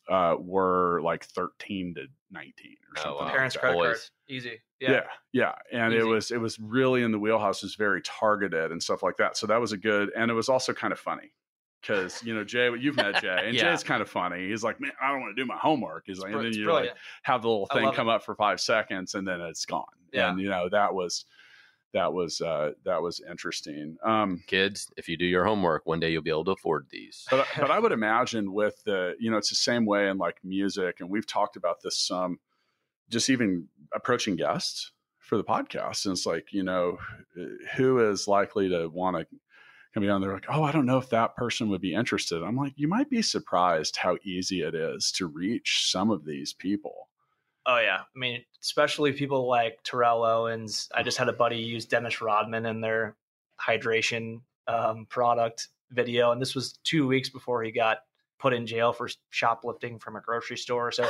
uh, 0.09 0.35
were 0.39 1.01
like 1.03 1.23
thirteen 1.25 1.93
to 1.95 2.05
nineteen 2.31 2.77
or 2.95 2.99
Oh, 2.99 3.01
something. 3.03 3.25
wow. 3.25 3.31
Parents' 3.31 3.55
like 3.55 3.61
credit 3.61 3.77
card. 3.79 3.97
Easy. 4.27 4.59
Yeah. 4.79 4.91
Yeah. 4.91 5.01
yeah, 5.33 5.53
And 5.71 5.93
it 5.93 6.03
was 6.03 6.31
it 6.31 6.39
was 6.41 6.59
really 6.59 7.03
in 7.03 7.11
the 7.11 7.19
wheelhouse. 7.19 7.61
It 7.61 7.67
was 7.67 7.75
very 7.75 8.01
targeted 8.01 8.71
and 8.71 8.81
stuff 8.81 9.03
like 9.03 9.17
that. 9.17 9.37
So 9.37 9.45
that 9.47 9.61
was 9.61 9.71
a 9.71 9.77
good, 9.77 10.09
and 10.17 10.31
it 10.31 10.33
was 10.33 10.49
also 10.49 10.73
kind 10.73 10.91
of 10.91 10.99
funny 10.99 11.31
because 11.81 12.23
you 12.23 12.33
know 12.33 12.43
Jay, 12.43 12.69
you've 12.79 12.95
met 12.95 13.21
Jay, 13.21 13.41
and 13.45 13.55
Yeah. 13.55 13.71
Jay's 13.71 13.83
kind 13.83 14.01
of 14.01 14.09
funny. 14.09 14.47
He's 14.49 14.63
like, 14.63 14.79
man, 14.79 14.91
I 15.01 15.11
don't 15.11 15.21
want 15.21 15.35
to 15.35 15.41
do 15.41 15.45
my 15.47 15.57
homework. 15.57 16.03
He's 16.05 16.19
like, 16.19 16.33
and 16.33 16.45
then 16.45 16.53
you 16.53 16.71
like 16.71 16.93
have 17.23 17.41
the 17.41 17.49
little 17.49 17.67
thing 17.67 17.83
love 17.85 17.95
come 17.95 18.09
up 18.09 18.23
for 18.23 18.35
five 18.35 18.59
seconds, 18.61 19.15
and 19.15 19.27
then 19.27 19.41
it's 19.41 19.65
gone. 19.65 19.85
Yeah. 20.13 20.29
and 20.29 20.39
you 20.41 20.49
know 20.49 20.67
that 20.69 20.93
was 20.93 21.25
that 21.93 22.13
was 22.13 22.41
uh 22.41 22.71
that 22.85 23.01
was 23.01 23.21
interesting. 23.29 23.97
Um, 24.03 24.43
Kids, 24.47 24.87
if 24.97 25.09
you 25.09 25.17
do 25.17 25.25
your 25.25 25.45
homework, 25.45 25.85
one 25.85 25.99
day 25.99 26.11
you'll 26.11 26.21
be 26.21 26.29
able 26.29 26.45
to 26.45 26.51
afford 26.51 26.87
these. 26.89 27.25
but 27.29 27.47
but 27.57 27.71
I 27.71 27.79
would 27.79 27.91
imagine 28.01 28.53
with 28.53 28.81
the 28.85 29.15
you 29.19 29.31
know 29.31 29.37
it's 29.37 29.49
the 29.49 29.55
same 29.55 29.85
way 29.85 30.09
in 30.09 30.17
like 30.17 30.37
music, 30.43 30.99
and 30.99 31.09
we've 31.09 31.27
talked 31.27 31.55
about 31.55 31.81
this 31.81 31.97
some, 31.97 32.39
just 33.09 33.29
even 33.29 33.67
approaching 33.93 34.35
guests 34.35 34.91
for 35.19 35.37
the 35.37 35.43
podcast, 35.43 36.05
and 36.05 36.13
it's 36.13 36.25
like 36.25 36.51
you 36.51 36.63
know 36.63 36.97
who 37.75 38.09
is 38.09 38.27
likely 38.27 38.69
to 38.69 38.87
want 38.87 39.17
to 39.17 39.25
come 39.93 40.07
on. 40.09 40.21
They're 40.21 40.33
like, 40.33 40.45
oh, 40.49 40.63
I 40.63 40.71
don't 40.71 40.85
know 40.85 40.97
if 40.97 41.09
that 41.09 41.35
person 41.35 41.69
would 41.69 41.81
be 41.81 41.93
interested. 41.93 42.43
I'm 42.43 42.55
like, 42.55 42.73
you 42.75 42.87
might 42.87 43.09
be 43.09 43.21
surprised 43.21 43.97
how 43.97 44.17
easy 44.23 44.61
it 44.61 44.73
is 44.75 45.11
to 45.13 45.27
reach 45.27 45.89
some 45.91 46.09
of 46.11 46.25
these 46.25 46.53
people. 46.53 47.09
Oh 47.65 47.77
yeah, 47.77 47.99
I 48.01 48.19
mean, 48.19 48.43
especially 48.63 49.11
people 49.11 49.47
like 49.47 49.79
Terrell 49.83 50.23
Owens. 50.23 50.89
I 50.95 51.03
just 51.03 51.17
had 51.19 51.29
a 51.29 51.33
buddy 51.33 51.57
use 51.57 51.85
Dennis 51.85 52.19
Rodman 52.21 52.65
in 52.65 52.81
their 52.81 53.15
hydration 53.63 54.41
um, 54.67 55.05
product 55.09 55.67
video, 55.91 56.31
and 56.31 56.41
this 56.41 56.55
was 56.55 56.73
two 56.83 57.05
weeks 57.07 57.29
before 57.29 57.61
he 57.63 57.71
got 57.71 57.99
put 58.39 58.53
in 58.53 58.65
jail 58.65 58.91
for 58.91 59.07
shoplifting 59.29 59.99
from 59.99 60.15
a 60.15 60.21
grocery 60.21 60.57
store. 60.57 60.91
So, 60.91 61.07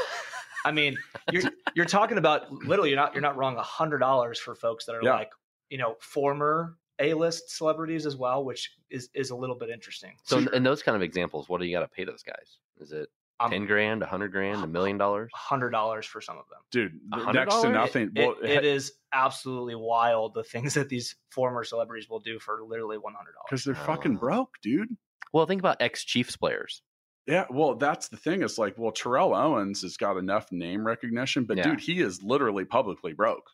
I 0.66 0.72
mean, 0.74 0.98
you're 1.32 1.44
you're 1.74 1.86
talking 1.86 2.18
about 2.18 2.52
literally 2.52 2.90
you're 2.90 3.00
not 3.00 3.14
you're 3.14 3.22
not 3.22 3.38
wrong. 3.38 3.56
A 3.56 3.64
hundred 3.64 4.00
dollars 4.00 4.38
for 4.38 4.54
folks 4.54 4.84
that 4.86 4.96
are 4.96 5.02
Yeah. 5.02 5.14
like 5.14 5.32
you 5.70 5.78
know 5.78 5.96
former 6.02 6.76
A 7.02 7.14
list 7.14 7.50
celebrities 7.58 8.06
as 8.06 8.16
well, 8.16 8.46
which 8.46 8.72
is 8.90 9.10
is 9.14 9.32
a 9.32 9.36
little 9.36 9.56
bit 9.58 9.70
interesting. 9.70 10.14
So, 10.24 10.38
in, 10.38 10.54
in 10.54 10.64
those 10.64 10.82
kind 10.84 10.96
of 10.96 11.02
examples, 11.02 11.50
what 11.50 11.60
do 11.60 11.66
you 11.68 11.76
got 11.76 11.82
to 11.82 11.88
pay 11.90 12.04
those 12.06 12.24
guys? 12.24 12.60
Is 12.80 12.92
it 12.94 13.10
Um, 13.40 13.50
ten 13.52 13.66
grand, 13.66 14.04
a 14.04 14.06
hundred 14.06 14.32
grand, 14.32 14.64
a 14.64 14.68
million 14.68 14.98
dollars? 14.98 15.32
hundred 15.34 15.72
dollars 15.72 16.06
for 16.06 16.22
some 16.22 16.38
of 16.38 16.46
them. 16.50 16.60
Dude, 16.72 17.00
100? 17.10 17.34
next 17.40 17.62
to 17.62 17.70
nothing. 17.70 18.12
It- 18.16 18.26
well, 18.28 18.36
it 18.44 18.64
is 18.64 18.94
absolutely 19.14 19.76
wild 19.76 20.34
the 20.36 20.44
things 20.44 20.74
that 20.76 20.88
these 20.90 21.16
former 21.30 21.64
celebrities 21.64 22.08
will 22.10 22.20
do 22.20 22.40
for 22.40 22.62
literally 22.64 22.98
one 22.98 23.14
hundred 23.14 23.34
dollars. 23.34 23.48
because 23.50 23.64
they're 23.66 23.76
fucking 23.76 24.16
Oh. 24.18 24.20
broke, 24.20 24.52
dude. 24.62 24.96
Well, 25.34 25.46
think 25.46 25.60
about 25.62 25.78
ex 25.82 26.04
Chiefs 26.06 26.36
players. 26.38 26.82
Yeah, 27.28 27.46
well, 27.50 27.76
that's 27.76 28.08
the 28.10 28.18
thing. 28.18 28.42
It's 28.44 28.58
like, 28.58 28.76
well, 28.78 28.92
Terrell 28.92 29.34
Owens 29.36 29.82
has 29.84 29.96
got 29.96 30.18
enough 30.18 30.52
name 30.52 30.86
recognition, 30.86 31.46
but 31.46 31.58
Yeah. 31.58 31.64
dude, 31.64 31.80
he 31.80 32.02
is 32.02 32.22
literally 32.24 32.66
publicly 32.66 33.14
broke. 33.14 33.48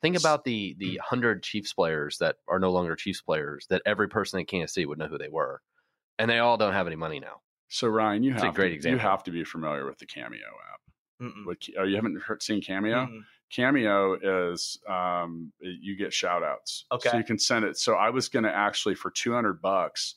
Think 0.00 0.16
about 0.16 0.44
the 0.44 0.76
the 0.78 1.00
hundred 1.02 1.42
Chiefs 1.42 1.72
players 1.72 2.18
that 2.18 2.36
are 2.46 2.58
no 2.60 2.70
longer 2.70 2.94
Chiefs 2.94 3.20
players 3.20 3.66
that 3.68 3.82
every 3.84 4.08
person 4.08 4.38
in 4.38 4.46
Kansas 4.46 4.74
City 4.74 4.86
would 4.86 4.98
know 4.98 5.08
who 5.08 5.18
they 5.18 5.28
were, 5.28 5.60
and 6.18 6.30
they 6.30 6.38
all 6.38 6.56
don't 6.56 6.72
have 6.72 6.86
any 6.86 6.96
money 6.96 7.18
now. 7.18 7.40
So 7.68 7.88
Ryan, 7.88 8.22
you 8.22 8.32
It's 8.32 8.42
a 8.42 8.46
have 8.46 8.54
great 8.54 8.70
to, 8.70 8.74
example. 8.76 8.96
You 9.02 9.08
have 9.08 9.22
to 9.24 9.30
be 9.30 9.44
familiar 9.44 9.86
with 9.86 9.98
the 9.98 10.06
Cameo 10.06 10.40
app. 10.40 10.80
Mm-mm. 11.20 11.46
What, 11.46 11.58
oh, 11.78 11.82
you 11.82 11.96
haven't 11.96 12.20
heard, 12.22 12.42
seen 12.42 12.62
Cameo? 12.62 13.06
Mm-mm. 13.06 13.22
Cameo 13.50 14.52
is 14.54 14.78
um, 14.88 15.52
you 15.60 15.96
get 15.96 16.12
shout 16.12 16.42
outs. 16.42 16.84
Okay. 16.92 17.10
So 17.10 17.16
you 17.16 17.24
can 17.24 17.38
send 17.38 17.64
it. 17.64 17.76
So 17.76 17.94
I 17.94 18.10
was 18.10 18.28
going 18.28 18.44
to 18.44 18.54
actually 18.54 18.94
for 18.94 19.10
200 19.10 19.60
bucks, 19.60 20.14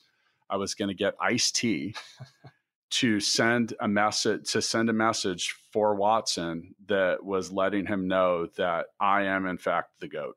I 0.48 0.56
was 0.56 0.74
going 0.74 0.88
to 0.88 0.94
get 0.94 1.14
Ice-T 1.20 1.94
to 2.92 3.20
send 3.20 3.74
a 3.80 3.88
message 3.88 4.52
to 4.52 4.60
send 4.62 4.90
a 4.90 4.92
message 4.92 5.54
for 5.72 5.94
Watson 5.94 6.74
that 6.86 7.24
was 7.24 7.50
letting 7.50 7.86
him 7.86 8.06
know 8.08 8.46
that 8.56 8.86
I 9.00 9.22
am 9.22 9.46
in 9.46 9.58
fact 9.58 9.90
the 10.00 10.08
goat. 10.08 10.36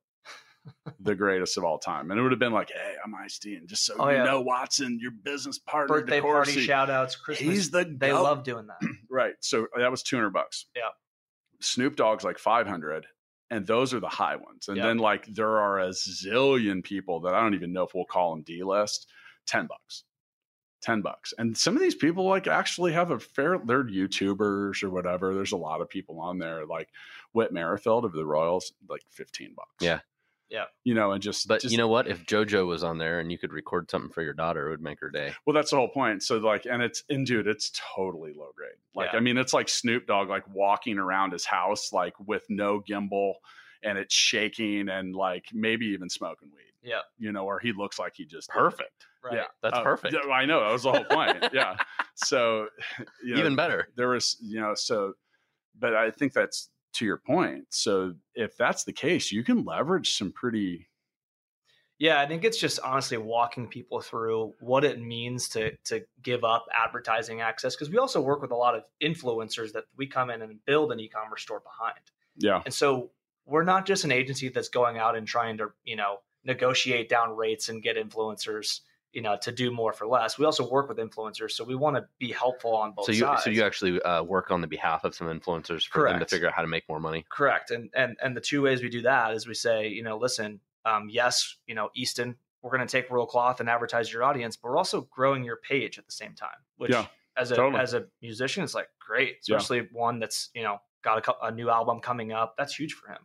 the 0.99 1.13
greatest 1.23 1.57
of 1.57 1.63
all 1.63 1.77
time. 1.77 2.09
And 2.11 2.19
it 2.19 2.23
would 2.23 2.31
have 2.31 2.39
been 2.39 2.53
like, 2.53 2.71
hey, 2.71 2.95
I'm 3.03 3.13
tea. 3.41 3.55
And 3.55 3.67
just 3.67 3.85
so 3.85 3.95
Oh, 3.99 4.09
you 4.09 4.15
yeah. 4.17 4.23
know, 4.23 4.41
Watson, 4.41 4.97
your 5.01 5.11
business 5.11 5.59
partner, 5.59 5.99
Birthday 6.01 6.21
party 6.21 6.53
DeCoursey, 6.55 6.65
shout 6.65 6.89
outs, 6.89 7.15
Christmas. 7.15 7.53
He's 7.53 7.69
the 7.71 7.83
they 7.83 8.09
goat. 8.09 8.23
love 8.23 8.43
doing 8.43 8.67
that. 8.67 8.79
Right. 9.09 9.35
So 9.41 9.67
that 9.77 9.91
was 9.91 10.01
200 10.03 10.31
bucks. 10.31 10.65
Yeah. 10.75 10.89
Snoop 11.61 11.95
Dogg's 11.95 12.23
like 12.23 12.37
500 12.37 13.05
and 13.51 13.65
those 13.67 13.93
are 13.93 13.99
the 13.99 14.09
high 14.09 14.35
ones. 14.35 14.67
And 14.67 14.75
Yeah. 14.77 14.87
then 14.87 14.97
like 14.97 15.25
there 15.27 15.57
are 15.59 15.79
a 15.79 15.89
zillion 15.89 16.83
people 16.83 17.19
that 17.21 17.33
I 17.33 17.41
don't 17.41 17.53
even 17.53 17.71
know 17.71 17.83
if 17.83 17.93
we'll 17.93 18.05
call 18.05 18.31
them 18.33 18.41
D 18.43 18.63
list, 18.63 19.07
10 19.47 19.67
bucks. 19.67 20.03
10 20.85 21.01
bucks. 21.01 21.33
And 21.37 21.57
some 21.57 21.75
of 21.75 21.81
these 21.81 21.95
people 21.95 22.27
like 22.27 22.47
actually 22.47 22.93
have 22.93 23.09
a 23.09 23.19
fair 23.19 23.57
they're 23.65 23.83
YouTubers 23.83 24.83
or 24.83 24.91
whatever. 24.91 25.33
There's 25.33 25.51
a 25.51 25.57
lot 25.57 25.81
of 25.81 25.89
people 25.89 26.19
on 26.19 26.37
there 26.37 26.65
like 26.65 26.89
Whit 27.33 27.51
Merrifield 27.51 28.05
of 28.05 28.13
the 28.13 28.25
Royals 28.25 28.71
like 28.87 29.01
15 29.09 29.53
bucks. 29.55 29.69
Yeah. 29.81 29.99
Yeah. 30.47 30.65
You 30.83 30.93
know, 30.93 31.11
and 31.11 31.23
just 31.23 31.47
But 31.47 31.61
just, 31.61 31.71
you 31.71 31.79
know 31.79 31.87
what? 31.87 32.07
If 32.07 32.23
JoJo 32.25 32.67
was 32.67 32.83
on 32.83 32.99
there 32.99 33.19
and 33.19 33.31
you 33.31 33.37
could 33.39 33.51
record 33.51 33.89
something 33.89 34.11
for 34.11 34.21
your 34.21 34.33
daughter, 34.33 34.67
it 34.67 34.69
would 34.69 34.81
make 34.81 34.99
her 34.99 35.09
day. 35.09 35.33
Well, 35.45 35.55
that's 35.55 35.71
the 35.71 35.77
whole 35.77 35.89
point. 35.89 36.21
So 36.21 36.37
like, 36.37 36.67
and 36.67 36.83
it's 36.83 37.03
and 37.09 37.25
dude, 37.25 37.47
it's 37.47 37.71
totally 37.95 38.33
low 38.37 38.51
grade. 38.55 38.77
Like, 38.93 39.09
Yeah. 39.11 39.17
I 39.17 39.21
mean, 39.21 39.37
it's 39.37 39.53
like 39.53 39.67
Snoop 39.67 40.05
Dogg 40.05 40.29
like 40.29 40.43
walking 40.53 40.99
around 40.99 41.33
his 41.33 41.45
house 41.45 41.91
like 41.91 42.13
with 42.19 42.43
no 42.47 42.79
gimbal 42.87 43.33
and 43.81 43.97
it's 43.97 44.13
shaking 44.13 44.87
and 44.87 45.15
like 45.15 45.45
maybe 45.51 45.87
even 45.87 46.09
smoking 46.11 46.49
weed. 46.55 46.61
Yeah. 46.83 47.01
You 47.17 47.31
know, 47.31 47.45
or 47.45 47.59
he 47.59 47.73
looks 47.73 47.97
like 47.97 48.13
he 48.15 48.25
just 48.25 48.49
did. 48.49 48.59
Perfect. 48.59 49.07
Right. 49.25 49.37
Yeah, 49.37 49.45
That's 49.63 49.77
Oh, 49.79 49.83
perfect. 49.83 50.13
yeah, 50.13 50.31
I 50.31 50.45
know 50.45 50.59
that 50.61 50.71
was 50.71 50.83
the 50.83 50.91
whole 50.91 51.03
point. 51.05 51.43
yeah. 51.53 51.77
So, 52.15 52.67
you 53.23 53.33
know, 53.33 53.39
Even 53.39 53.55
better. 53.55 53.87
there 53.97 54.09
was 54.09 54.37
you 54.41 54.61
know 54.61 54.73
so 54.75 55.13
but 55.77 55.93
i 55.95 56.09
think 56.11 56.31
that's 56.33 56.69
to 56.93 57.03
your 57.05 57.17
point 57.17 57.65
so 57.71 58.13
if 58.35 58.55
that's 58.55 58.85
the 58.85 58.93
case 58.93 59.31
you 59.31 59.43
can 59.43 59.65
leverage 59.65 60.13
some 60.17 60.31
pretty 60.31 60.87
Yeah, 61.97 62.19
I 62.19 62.25
think 62.27 62.43
it's 62.43 62.57
just 62.59 62.79
honestly 62.81 63.17
walking 63.17 63.67
people 63.67 64.01
through 64.01 64.53
what 64.59 64.83
it 64.83 64.99
means 65.01 65.47
to 65.49 65.75
to 65.85 66.05
give 66.21 66.43
up 66.43 66.65
advertising 66.73 67.39
access 67.41 67.75
because 67.75 67.89
we 67.89 67.97
also 67.97 68.21
work 68.21 68.41
with 68.41 68.51
a 68.51 68.55
lot 68.55 68.75
of 68.75 68.83
influencers 69.01 69.71
that 69.73 69.85
we 69.95 70.05
come 70.07 70.29
in 70.29 70.41
and 70.41 70.63
build 70.65 70.91
an 70.91 70.99
e-commerce 70.99 71.41
store 71.43 71.61
behind. 71.61 71.99
yeah 72.37 72.63
And 72.65 72.73
so 72.73 73.11
we're 73.45 73.63
not 73.63 73.85
just 73.85 74.03
an 74.03 74.11
agency 74.11 74.49
that's 74.49 74.69
going 74.69 74.97
out 74.97 75.15
and 75.15 75.25
trying 75.27 75.57
to, 75.57 75.69
you 75.83 75.95
know, 75.95 76.17
negotiate 76.43 77.09
down 77.09 77.35
rates 77.35 77.69
and 77.69 77.81
get 77.81 77.95
influencers, 77.95 78.81
you 79.15 79.21
know, 79.21 79.35
to 79.41 79.51
do 79.51 79.71
more 79.71 79.93
for 79.93 80.05
less. 80.05 80.37
We 80.37 80.45
also 80.45 80.69
work 80.69 80.87
with 80.89 80.97
influencers, 80.97 81.51
so 81.51 81.63
we 81.63 81.73
want 81.73 81.95
to 81.95 82.05
be 82.19 82.31
helpful 82.31 82.75
on 82.75 82.91
both 82.91 83.05
So 83.07 83.11
you 83.13 83.19
sides. 83.21 83.43
so 83.45 83.49
you 83.49 83.63
actually 83.63 84.01
uh, 84.01 84.21
work 84.23 84.51
on 84.51 84.61
the 84.61 84.67
behalf 84.67 85.03
of 85.05 85.15
some 85.15 85.27
influencers 85.27 85.87
for 85.87 86.07
them 86.07 86.19
to 86.19 86.25
figure 86.25 86.47
out 86.47 86.53
how 86.53 86.61
to 86.61 86.67
make 86.67 86.83
more 86.89 86.99
money. 86.99 87.25
Correct. 87.29 87.71
And 87.71 87.89
and 87.95 88.17
and 88.21 88.35
the 88.37 88.41
two 88.41 88.61
ways 88.61 88.83
we 88.83 88.89
do 88.89 89.01
that 89.03 89.33
is 89.33 89.47
we 89.47 89.53
say, 89.55 89.87
you 89.87 90.03
know, 90.03 90.17
listen, 90.17 90.59
um, 90.85 91.07
yes, 91.09 91.55
you 91.65 91.73
know, 91.73 91.89
Easton, 91.95 92.35
we're 92.61 92.71
going 92.71 92.85
to 92.85 92.91
take 92.91 93.09
Royal 93.09 93.25
Cloth 93.25 93.59
and 93.61 93.69
advertise 93.69 94.11
your 94.11 94.23
audience, 94.23 94.55
but 94.57 94.69
we're 94.69 94.77
also 94.77 95.07
growing 95.09 95.43
your 95.43 95.57
page 95.57 95.97
at 95.97 96.05
the 96.05 96.11
same 96.11 96.33
time. 96.35 96.57
Which, 96.77 96.91
Yeah, 96.91 97.05
as 97.37 97.51
a 97.51 97.55
totally. 97.55 97.81
as 97.81 97.93
a 97.93 98.05
musician, 98.21 98.63
it's 98.63 98.75
like 98.75 98.89
great, 98.99 99.37
Yeah. 99.47 99.55
especially 99.55 99.87
one 99.93 100.19
that's 100.19 100.49
you 100.53 100.63
know 100.63 100.79
got 101.03 101.25
a, 101.27 101.45
a 101.47 101.51
new 101.51 101.69
album 101.69 102.01
coming 102.01 102.33
up. 102.33 102.55
That's 102.57 102.75
huge 102.75 102.93
for 102.93 103.07
him. 103.09 103.19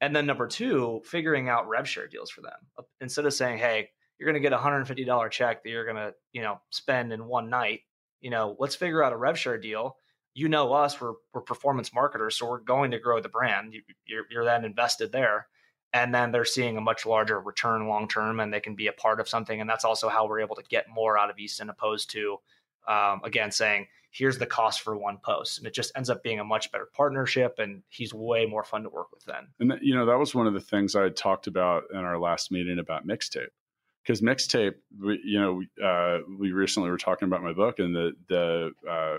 And 0.00 0.14
then 0.14 0.26
number 0.26 0.46
two, 0.46 1.02
figuring 1.04 1.48
out 1.48 1.66
rev 1.68 1.88
share 1.88 2.06
deals 2.06 2.30
for 2.30 2.40
them 2.42 2.58
Uh, 2.78 2.82
instead 3.00 3.24
of 3.26 3.32
saying, 3.34 3.58
hey, 3.58 3.90
you're 4.24 4.32
going 4.32 4.42
to 4.42 4.46
get 4.48 4.54
a 4.54 4.58
hundred 4.58 4.78
and 4.78 4.88
fifty 4.88 5.04
dollar 5.04 5.28
check 5.28 5.62
that 5.62 5.68
you're 5.68 5.84
going 5.84 5.96
to 5.96 6.14
you 6.32 6.40
know 6.40 6.58
spend 6.70 7.12
in 7.12 7.26
one 7.26 7.50
night. 7.50 7.80
You 8.22 8.30
know, 8.30 8.56
let's 8.58 8.74
figure 8.74 9.04
out 9.04 9.12
a 9.12 9.16
rev 9.16 9.38
share 9.38 9.58
deal. 9.58 9.96
You 10.32 10.48
know 10.48 10.72
us 10.72 10.98
we're, 10.98 11.12
we're 11.34 11.42
performance 11.42 11.92
marketers 11.92 12.36
so 12.36 12.48
we're 12.48 12.60
going 12.60 12.90
to 12.92 12.98
grow 12.98 13.20
the 13.20 13.28
brand. 13.28 13.74
You, 13.74 13.82
you're, 14.06 14.24
you're 14.30 14.44
then 14.44 14.64
invested 14.64 15.12
there. 15.12 15.46
And 15.92 16.12
then 16.12 16.32
they're 16.32 16.44
seeing 16.44 16.76
a 16.76 16.80
much 16.80 17.06
larger 17.06 17.38
return 17.38 17.86
long 17.86 18.08
term 18.08 18.40
and 18.40 18.52
they 18.52 18.58
can 18.58 18.74
be 18.74 18.88
a 18.88 18.92
part 18.92 19.20
of 19.20 19.28
something. 19.28 19.60
And 19.60 19.70
that's 19.70 19.84
also 19.84 20.08
how 20.08 20.26
we're 20.26 20.40
able 20.40 20.56
to 20.56 20.64
get 20.64 20.86
more 20.88 21.16
out 21.16 21.30
of 21.30 21.38
easton 21.38 21.70
opposed 21.70 22.10
to 22.12 22.38
um, 22.88 23.20
again 23.24 23.52
saying 23.52 23.86
here's 24.10 24.38
the 24.38 24.46
cost 24.46 24.80
for 24.80 24.96
one 24.96 25.18
post. 25.22 25.58
And 25.58 25.66
it 25.66 25.74
just 25.74 25.92
ends 25.94 26.08
up 26.08 26.22
being 26.22 26.40
a 26.40 26.44
much 26.44 26.72
better 26.72 26.88
partnership 26.94 27.58
and 27.58 27.82
he's 27.90 28.14
way 28.14 28.46
more 28.46 28.64
fun 28.64 28.84
to 28.84 28.88
work 28.88 29.12
with 29.12 29.24
then. 29.24 29.48
And 29.60 29.78
you 29.82 29.94
know 29.94 30.06
that 30.06 30.18
was 30.18 30.34
one 30.34 30.46
of 30.46 30.54
the 30.54 30.60
things 30.60 30.96
i 30.96 31.10
talked 31.10 31.46
about 31.46 31.84
in 31.92 31.98
our 31.98 32.18
last 32.18 32.50
meeting 32.50 32.78
about 32.78 33.06
mixtape 33.06 33.48
because 34.04 34.20
mixtape 34.20 34.74
we, 35.00 35.20
you 35.24 35.40
know 35.40 35.54
we, 35.54 35.68
uh, 35.82 36.18
we 36.38 36.52
recently 36.52 36.90
were 36.90 36.98
talking 36.98 37.26
about 37.26 37.42
my 37.42 37.52
book 37.52 37.78
and 37.78 37.94
the 37.94 38.12
the 38.28 38.72
uh, 38.88 39.16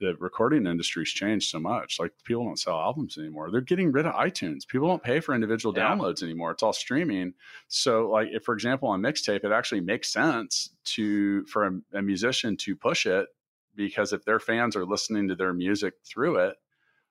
the 0.00 0.14
recording 0.16 0.66
industry's 0.66 1.08
changed 1.08 1.48
so 1.50 1.58
much. 1.58 1.98
Like 1.98 2.12
people 2.24 2.44
don't 2.44 2.58
sell 2.58 2.78
albums 2.78 3.16
anymore. 3.16 3.50
They're 3.50 3.62
getting 3.62 3.92
rid 3.92 4.04
of 4.04 4.14
iTunes. 4.14 4.66
People 4.68 4.88
don't 4.88 5.02
pay 5.02 5.20
for 5.20 5.34
individual 5.34 5.74
Yeah. 5.74 5.88
downloads 5.88 6.22
anymore. 6.22 6.50
It's 6.50 6.62
all 6.62 6.74
streaming. 6.74 7.32
So 7.68 8.10
like 8.10 8.28
if 8.30 8.44
for 8.44 8.52
example 8.54 8.88
on 8.90 9.00
mixtape, 9.00 9.44
it 9.44 9.52
actually 9.52 9.80
makes 9.80 10.12
sense 10.12 10.70
to 10.96 11.44
for 11.46 11.66
a, 11.66 11.98
a 11.98 12.02
musician 12.02 12.56
to 12.58 12.76
push 12.76 13.06
it 13.06 13.28
because 13.74 14.12
if 14.12 14.24
their 14.24 14.38
fans 14.40 14.76
are 14.76 14.84
listening 14.86 15.28
to 15.28 15.34
their 15.34 15.52
music 15.54 15.94
through 16.04 16.36
it 16.36 16.56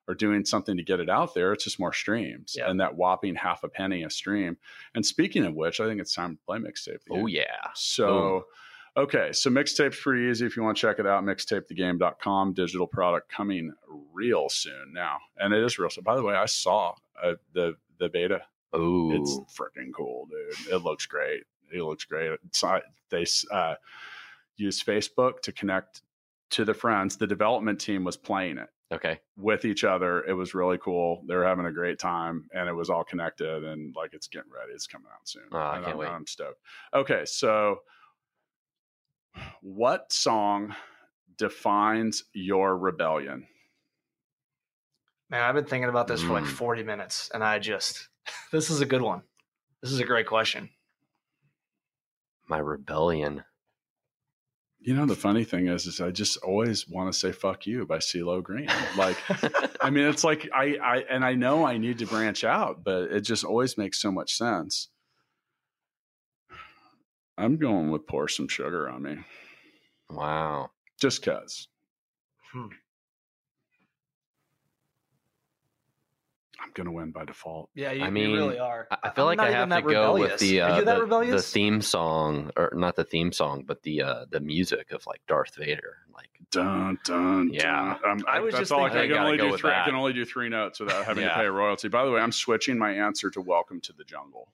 or 0.08 0.14
doing 0.14 0.44
something 0.44 0.76
to 0.76 0.82
get 0.82 1.00
it 1.00 1.08
out 1.10 1.34
there, 1.34 1.52
it's 1.52 1.64
just 1.64 1.78
more 1.80 1.92
streams 1.92 2.54
Yeah. 2.56 2.70
and 2.70 2.80
that 2.80 2.94
whopping 2.96 3.34
half 3.34 3.64
a 3.64 3.68
penny 3.68 4.02
a 4.04 4.10
stream. 4.10 4.56
And 4.94 5.04
speaking 5.04 5.44
of 5.44 5.54
which, 5.54 5.80
I 5.80 5.86
think 5.86 6.00
it's 6.00 6.14
time 6.14 6.36
to 6.36 6.42
play 6.44 6.58
mixtape. 6.58 6.98
Oh 7.10 7.26
yeah. 7.26 7.70
So, 7.74 8.46
okay, 8.96 9.32
so 9.32 9.50
mixtape's 9.50 9.98
pretty 10.00 10.30
easy 10.30 10.46
if 10.46 10.56
you 10.56 10.62
want 10.62 10.76
to 10.76 10.80
check 10.80 10.98
it 10.98 11.06
out. 11.06 11.24
Mixtapethegame.com, 11.24 12.52
digital 12.54 12.86
product 12.86 13.30
coming 13.30 13.72
real 14.12 14.48
soon 14.48 14.92
now, 14.92 15.18
and 15.38 15.52
it 15.52 15.62
is 15.62 15.78
real. 15.78 15.90
So, 15.90 16.02
by 16.02 16.16
the 16.16 16.22
way, 16.22 16.34
I 16.34 16.46
saw 16.46 16.94
uh, 17.22 17.34
the 17.52 17.76
the 17.98 18.08
beta. 18.08 18.42
Oh, 18.72 19.10
It's 19.12 19.38
freaking 19.58 19.92
cool, 19.96 20.26
dude. 20.26 20.72
It 20.74 20.78
looks 20.82 21.06
great. 21.06 21.44
It 21.72 21.82
looks 21.82 22.04
great. 22.04 22.38
It's, 22.46 22.62
uh, 22.62 22.80
they 23.10 23.24
uh, 23.50 23.74
use 24.56 24.82
Facebook 24.82 25.40
to 25.42 25.52
connect 25.52 26.02
to 26.50 26.64
the 26.64 26.74
friends. 26.74 27.16
The 27.16 27.26
development 27.26 27.80
team 27.80 28.04
was 28.04 28.16
playing 28.16 28.58
it 28.58 28.68
okay. 28.92 29.20
with 29.36 29.64
each 29.64 29.84
other. 29.84 30.24
It 30.24 30.32
was 30.34 30.54
really 30.54 30.78
cool. 30.78 31.22
They 31.28 31.34
were 31.34 31.44
having 31.46 31.66
a 31.66 31.72
great 31.72 31.98
time, 31.98 32.48
and 32.54 32.68
it 32.68 32.72
was 32.74 32.90
all 32.90 33.04
connected. 33.04 33.64
And 33.64 33.94
like, 33.96 34.14
it's 34.14 34.28
getting 34.28 34.50
ready. 34.50 34.72
It's 34.72 34.86
coming 34.86 35.08
out 35.12 35.28
soon. 35.28 35.44
Oh, 35.52 35.58
I 35.58 35.76
And 35.76 35.84
can't 35.84 35.94
I'm, 35.94 35.98
wait. 36.00 36.08
I'm 36.08 36.26
stoked. 36.26 36.60
Okay, 36.94 37.24
so 37.24 37.80
what 39.60 40.12
song 40.12 40.74
defines 41.36 42.24
your 42.32 42.76
rebellion? 42.78 43.46
man 45.28 45.42
i've 45.42 45.54
been 45.56 45.64
thinking 45.66 45.88
about 45.88 46.06
this 46.06 46.22
for 46.22 46.32
like 46.32 46.44
Mm. 46.44 46.48
40 46.52 46.82
minutes 46.84 47.30
and 47.34 47.42
i 47.42 47.58
just 47.58 48.08
this 48.52 48.70
is 48.70 48.80
a 48.80 48.86
good 48.86 49.02
one 49.02 49.22
this 49.82 49.90
is 49.92 49.98
a 50.00 50.04
great 50.04 50.26
question 50.26 50.70
My 52.48 52.58
rebellion. 52.58 53.42
You 54.86 54.94
know, 54.94 55.04
the 55.04 55.16
funny 55.16 55.42
thing 55.42 55.66
is, 55.66 55.84
is 55.86 56.00
I 56.00 56.12
just 56.12 56.36
always 56.44 56.88
want 56.88 57.12
to 57.12 57.18
say 57.18 57.32
"fuck 57.32 57.66
you" 57.66 57.84
by 57.84 57.98
CeeLo 57.98 58.40
Green. 58.40 58.70
Like, 58.96 59.16
I 59.80 59.90
mean, 59.90 60.04
it's 60.04 60.22
like 60.22 60.48
I, 60.54 60.76
I, 60.80 60.96
and 61.10 61.24
I 61.24 61.34
know 61.34 61.66
I 61.66 61.76
need 61.76 61.98
to 61.98 62.06
branch 62.06 62.44
out, 62.44 62.84
but 62.84 63.10
it 63.10 63.22
just 63.22 63.42
always 63.42 63.76
makes 63.76 64.00
so 64.00 64.12
much 64.12 64.36
sense. 64.36 64.86
I'm 67.36 67.56
going 67.56 67.90
with 67.90 68.06
pour 68.06 68.28
some 68.28 68.46
sugar 68.46 68.88
on 68.88 69.02
me, 69.02 69.16
wow. 70.08 70.70
just 71.00 71.20
cause. 71.20 71.66
Hmm. 72.52 72.68
I'm 76.66 76.72
gonna 76.74 76.92
win 76.92 77.12
by 77.12 77.24
default. 77.24 77.70
yeah 77.74 77.92
you, 77.92 78.04
I 78.04 78.10
mean, 78.10 78.30
you 78.30 78.36
really 78.36 78.58
are 78.58 78.88
I- 78.90 78.98
I 79.04 79.10
feel 79.10 79.28
I'm 79.28 79.36
like 79.36 79.48
I 79.48 79.52
have 79.52 79.68
to 79.68 79.74
that 79.76 79.84
go 79.86 80.14
with 80.14 80.38
the 80.40 80.60
uh, 80.60 80.80
the, 80.82 81.26
the 81.30 81.42
theme 81.42 81.80
song, 81.80 82.50
or 82.56 82.72
not 82.74 82.96
the 82.96 83.04
theme 83.04 83.32
song, 83.32 83.62
but 83.66 83.82
the 83.82 84.02
uh, 84.02 84.24
the 84.30 84.40
music 84.40 84.90
of 84.92 85.06
like 85.06 85.20
Darth 85.28 85.54
Vader. 85.56 85.98
Like, 86.14 86.28
Dun 86.50 86.98
dun. 87.04 87.50
Yeah. 87.52 87.96
dun. 88.02 88.10
Um, 88.10 88.24
I 88.28 88.40
was 88.40 88.52
that's 88.52 88.62
just 88.62 88.72
all 88.72 88.84
I 88.84 88.88
can, 88.88 88.98
I 88.98 89.02
can 89.02 89.12
I 89.12 89.14
gotta 89.16 89.26
only 89.26 89.38
do. 89.38 89.50
with 89.50 89.60
Three, 89.60 89.70
I 89.70 89.84
can 89.84 89.94
only 89.94 90.12
do 90.12 90.24
three 90.24 90.48
notes 90.48 90.80
without 90.80 91.04
having 91.04 91.24
to 91.24 91.34
pay 91.34 91.44
a 91.46 91.50
royalty. 91.52 91.88
By 91.88 92.04
the 92.04 92.10
way, 92.10 92.20
I'm 92.20 92.32
switching 92.32 92.78
my 92.78 92.92
answer 92.92 93.30
to 93.30 93.40
"Welcome 93.40 93.80
to 93.82 93.92
the 93.92 94.04
Jungle." 94.04 94.52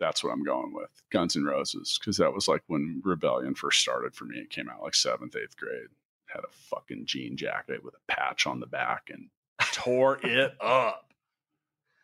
That's 0.00 0.22
what 0.22 0.32
I'm 0.32 0.44
going 0.44 0.72
with. 0.74 0.90
Guns 1.10 1.36
N' 1.36 1.44
Roses, 1.44 1.98
because 1.98 2.18
that 2.18 2.32
was 2.32 2.46
like 2.46 2.62
when 2.68 3.02
Rebellion 3.04 3.54
first 3.54 3.80
started 3.80 4.14
for 4.14 4.24
me. 4.26 4.38
It 4.38 4.50
came 4.50 4.68
out 4.68 4.82
like 4.82 4.94
seventh, 4.94 5.34
eighth 5.34 5.56
grade. 5.56 5.88
Had 6.26 6.44
a 6.44 6.52
fucking 6.70 7.06
jean 7.06 7.36
jacket 7.36 7.82
with 7.82 7.94
a 7.94 8.12
patch 8.12 8.46
on 8.46 8.60
the 8.60 8.66
back 8.66 9.08
and 9.12 9.28
tore 9.78 10.18
it 10.22 10.52
up. 10.60 11.04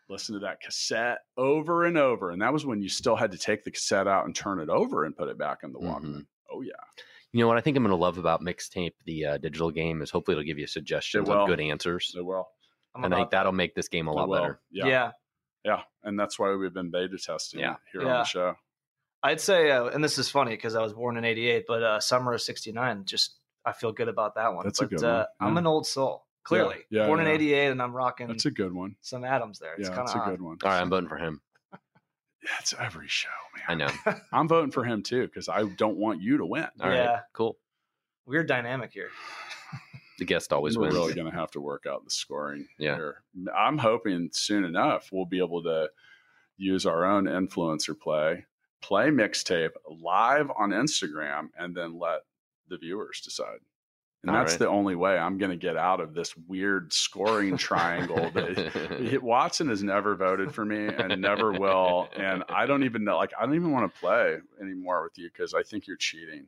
Listen 0.07 0.33
to 0.33 0.39
that 0.41 0.61
cassette 0.61 1.19
over 1.35 1.85
and 1.85 1.97
over, 1.97 2.29
and 2.29 2.41
that 2.41 2.53
was 2.53 2.65
when 2.65 2.81
you 2.81 2.89
still 2.89 3.15
had 3.15 3.31
to 3.31 3.37
take 3.39 3.63
the 3.63 3.71
cassette 3.71 4.07
out 4.07 4.25
and 4.25 4.35
turn 4.35 4.59
it 4.59 4.69
over 4.69 5.03
and 5.05 5.17
put 5.17 5.29
it 5.29 5.37
back 5.37 5.59
in 5.63 5.71
the 5.73 5.79
Walkman. 5.79 6.17
Mhm. 6.17 6.25
Oh 6.51 6.61
yeah. 6.61 6.73
you 7.31 7.41
know 7.41 7.47
what 7.47 7.57
I 7.57 7.61
think 7.61 7.75
I'm 7.75 7.83
going 7.83 7.89
to 7.89 7.95
love 7.97 8.17
about 8.17 8.41
Mixtape, 8.41 8.93
the 9.05 9.25
uh, 9.25 9.37
digital 9.39 9.71
game, 9.71 10.01
is 10.01 10.09
hopefully 10.11 10.35
it'll 10.35 10.45
give 10.45 10.59
you 10.59 10.67
suggestions 10.67 11.27
will. 11.27 11.41
of 11.41 11.47
good 11.47 11.59
answers, 11.59 12.11
So 12.13 12.23
well. 12.23 12.49
I'm 12.93 13.03
and 13.03 13.13
I 13.13 13.17
think 13.17 13.31
that'll 13.31 13.51
make 13.51 13.75
this 13.75 13.89
game 13.89 14.07
a 14.07 14.13
lot 14.13 14.31
better. 14.31 14.61
Yeah. 14.71 14.85
yeah 14.85 15.11
Yeah, 15.65 15.81
and 16.03 16.17
that's 16.19 16.37
why 16.39 16.53
we've 16.55 16.73
been 16.73 16.91
beta 16.91 17.17
testing 17.17 17.59
Yeah. 17.61 17.73
it 17.73 17.77
here 17.91 18.01
on 18.01 18.07
the 18.19 18.23
show. 18.25 18.55
I'd 19.23 19.41
say, 19.41 19.71
uh, 19.71 19.85
and 19.87 20.03
this 20.03 20.17
is 20.19 20.29
funny 20.29 20.51
because 20.51 20.75
I 20.75 20.81
was 20.83 20.93
born 20.93 21.17
in 21.17 21.25
'88, 21.25 21.65
but 21.67 21.81
uh, 21.83 21.99
summer 21.99 22.31
of 22.33 22.41
'69, 22.43 23.05
just 23.05 23.39
I 23.65 23.71
feel 23.73 23.91
good 23.91 24.07
about 24.07 24.35
that 24.35 24.53
one. 24.53 24.63
That's 24.65 24.79
a 24.79 24.83
but, 24.83 24.89
good 24.91 25.03
uh, 25.03 25.25
one. 25.39 25.49
I'm 25.49 25.57
an 25.57 25.65
old 25.65 25.87
soul, 25.87 26.24
clearly. 26.45 26.77
Yeah, 26.89 27.07
born 27.07 27.19
in 27.19 27.27
'88, 27.27 27.67
and 27.71 27.81
I'm 27.81 27.93
rocking 27.93 28.27
That's 28.27 28.45
a 28.45 28.51
good 28.51 28.73
one. 28.73 28.95
some 29.01 29.25
Adams 29.25 29.59
there. 29.59 29.73
It's 29.73 29.89
yeah, 29.89 29.95
kind 29.95 30.07
that's 30.07 30.15
of 30.15 30.21
a 30.27 30.29
good 30.31 30.41
one. 30.41 30.57
All 30.63 30.69
right, 30.71 30.79
I'm 30.79 30.89
voting 30.89 31.09
for 31.09 31.17
him. 31.17 31.41
Yeah, 32.43 32.51
it's 32.59 32.75
every 32.79 33.07
show, 33.07 33.29
man. 33.55 33.63
I 33.67 33.73
know. 34.13 34.15
I'm 34.31 34.47
voting 34.47 34.69
for 34.69 34.83
him 34.83 35.01
too 35.01 35.25
because 35.25 35.49
I 35.49 35.63
don't 35.63 35.97
want 35.97 36.21
you 36.21 36.37
to 36.37 36.45
win. 36.45 36.67
All 36.79 36.87
right, 36.89 36.95
Yeah. 36.97 37.19
cool. 37.33 37.57
weird 38.27 38.47
dynamic 38.47 38.91
here. 38.93 39.09
The 40.19 40.25
guest 40.25 40.53
always 40.53 40.77
We're 40.77 40.83
wins. 40.83 40.93
really 40.93 41.13
going 41.15 41.25
to 41.31 41.35
have 41.35 41.49
to 41.51 41.59
work 41.59 41.85
out 41.89 42.03
the 42.05 42.11
scoring 42.11 42.67
Yeah. 42.77 42.95
here. 42.97 43.23
I'm 43.57 43.79
hoping 43.79 44.29
soon 44.31 44.63
enough 44.63 45.09
we'll 45.11 45.25
be 45.25 45.39
able 45.39 45.63
to 45.63 45.89
use 46.57 46.85
our 46.85 47.03
own 47.03 47.25
influencer 47.25 47.99
play, 47.99 48.45
play 48.79 49.09
mixtape 49.09 49.71
live 49.89 50.51
on 50.55 50.69
Instagram, 50.69 51.49
and 51.57 51.75
then 51.75 51.97
let 51.97 52.19
the 52.67 52.77
viewers 52.77 53.21
decide 53.21 53.57
And 54.25 54.35
All 54.35 54.41
that's 54.41 54.53
right. 54.53 54.59
the 54.59 54.69
only 54.69 54.95
way 54.95 55.19
I'm 55.19 55.37
going 55.37 55.51
to 55.51 55.57
get 55.57 55.77
out 55.77 55.99
of 55.99 56.15
this 56.15 56.35
weird 56.47 56.91
scoring 56.91 57.57
triangle 57.59 58.31
that 58.31 59.19
Watson 59.21 59.69
has 59.69 59.83
never 59.83 60.15
voted 60.15 60.51
for 60.51 60.65
me 60.65 60.87
and 60.87 61.21
never 61.21 61.51
will. 61.51 62.09
And 62.15 62.43
I 62.49 62.65
don't 62.65 62.83
even 62.85 63.03
know, 63.03 63.17
like, 63.17 63.33
I 63.39 63.45
don't 63.45 63.53
even 63.53 63.71
want 63.71 63.93
to 63.93 63.99
play 63.99 64.37
anymore 64.59 65.03
with 65.03 65.15
you 65.19 65.29
because 65.31 65.53
I 65.53 65.61
think 65.61 65.85
you're 65.85 65.95
cheating. 65.95 66.47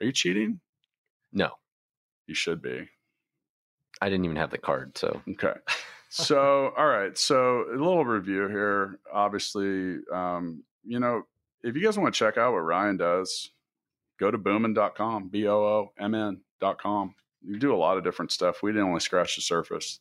Are 0.00 0.06
you 0.06 0.12
cheating? 0.12 0.60
no, 1.34 1.50
You 2.26 2.34
should 2.34 2.62
be. 2.62 2.88
I 4.00 4.08
didn't 4.08 4.24
even 4.24 4.38
have 4.38 4.50
the 4.50 4.56
card. 4.56 4.96
So 4.96 5.20
Okay. 5.28 5.52
So, 6.10 6.72
all 6.74 6.86
right. 6.86 7.18
So, 7.18 7.66
a 7.68 7.72
little 7.76 8.06
review 8.06 8.48
here. 8.48 8.98
Obviously, 9.12 9.98
um, 10.10 10.62
you 10.82 11.00
know, 11.00 11.24
if 11.62 11.76
you 11.76 11.82
guys 11.82 11.98
want 11.98 12.14
to 12.14 12.18
check 12.18 12.38
out 12.38 12.54
what 12.54 12.60
Ryan 12.60 12.96
does, 12.96 13.50
go 14.18 14.30
to 14.30 14.38
boomin.com, 14.38 15.28
B 15.28 15.46
O 15.46 15.58
O 15.62 15.92
M 15.98 16.14
N.com. 16.62 17.14
You 17.42 17.58
do 17.58 17.74
a 17.74 17.76
lot 17.76 17.96
of 17.98 18.04
different 18.04 18.32
stuff. 18.32 18.62
We 18.62 18.72
didn't 18.72 18.88
only 18.88 19.00
scratch 19.00 19.36
the 19.36 19.42
surface. 19.42 20.00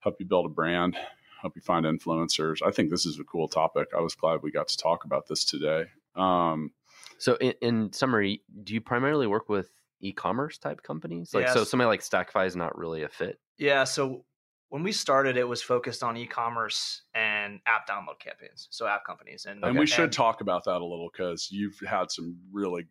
Help 0.00 0.16
you 0.18 0.26
build 0.26 0.46
a 0.46 0.50
brand, 0.50 0.96
help 1.42 1.54
you 1.56 1.62
find 1.62 1.84
influencers. 1.84 2.58
I 2.66 2.70
think 2.70 2.90
this 2.90 3.04
is 3.06 3.18
a 3.18 3.24
cool 3.24 3.48
topic. 3.48 3.88
I 3.96 4.00
was 4.00 4.14
glad 4.14 4.40
we 4.42 4.50
got 4.50 4.68
to 4.68 4.76
talk 4.76 5.04
about 5.04 5.26
this 5.28 5.44
today. 5.44 5.84
Um, 6.16 6.72
So, 7.18 7.34
in, 7.36 7.54
in 7.60 7.92
summary, 7.92 8.42
do 8.64 8.72
you 8.74 8.80
primarily 8.80 9.26
work 9.26 9.48
with 9.50 9.70
e-commerce 10.00 10.56
type 10.58 10.82
companies? 10.82 11.34
Like, 11.34 11.48
so 11.48 11.60
Yes. 11.60 11.70
somebody 11.70 11.88
like 11.88 12.00
Stackify 12.00 12.46
is 12.46 12.56
not 12.56 12.76
really 12.78 13.02
a 13.02 13.08
fit. 13.10 13.38
Yeah. 13.58 13.84
So 13.84 14.24
when 14.70 14.82
we 14.82 14.92
started, 14.92 15.36
it 15.36 15.46
was 15.46 15.60
focused 15.62 16.02
on 16.02 16.16
e-commerce 16.16 17.02
and 17.14 17.60
app 17.66 17.86
download 17.86 18.18
campaigns. 18.20 18.68
So 18.70 18.86
app 18.86 19.04
companies 19.04 19.44
and 19.46 19.62
And 19.62 19.78
we 19.78 19.86
should 19.86 20.04
and- 20.04 20.12
talk 20.12 20.40
about 20.40 20.64
that 20.64 20.80
a 20.80 20.84
little 20.84 21.10
because 21.12 21.48
you've 21.50 21.78
had 21.86 22.10
some 22.10 22.38
really 22.52 22.86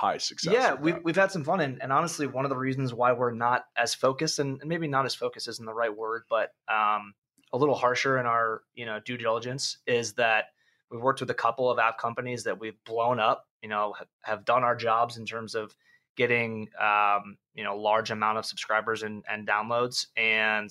high 0.00 0.18
success. 0.18 0.52
Yeah, 0.52 0.74
we've, 0.74 0.98
we've 1.02 1.16
had 1.16 1.32
some 1.32 1.44
fun. 1.44 1.60
And, 1.60 1.82
and 1.82 1.92
honestly, 1.92 2.26
one 2.26 2.44
of 2.44 2.50
the 2.50 2.56
reasons 2.56 2.94
why 2.94 3.12
we're 3.12 3.32
not 3.32 3.64
as 3.76 3.94
focused 3.94 4.38
and, 4.38 4.60
and 4.60 4.68
maybe 4.68 4.86
not 4.86 5.06
as 5.06 5.14
focused 5.14 5.48
isn't 5.48 5.66
the 5.66 5.74
right 5.74 5.94
word, 5.94 6.22
but 6.30 6.50
um, 6.68 7.14
a 7.52 7.58
little 7.58 7.74
harsher 7.74 8.18
in 8.18 8.26
our, 8.26 8.62
you 8.74 8.86
know, 8.86 9.00
due 9.04 9.16
diligence 9.16 9.78
is 9.86 10.12
that 10.14 10.46
we've 10.90 11.00
worked 11.00 11.20
with 11.20 11.30
a 11.30 11.34
couple 11.34 11.68
of 11.70 11.78
app 11.78 11.98
companies 11.98 12.44
that 12.44 12.60
we've 12.60 12.82
blown 12.84 13.18
up, 13.18 13.46
you 13.60 13.68
know, 13.68 13.92
have, 13.98 14.08
have 14.22 14.44
done 14.44 14.62
our 14.62 14.76
jobs 14.76 15.16
in 15.16 15.26
terms 15.26 15.54
of 15.56 15.74
getting, 16.16 16.68
um, 16.80 17.36
you 17.54 17.64
know, 17.64 17.76
large 17.76 18.10
amount 18.10 18.38
of 18.38 18.46
subscribers 18.46 19.02
and, 19.02 19.24
and 19.28 19.48
downloads. 19.48 20.06
And 20.16 20.70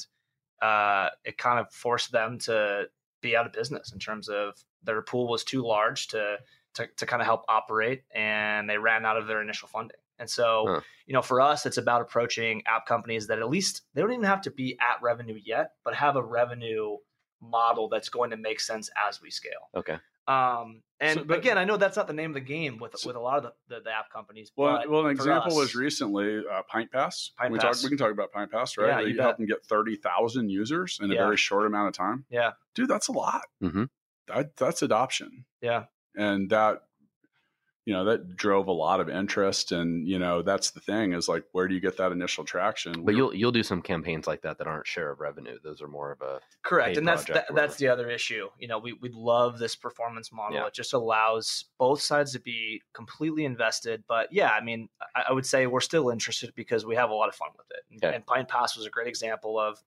uh, 0.61 1.09
it 1.25 1.37
kind 1.37 1.59
of 1.59 1.69
forced 1.71 2.11
them 2.11 2.39
to 2.39 2.85
be 3.21 3.35
out 3.35 3.45
of 3.45 3.51
business 3.51 3.91
in 3.91 3.99
terms 3.99 4.29
of 4.29 4.53
their 4.83 5.01
pool 5.01 5.27
was 5.27 5.43
too 5.43 5.65
large 5.65 6.07
to, 6.09 6.37
to, 6.77 6.87
to 6.97 7.05
kind 7.05 7.21
of 7.21 7.25
help 7.27 7.43
operate 7.47 8.03
and 8.15 8.69
they 8.69 8.77
ran 8.77 9.05
out 9.05 9.17
of 9.17 9.27
their 9.27 9.41
initial 9.41 9.67
funding. 9.67 9.97
And 10.19 10.27
so, 10.29 10.65
Huh. 10.67 10.81
you 11.05 11.13
know, 11.13 11.21
for 11.21 11.41
us, 11.41 11.65
it's 11.67 11.77
about 11.77 12.01
approaching 12.01 12.63
app 12.65 12.85
companies 12.87 13.27
that 13.27 13.37
at 13.39 13.49
least 13.49 13.83
they 13.93 14.01
don't 14.01 14.11
even 14.13 14.23
have 14.25 14.41
to 14.41 14.51
be 14.51 14.77
at 14.79 15.01
revenue 15.01 15.39
yet, 15.43 15.73
but 15.83 15.93
have 15.93 16.15
a 16.15 16.23
revenue 16.23 16.97
model 17.39 17.87
that's 17.87 18.09
going 18.09 18.31
to 18.31 18.37
make 18.37 18.59
sense 18.59 18.89
as 19.07 19.21
we 19.21 19.29
scale. 19.29 19.69
Okay. 19.75 19.97
Um, 20.27 20.81
and 20.99 21.19
So, 21.19 21.23
but- 21.23 21.37
again, 21.37 21.57
I 21.57 21.63
know 21.63 21.77
that's 21.77 21.95
not 21.95 22.07
the 22.07 22.13
name 22.13 22.31
of 22.31 22.33
the 22.33 22.39
game 22.41 22.79
with 22.79 22.97
So- 22.97 23.07
with 23.09 23.15
a 23.15 23.19
lot 23.19 23.37
of 23.37 23.43
the, 23.43 23.75
the, 23.75 23.81
the 23.83 23.91
app 23.91 24.11
companies. 24.11 24.51
Well, 24.57 24.77
but 24.77 24.89
well, 24.89 25.05
an 25.05 25.11
example 25.11 25.51
us- 25.53 25.57
was 25.57 25.75
recently 25.75 26.39
uh, 26.51 26.63
Pint 26.67 26.91
Pass. 26.91 27.31
Pint 27.37 27.53
we 27.53 27.59
Pass. 27.59 27.77
Talk, 27.77 27.83
we 27.83 27.89
can 27.89 27.97
talk 27.99 28.11
about 28.11 28.31
Pint 28.31 28.51
Pass, 28.51 28.75
right? 28.77 28.87
Yeah, 28.87 28.99
you 29.01 29.13
you 29.15 29.21
help 29.21 29.37
them 29.37 29.45
get 29.45 29.63
thirty 29.63 29.95
thousand 29.95 30.49
users 30.49 30.99
in 31.01 31.11
a 31.11 31.15
very 31.15 31.37
short 31.37 31.65
amount 31.67 31.87
of 31.89 31.93
time. 31.93 32.25
Yeah. 32.29 32.53
dude, 32.73 32.89
that's 32.89 33.07
a 33.07 33.11
lot. 33.13 33.43
hmm 33.61 33.83
That, 34.27 34.57
that's 34.57 34.81
adoption, 34.81 35.45
Yeah. 35.61 35.85
And 36.17 36.49
that 36.49 36.81
you 37.85 37.93
know 37.93 38.03
that 38.03 38.35
drove 38.35 38.67
a 38.67 38.71
lot 38.73 38.99
of 38.99 39.07
interest. 39.07 39.71
And 39.71 40.05
you 40.05 40.19
know 40.19 40.41
that's 40.41 40.71
the 40.71 40.81
thing 40.81 41.13
is 41.13 41.29
like, 41.29 41.45
where 41.53 41.69
do 41.69 41.73
you 41.73 41.79
get 41.79 41.95
that 41.97 42.11
initial 42.11 42.43
traction? 42.43 43.05
But 43.05 43.15
you'll 43.15 43.33
you'll 43.33 43.53
do 43.53 43.63
some 43.63 43.81
campaigns 43.81 44.27
like 44.27 44.41
that 44.41 44.57
that 44.57 44.67
aren't 44.67 44.85
share 44.85 45.09
of 45.09 45.21
revenue. 45.21 45.57
Those 45.63 45.81
are 45.81 45.87
more 45.87 46.11
of 46.11 46.21
a 46.21 46.41
Correct, 46.63 46.97
and 46.97 47.07
that's 47.07 47.23
project 47.23 47.47
that, 47.47 47.55
that's 47.55 47.77
the 47.77 47.87
other 47.87 48.09
issue. 48.09 48.49
You 48.59 48.67
know, 48.67 48.77
we 48.77 48.91
we 48.91 49.09
love 49.13 49.57
this 49.57 49.77
performance 49.77 50.33
model. 50.33 50.57
Yeah. 50.57 50.67
It 50.67 50.73
just 50.73 50.91
allows 50.91 51.63
both 51.79 52.01
sides 52.01 52.33
to 52.33 52.41
be 52.41 52.81
completely 52.93 53.45
invested. 53.45 54.03
But 54.05 54.33
yeah, 54.33 54.49
I 54.49 54.61
mean, 54.61 54.89
I, 55.15 55.25
I 55.29 55.31
would 55.31 55.45
say 55.45 55.65
we're 55.65 55.79
still 55.79 56.09
interested 56.09 56.51
because 56.55 56.85
we 56.85 56.95
have 56.95 57.09
a 57.09 57.13
lot 57.13 57.29
of 57.29 57.35
fun 57.35 57.49
with 57.57 57.67
it. 57.71 57.85
And, 57.89 58.03
Okay. 58.03 58.15
and 58.15 58.25
Pint 58.25 58.49
Pass 58.49 58.75
was 58.75 58.85
a 58.85 58.89
great 58.89 59.07
example 59.07 59.57
of 59.57 59.81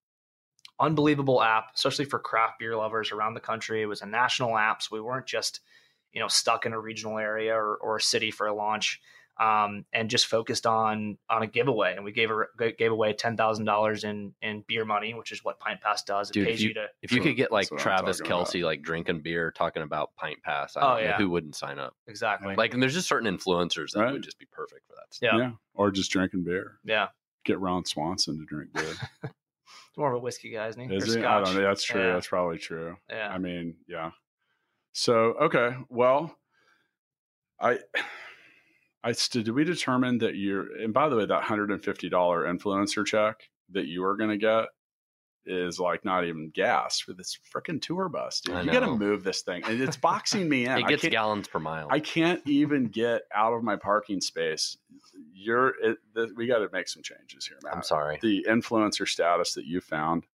unbelievable 0.79 1.43
app, 1.43 1.73
especially 1.75 2.07
for 2.07 2.19
craft 2.19 2.59
beer 2.59 2.75
lovers 2.75 3.13
around 3.13 3.35
the 3.35 3.41
country. 3.41 3.83
It 3.83 3.87
was 3.87 4.01
a 4.01 4.07
national 4.07 4.57
app, 4.57 4.81
so 4.81 4.89
we 4.93 5.03
weren't 5.03 5.27
just 5.27 5.61
you 6.13 6.21
know 6.21 6.29
stuck 6.29 6.67
in 6.67 6.73
a 6.73 6.81
regional 6.81 7.19
area 7.19 7.55
or, 7.55 7.77
or 7.77 7.97
a 7.97 8.01
city 8.01 8.31
for 8.31 8.47
a 8.47 8.55
launch. 8.55 9.01
Um, 9.39 9.87
and 9.95 10.11
just 10.11 10.27
focused 10.27 10.67
on 10.67 11.17
on 11.31 11.43
a 11.43 11.47
giveaway, 11.47 11.95
and 11.97 12.05
we 12.05 12.13
gave 12.13 12.31
a, 12.31 12.73
gave 12.73 12.93
away 12.93 13.15
ten 13.15 13.39
thousand 13.39 13.65
dollars 13.65 14.05
in 14.05 14.35
in 14.43 14.63
beer 14.69 14.85
money, 14.85 15.15
which 15.15 15.33
is 15.33 15.43
what 15.43 15.59
Pint 15.59 15.81
Pass 15.81 16.03
does. 16.03 16.29
It 16.29 16.35
Dude, 16.35 16.43
if 16.43 16.49
pays 16.51 16.63
you- 16.63 16.69
you 16.69 16.75
to 16.75 16.87
if 17.01 17.11
you 17.11 17.19
So 17.19 17.25
could 17.25 17.37
get 17.37 17.51
like 17.51 17.63
that's 17.63 17.71
what 17.71 17.81
I'm 17.81 17.83
Travis 18.01 18.19
talking 18.19 18.33
about. 18.33 18.47
Kelce 18.49 18.63
like 18.65 18.83
drinking 18.83 19.21
beer 19.21 19.51
talking 19.51 19.83
about 19.83 20.15
pint 20.17 20.43
pass, 20.43 20.77
I 20.77 20.81
Oh, 20.81 20.89
don't 20.89 20.97
know 20.97 21.03
yeah. 21.05 21.17
who 21.17 21.31
wouldn't 21.31 21.55
sign 21.57 21.79
up. 21.79 21.97
exactly. 22.07 22.55
Like 22.55 22.75
and 22.75 22.83
there's 22.83 22.93
just 22.93 23.09
certain 23.09 23.35
influencers 23.35 23.93
that 23.93 24.01
Right. 24.03 24.13
would 24.13 24.23
just 24.23 24.39
be 24.39 24.45
perfect 24.53 24.87
for 24.87 24.93
that. 24.97 25.15
Stuff. 25.15 25.31
Yeah. 25.33 25.39
yeah, 25.39 25.51
or 25.73 25.91
just 25.91 26.11
drinking 26.11 26.45
beer. 26.45 26.77
Yeah, 26.85 27.09
Get 27.47 27.59
Ron 27.61 27.87
Swanson 27.87 28.39
to 28.41 28.45
drink 28.45 28.75
beer. 28.75 28.93
it's 29.23 29.97
more 29.97 30.11
of 30.11 30.17
a 30.17 30.19
whiskey 30.19 30.51
guy, 30.51 30.67
isn't 30.69 30.87
he? 30.91 30.95
Is 30.95 31.17
Or 31.17 31.19
it? 31.21 31.25
I 31.25 31.41
don't 31.43 31.55
know. 31.55 31.63
That's 31.63 31.83
true. 31.83 32.05
Yeah. 32.09 32.13
That's 32.13 32.27
probably 32.29 32.59
true. 32.59 32.99
Yeah, 33.09 33.31
I 33.33 33.39
mean, 33.39 33.77
yeah. 33.89 34.11
So 34.93 35.35
okay, 35.41 35.77
well, 35.89 36.37
I, 37.61 37.79
I 39.05 39.15
did 39.31 39.49
we 39.49 39.65
determine 39.65 40.19
that 40.19 40.35
you're? 40.35 40.77
And 40.83 40.93
by 40.93 41.09
the 41.09 41.17
way, 41.17 41.27
that 41.27 41.43
hundred 41.45 41.71
and 41.71 41.83
fifty 41.83 42.09
dollar 42.09 42.45
influencer 42.45 43.07
check 43.07 43.37
that 43.71 43.87
you 43.87 44.05
are 44.05 44.17
going 44.17 44.31
to 44.31 44.37
get 44.37 44.67
is 45.47 45.81
like 45.81 46.05
not 46.05 46.25
even 46.25 46.51
gas 46.55 47.01
for 47.01 47.13
this 47.13 47.39
freaking 47.55 47.81
tour 47.81 48.09
bus, 48.09 48.41
dude. 48.41 48.55
I 48.55 48.63
You 48.63 48.71
got 48.71 48.81
to 48.81 48.95
move 48.95 49.25
this 49.25 49.43
thing, 49.43 49.63
and 49.65 49.81
it's 49.81 49.97
boxing 50.09 50.49
me 50.49 50.67
in. 50.67 50.79
It 50.79 50.87
gets 50.87 51.09
gallons 51.09 51.49
per 51.49 51.59
mile. 51.59 51.89
I 51.91 52.01
can't 52.01 52.43
even 52.47 52.87
get 52.87 53.23
out 53.35 53.53
of 53.53 53.63
my 53.63 53.77
parking 53.77 54.21
space. 54.21 54.77
You're. 55.33 55.75
It, 55.83 55.99
the, 56.15 56.33
we 56.37 56.47
got 56.47 56.59
to 56.59 56.69
make 56.73 56.89
some 56.89 57.03
changes 57.03 57.47
here, 57.47 57.59
Matt 57.63 57.77
I'm 57.77 57.83
sorry. 57.83 58.19
the 58.23 58.45
influencer 58.49 59.09
status 59.09 59.55
that 59.55 59.67
you 59.67 59.81
found 59.81 60.25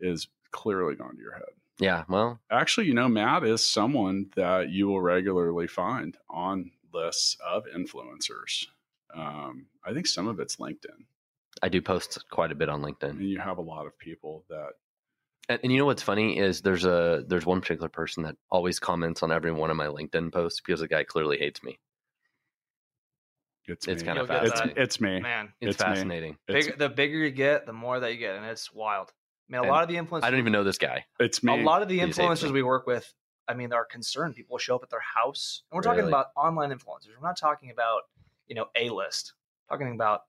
is 0.00 0.28
clearly 0.52 0.94
gone 0.94 1.16
to 1.16 1.20
your 1.20 1.34
head. 1.34 1.44
Yeah, 1.80 2.04
well, 2.08 2.40
Actually, 2.50 2.88
you 2.88 2.94
know, 2.94 3.08
Matt 3.08 3.44
is 3.44 3.64
someone 3.64 4.30
that 4.36 4.70
you 4.70 4.88
will 4.88 5.00
regularly 5.00 5.66
find 5.68 6.16
on 6.28 6.72
lists 6.92 7.36
of 7.44 7.66
influencers. 7.66 8.66
Um, 9.14 9.66
I 9.84 9.92
think 9.94 10.06
some 10.06 10.26
of 10.26 10.40
it's 10.40 10.56
LinkedIn, 10.56 11.04
I 11.62 11.68
do 11.68 11.80
post 11.80 12.24
quite 12.30 12.52
a 12.52 12.54
bit 12.54 12.68
on 12.68 12.82
LinkedIn. 12.82 13.10
and 13.10 13.28
you 13.30 13.38
have 13.38 13.58
a 13.58 13.62
lot 13.62 13.86
of 13.86 13.96
people 13.98 14.44
that 14.48 14.70
And, 15.48 15.60
and 15.62 15.72
you 15.72 15.78
know 15.78 15.86
what's 15.86 16.02
funny 16.02 16.38
is 16.38 16.60
there's 16.62 16.84
a 16.84 17.24
there's 17.26 17.46
one 17.46 17.60
particular 17.60 17.88
person 17.88 18.22
that 18.24 18.36
always 18.50 18.78
comments 18.80 19.22
on 19.22 19.32
every 19.32 19.52
one 19.52 19.70
of 19.70 19.76
my 19.76 19.86
LinkedIn 19.86 20.32
posts 20.32 20.60
because 20.60 20.80
the 20.80 20.88
guy 20.88 21.04
clearly 21.04 21.38
hates 21.38 21.62
me. 21.62 21.78
it's 23.66 23.86
It's 23.86 24.02
me. 24.02 24.06
kind 24.06 24.18
of 24.18 24.28
You'll 24.28 24.38
get 24.38 24.44
it's, 24.46 24.52
fascinating. 24.52 24.82
it's 24.82 25.00
me. 25.00 25.20
man. 25.20 25.52
It's, 25.60 25.74
It's 25.76 25.78
me. 25.86 25.94
fascinating. 25.94 26.38
It's, 26.48 26.66
Big, 26.66 26.78
the 26.78 26.88
bigger 26.88 27.18
you 27.18 27.30
get, 27.30 27.66
the 27.66 27.72
more 27.72 27.98
that 28.00 28.12
you 28.12 28.18
get, 28.18 28.36
and 28.36 28.44
it's 28.46 28.72
wild. 28.72 29.12
I 29.48 29.52
mean, 29.52 29.58
a 29.60 29.62
And 29.62 29.70
lot 29.70 29.82
of 29.82 29.88
the 29.88 29.96
influencers. 29.96 30.24
I 30.24 30.30
don't 30.30 30.40
even 30.40 30.52
know 30.52 30.64
this 30.64 30.78
guy. 30.78 31.04
it's 31.20 31.42
me. 31.42 31.60
A 31.60 31.64
lot 31.64 31.82
of 31.82 31.88
the 31.88 31.98
He 32.00 32.06
just 32.06 32.18
hates 32.20 32.42
influencers 32.42 32.52
we 32.52 32.62
work 32.62 32.86
with, 32.86 33.12
I 33.48 33.54
mean, 33.54 33.70
they 33.70 33.76
are 33.76 33.84
concerned. 33.84 34.34
People 34.36 34.54
will 34.54 34.58
show 34.58 34.74
up 34.76 34.82
at 34.82 34.90
their 34.90 35.00
house, 35.00 35.62
and 35.70 35.76
we're 35.76 35.82
talking 35.82 36.00
Really? 36.00 36.10
about 36.10 36.26
online 36.36 36.70
influencers. 36.70 37.08
We're 37.18 37.26
not 37.26 37.38
talking 37.38 37.70
about 37.70 38.02
you 38.46 38.54
know 38.54 38.66
a 38.76 38.90
list. 38.90 39.32
Talking 39.70 39.92
about 39.94 40.22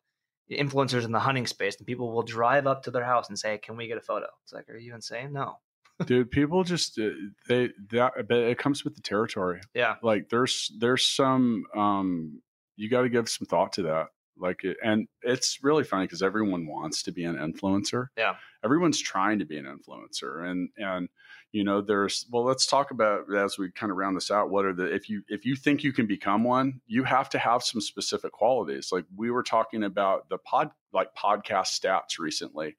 influencers 0.52 1.06
in 1.06 1.12
the 1.12 1.20
hunting 1.20 1.46
space, 1.48 1.76
and 1.78 1.86
people 1.86 2.12
will 2.12 2.24
drive 2.24 2.66
up 2.66 2.84
to 2.84 2.92
their 2.92 3.04
house 3.04 3.30
and 3.30 3.38
say, 3.38 3.58
"Can 3.58 3.76
we 3.78 3.88
get 3.88 3.98
a 3.98 4.02
photo?" 4.02 4.28
It's 4.44 4.54
like, 4.54 4.70
are 4.70 4.78
you 4.78 4.94
insane? 4.96 5.32
No. 5.34 5.60
dude. 6.06 6.32
People 6.32 6.64
just 6.64 6.98
uh, 6.98 7.10
they 7.48 7.70
that 7.92 8.14
but 8.28 8.38
it 8.38 8.58
comes 8.58 8.84
with 8.86 8.96
the 8.96 9.02
territory. 9.02 9.60
Yeah. 9.74 9.96
like 10.02 10.30
there's 10.30 10.72
there's 10.80 11.06
some 11.06 11.66
um 11.76 12.42
you 12.78 12.90
got 12.90 13.02
to 13.02 13.10
give 13.10 13.28
some 13.28 13.46
thought 13.48 13.74
to 13.74 13.82
that 13.84 14.08
like 14.40 14.64
it, 14.64 14.78
and 14.84 15.08
it's 15.22 15.60
really 15.64 15.84
funny 15.84 16.06
because 16.06 16.22
everyone 16.22 16.66
wants 16.68 17.04
to 17.04 17.12
be 17.12 17.24
an 17.24 17.36
influencer. 17.36 18.08
Yeah. 18.18 18.36
everyone's 18.64 19.00
trying 19.02 19.40
to 19.40 19.46
be 19.46 19.58
an 19.58 19.66
influencer 19.66 20.50
and 20.50 20.70
and 20.78 21.10
you 21.52 21.64
know 21.64 21.82
there's 21.82 22.26
well 22.32 22.44
let's 22.44 22.68
talk 22.68 22.92
about 22.92 23.34
as 23.34 23.58
we 23.58 23.72
kind 23.72 23.92
of 23.92 23.98
round 23.98 24.16
this 24.16 24.30
out 24.32 24.50
what 24.50 24.66
are 24.66 24.74
the 24.74 24.86
if 24.94 25.10
you 25.10 25.24
if 25.30 25.46
you 25.46 25.56
think 25.56 25.84
you 25.84 25.92
can 25.94 26.06
become 26.06 26.44
one 26.44 26.80
you 26.88 27.04
have 27.04 27.30
to 27.30 27.40
have 27.40 27.64
some 27.64 27.82
specific 27.82 28.32
qualities. 28.32 28.90
Like 28.92 29.06
we 29.16 29.32
were 29.32 29.44
talking 29.44 29.84
about 29.84 30.30
the 30.30 30.38
pod 30.38 30.72
like 30.94 31.16
podcast 31.16 31.80
stats 31.80 32.20
recently 32.20 32.76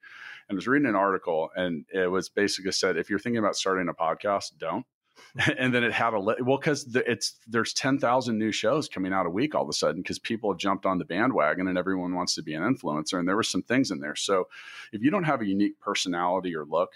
and 0.49 0.55
I 0.55 0.55
was 0.55 0.67
reading 0.67 0.87
an 0.87 0.95
article 0.95 1.49
and 1.55 1.85
it 1.93 2.09
was 2.09 2.29
basically 2.29 2.71
said 2.71 2.97
if 2.97 3.09
you're 3.09 3.19
thinking 3.19 3.39
about 3.39 3.55
starting 3.55 3.89
a 3.89 3.93
podcast 3.93 4.57
don't 4.57 4.85
and 5.57 5.73
then 5.73 5.83
it 5.83 5.93
had 5.93 6.13
a 6.13 6.19
well 6.19 6.57
because 6.57 6.85
the, 6.85 7.09
it's 7.09 7.35
there's 7.47 7.73
10,000 7.73 8.37
new 8.37 8.51
shows 8.51 8.89
coming 8.89 9.13
out 9.13 9.25
a 9.25 9.29
week 9.29 9.55
all 9.55 9.63
of 9.63 9.69
a 9.69 9.73
sudden 9.73 10.01
because 10.01 10.19
people 10.19 10.51
have 10.51 10.59
jumped 10.59 10.85
on 10.85 10.97
the 10.97 11.05
bandwagon 11.05 11.67
and 11.67 11.77
everyone 11.77 12.13
wants 12.13 12.35
to 12.35 12.41
be 12.41 12.53
an 12.53 12.63
influencer 12.63 13.17
and 13.17 13.27
there 13.27 13.35
were 13.35 13.43
some 13.43 13.61
things 13.63 13.91
in 13.91 13.99
there 13.99 14.15
so 14.15 14.47
if 14.91 15.01
you 15.01 15.09
don't 15.09 15.23
have 15.23 15.41
a 15.41 15.45
unique 15.45 15.79
personality 15.79 16.55
or 16.55 16.65
look 16.65 16.91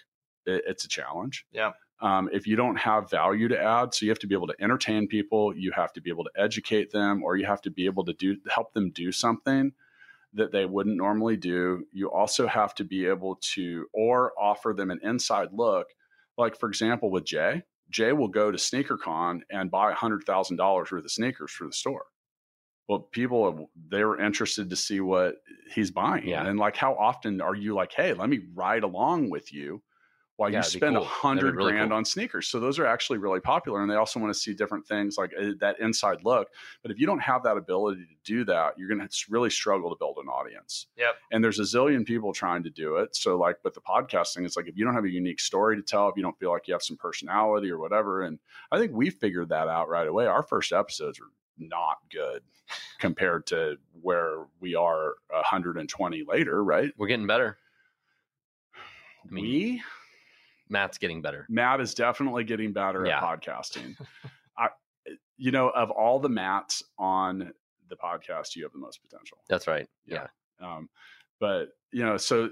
it, 0.46 0.64
it's 0.68 0.84
a 0.86 0.90
challenge 0.90 1.46
Yeah. 1.54 1.72
um, 2.02 2.30
if 2.34 2.46
you 2.46 2.56
don't 2.56 2.76
have 2.78 3.10
value 3.10 3.48
to 3.48 3.58
add 3.62 3.94
so 3.94 4.06
you 4.06 4.12
have 4.12 4.20
to 4.20 4.28
be 4.28 4.36
able 4.36 4.48
to 4.48 4.56
entertain 4.60 5.08
people 5.08 5.56
you 5.56 5.72
have 5.72 5.94
to 5.94 6.02
be 6.02 6.10
able 6.10 6.26
to 6.26 6.32
educate 6.36 6.92
them 6.92 7.24
or 7.24 7.38
you 7.38 7.46
have 7.46 7.62
to 7.62 7.72
be 7.72 7.86
able 7.86 8.04
to 8.06 8.14
do 8.14 8.36
help 8.50 8.74
them 8.74 8.90
do 8.92 9.12
something 9.12 9.72
that 10.34 10.52
they 10.52 10.66
wouldn't 10.66 10.98
normally 10.98 11.38
do. 11.38 11.86
You 11.94 12.12
also 12.12 12.46
have 12.46 12.76
to 12.76 12.84
be 12.84 13.06
able 13.06 13.38
to 13.54 13.88
or 13.94 14.34
offer 14.38 14.74
them 14.74 14.92
an 14.92 15.00
inside 15.02 15.48
look. 15.54 15.88
Like 16.38 16.60
for 16.60 16.68
example, 16.68 17.10
with 17.10 17.24
Jay, 17.24 17.64
Jay 17.90 18.12
will 18.14 18.28
go 18.28 18.52
to 18.52 18.58
SneakerCon 18.58 19.42
and 19.50 19.72
buy 19.72 19.94
hundred 19.94 20.24
thousand 20.24 20.58
dollars 20.58 20.92
worth 20.92 21.06
of 21.06 21.12
sneakers 21.12 21.52
for 21.52 21.68
the 21.68 21.74
store. 21.74 22.06
Well, 22.88 23.00
people 23.00 23.70
they 23.90 24.04
were 24.04 24.20
interested 24.20 24.70
to 24.70 24.76
see 24.76 25.00
what 25.00 25.36
he's 25.74 25.92
buying, 25.92 26.28
Yeah. 26.28 26.46
and 26.48 26.60
like 26.60 26.76
how 26.78 26.94
often 26.96 27.42
are 27.42 27.56
you 27.56 27.74
like, 27.74 27.94
hey, 27.94 28.14
let 28.14 28.30
me 28.30 28.42
ride 28.54 28.84
along 28.84 29.30
with 29.30 29.52
you 29.54 29.82
while 30.38 30.52
Yeah, 30.52 30.60
you 30.60 30.64
spend 30.64 30.96
a 30.98 31.00
cool. 31.00 31.08
Hundred 31.08 31.56
really 31.56 31.72
grand 31.72 31.92
cool. 31.92 31.98
on 31.98 32.06
sneakers? 32.06 32.48
So 32.48 32.60
those 32.60 32.78
are 32.80 32.86
actually 32.86 33.20
really 33.20 33.40
popular, 33.40 33.82
and 33.82 33.90
they 33.90 33.96
also 33.96 34.20
want 34.20 34.34
to 34.34 34.40
see 34.40 34.54
different 34.54 34.86
things 34.86 35.18
like 35.18 35.32
uh, 35.40 35.52
that 35.60 35.80
inside 35.80 36.24
look. 36.24 36.50
But 36.82 36.92
if 36.92 37.00
you 37.00 37.08
don't 37.08 37.20
have 37.22 37.44
that 37.44 37.58
ability 37.58 38.02
to 38.06 38.16
do 38.24 38.44
that, 38.46 38.78
you're 38.78 38.88
going 38.90 39.08
to 39.08 39.26
really 39.30 39.50
struggle 39.50 39.90
to 39.90 39.96
build 39.98 40.18
an 40.22 40.28
audience. 40.28 40.88
Yep. 40.98 41.16
And 41.32 41.44
there's 41.44 41.60
a 41.60 41.64
zillion 41.64 42.06
people 42.06 42.34
trying 42.34 42.64
to 42.64 42.70
do 42.70 42.98
it. 42.98 43.16
So 43.16 43.38
like 43.38 43.58
with 43.64 43.74
the 43.74 43.82
podcasting, 43.82 44.46
it's 44.46 44.58
like 44.58 44.68
if 44.68 44.78
you 44.78 44.84
don't 44.86 44.94
have 44.96 45.06
a 45.06 45.10
unique 45.10 45.40
story 45.40 45.78
to 45.78 45.82
tell, 45.82 46.10
if 46.10 46.18
you 46.18 46.24
don't 46.24 46.38
feel 46.38 46.52
like 46.52 46.68
you 46.68 46.74
have 46.74 46.84
some 46.84 46.98
personality 46.98 47.72
or 47.72 47.78
whatever, 47.80 48.24
and 48.24 48.40
I 48.72 48.78
think 48.78 48.92
we 48.94 49.10
figured 49.10 49.50
that 49.50 49.68
out 49.68 49.88
right 49.90 50.08
away. 50.08 50.26
Our 50.28 50.44
first 50.44 50.72
episodes 50.74 51.20
were 51.20 51.28
not 51.58 51.98
good 52.12 52.42
compared 53.00 53.48
to 53.48 53.78
where 54.02 54.46
we 54.60 54.76
are 54.76 55.14
120 55.30 56.24
later, 56.28 56.64
right? 56.64 56.92
We're 56.98 57.08
getting 57.08 57.28
better. 57.28 57.58
I 59.28 59.32
mean, 59.34 59.44
we 59.44 59.84
Matt's 60.70 60.98
getting 60.98 61.22
better. 61.22 61.46
Matt 61.50 61.80
is 61.82 61.94
definitely 61.94 62.44
getting 62.44 62.74
better 62.74 63.06
Yeah. 63.06 63.18
at 63.18 63.24
podcasting. 63.42 63.96
I, 64.58 64.70
you 65.38 65.52
know, 65.52 65.70
of 65.70 65.92
all 65.92 66.20
the 66.20 66.30
Matts 66.30 66.82
on 66.98 67.52
the 67.90 67.96
podcast, 67.96 68.56
you 68.56 68.64
have 68.64 68.72
the 68.72 68.80
most 68.80 69.02
potential. 69.02 69.38
That's 69.50 69.68
right. 69.68 69.88
Yeah. 70.06 70.28
Yeah. 70.62 70.76
Um, 70.76 70.90
but 71.40 71.70
you 71.92 72.04
know, 72.04 72.18
so 72.18 72.50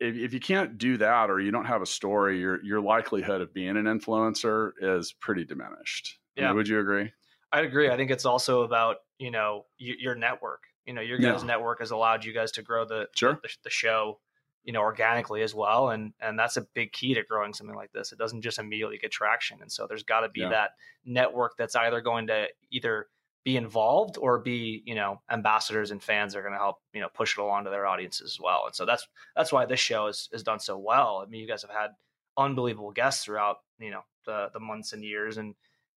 if, 0.00 0.16
if 0.16 0.34
you 0.34 0.40
can't 0.40 0.76
do 0.78 0.96
that 0.98 1.30
or 1.30 1.40
you 1.40 1.50
don't 1.50 1.66
have 1.66 1.82
a 1.82 1.86
story, 1.86 2.40
your 2.40 2.62
your 2.64 2.80
likelihood 2.80 3.40
of 3.40 3.52
being 3.54 3.76
an 3.76 3.84
influencer 3.84 4.70
is 4.80 5.12
pretty 5.20 5.44
diminished. 5.44 6.18
I 6.36 6.40
mean, 6.40 6.48
Yeah. 6.48 6.52
would 6.54 6.68
you 6.68 6.80
agree? 6.80 7.12
I 7.52 7.60
agree. 7.60 7.88
I 7.90 7.96
think 7.96 8.10
it's 8.10 8.26
also 8.26 8.62
about 8.62 8.96
you 9.18 9.30
know 9.30 9.66
y- 9.80 9.94
your 9.98 10.14
network. 10.14 10.64
You 10.84 10.92
know, 10.94 11.00
your 11.00 11.18
guys' 11.18 11.42
Yeah. 11.42 11.46
network 11.48 11.80
has 11.80 11.90
allowed 11.90 12.24
you 12.24 12.32
guys 12.32 12.52
to 12.52 12.62
grow 12.62 12.84
the 12.84 13.08
Sure. 13.14 13.38
the, 13.42 13.48
the 13.64 13.70
show, 13.70 14.20
you 14.66 14.72
know, 14.72 14.80
organically 14.82 15.40
as 15.42 15.54
well, 15.54 15.90
and 15.90 16.12
and 16.20 16.38
that's 16.38 16.58
a 16.58 16.62
big 16.74 16.92
key 16.92 17.14
to 17.14 17.22
growing 17.22 17.54
something 17.54 17.76
like 17.76 17.92
this. 17.92 18.12
It 18.12 18.18
doesn't 18.18 18.42
just 18.42 18.58
immediately 18.58 18.98
get 18.98 19.12
traction, 19.12 19.58
and 19.62 19.72
so 19.72 19.86
there's 19.86 20.02
got 20.02 20.20
to 20.20 20.28
be 20.28 20.40
Yeah. 20.40 20.50
that 20.50 20.70
network 21.06 21.56
that's 21.56 21.76
either 21.76 22.00
going 22.02 22.26
to 22.26 22.48
either 22.70 23.06
be 23.44 23.56
involved 23.56 24.18
or 24.18 24.40
be 24.40 24.82
you 24.84 24.96
know 24.96 25.22
ambassadors 25.30 25.92
and 25.92 26.02
fans 26.02 26.32
that 26.32 26.40
are 26.40 26.42
going 26.42 26.52
to 26.52 26.58
help 26.58 26.78
you 26.92 27.00
know 27.00 27.08
push 27.14 27.38
it 27.38 27.40
along 27.40 27.64
to 27.64 27.70
their 27.70 27.86
audiences 27.86 28.32
as 28.34 28.40
well. 28.40 28.64
And 28.66 28.74
so 28.74 28.84
that's 28.84 29.06
that's 29.36 29.52
why 29.52 29.64
this 29.66 29.80
show 29.80 30.06
has 30.08 30.28
has 30.32 30.42
done 30.42 30.58
so 30.60 30.76
well. 30.76 31.22
I 31.24 31.30
mean, 31.30 31.40
you 31.40 31.46
guys 31.46 31.62
have 31.62 31.70
had 31.70 31.90
unbelievable 32.36 32.90
guests 32.90 33.24
throughout 33.24 33.58
you 33.78 33.90
know 33.90 34.02
the 34.26 34.50
the 34.52 34.60
months 34.60 34.92
and 34.92 35.04
years 35.04 35.38
and 35.38 35.54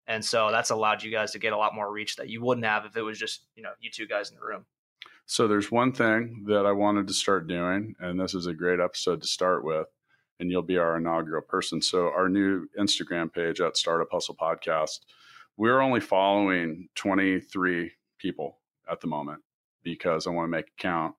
and 0.07 0.23
so 0.23 0.51
that's 0.51 0.69
allowed 0.69 1.03
you 1.03 1.11
guys 1.11 1.31
to 1.31 1.39
get 1.39 1.53
a 1.53 1.57
lot 1.57 1.75
more 1.75 1.91
reach 1.91 2.15
that 2.17 2.29
you 2.29 2.41
wouldn't 2.41 2.65
have 2.65 2.85
if 2.85 2.95
it 2.95 3.01
was 3.01 3.17
just 3.19 3.45
you 3.55 3.63
know 3.63 3.71
you 3.79 3.89
two 3.91 4.07
guys 4.07 4.29
in 4.29 4.35
the 4.35 4.41
room 4.45 4.65
So 5.29 5.47
there's 5.47 5.71
one 5.71 5.91
thing 5.91 6.45
that 6.47 6.65
I 6.65 6.71
wanted 6.71 7.07
to 7.07 7.13
start 7.13 7.47
doing, 7.47 7.93
and 7.99 8.19
this 8.19 8.33
is 8.33 8.47
a 8.47 8.53
great 8.53 8.79
episode 8.79 9.21
to 9.21 9.27
start 9.27 9.63
with, 9.63 9.85
and 10.39 10.49
you'll 10.49 10.63
be 10.63 10.79
our 10.79 10.97
inaugural 10.97 11.43
person. 11.43 11.83
So 11.83 12.07
our 12.07 12.27
new 12.27 12.67
Instagram 12.79 13.31
page 13.31 13.61
at 13.61 13.77
Startup 13.77 14.07
Hustle 14.11 14.35
Podcast, 14.35 15.01
we're 15.55 15.81
only 15.81 15.99
following 15.99 16.89
23 16.95 17.91
people 18.17 18.57
at 18.89 19.01
the 19.01 19.07
moment 19.07 19.43
because 19.83 20.25
I 20.25 20.31
want 20.31 20.47
to 20.47 20.49
make 20.49 20.65
it 20.65 20.77
count. 20.79 21.13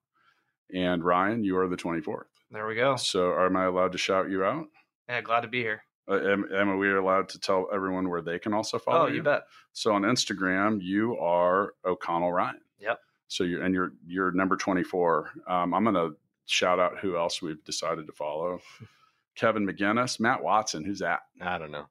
And 0.75 1.05
Ryan, 1.05 1.45
you 1.45 1.57
are 1.57 1.69
the 1.69 1.77
24th. 1.77 2.25
there 2.51 2.67
we 2.67 2.75
go 2.75 2.97
So 2.97 3.33
am 3.39 3.55
I 3.55 3.63
allowed 3.63 3.93
to 3.93 3.97
shout 3.97 4.29
you 4.29 4.43
out? 4.43 4.65
yeah 5.07 5.21
glad 5.21 5.41
to 5.41 5.47
be 5.47 5.61
here 5.61 5.83
Uh, 6.09 6.19
am, 6.19 6.49
am 6.53 6.77
we 6.77 6.89
are 6.89 6.97
allowed 6.97 7.29
to 7.29 7.39
tell 7.39 7.69
everyone 7.73 8.09
where 8.09 8.21
they 8.21 8.39
can 8.39 8.53
also 8.53 8.77
follow 8.77 9.05
oh 9.05 9.07
you 9.07 9.23
bet 9.23 9.43
so 9.71 9.93
on 9.93 10.01
Instagram, 10.01 10.79
you 10.81 11.17
are 11.17 11.75
O'Connell 11.85 12.33
Ryan. 12.33 12.59
So 13.31 13.45
you're 13.45 13.63
and 13.63 13.73
you're 13.73 13.93
you're 14.05 14.31
number 14.33 14.57
twenty 14.57 14.83
four. 14.83 15.31
Um, 15.47 15.73
I'm 15.73 15.85
gonna 15.85 16.09
shout 16.47 16.79
out 16.79 16.99
who 16.99 17.15
else 17.15 17.41
we've 17.41 17.63
decided 17.63 18.05
to 18.07 18.11
follow. 18.11 18.59
Kevin 19.35 19.65
McGinnis, 19.65 20.19
Matt 20.19 20.43
Watson, 20.43 20.83
who's 20.83 20.99
that? 20.99 21.21
I 21.39 21.57
don't 21.57 21.71
know. 21.71 21.85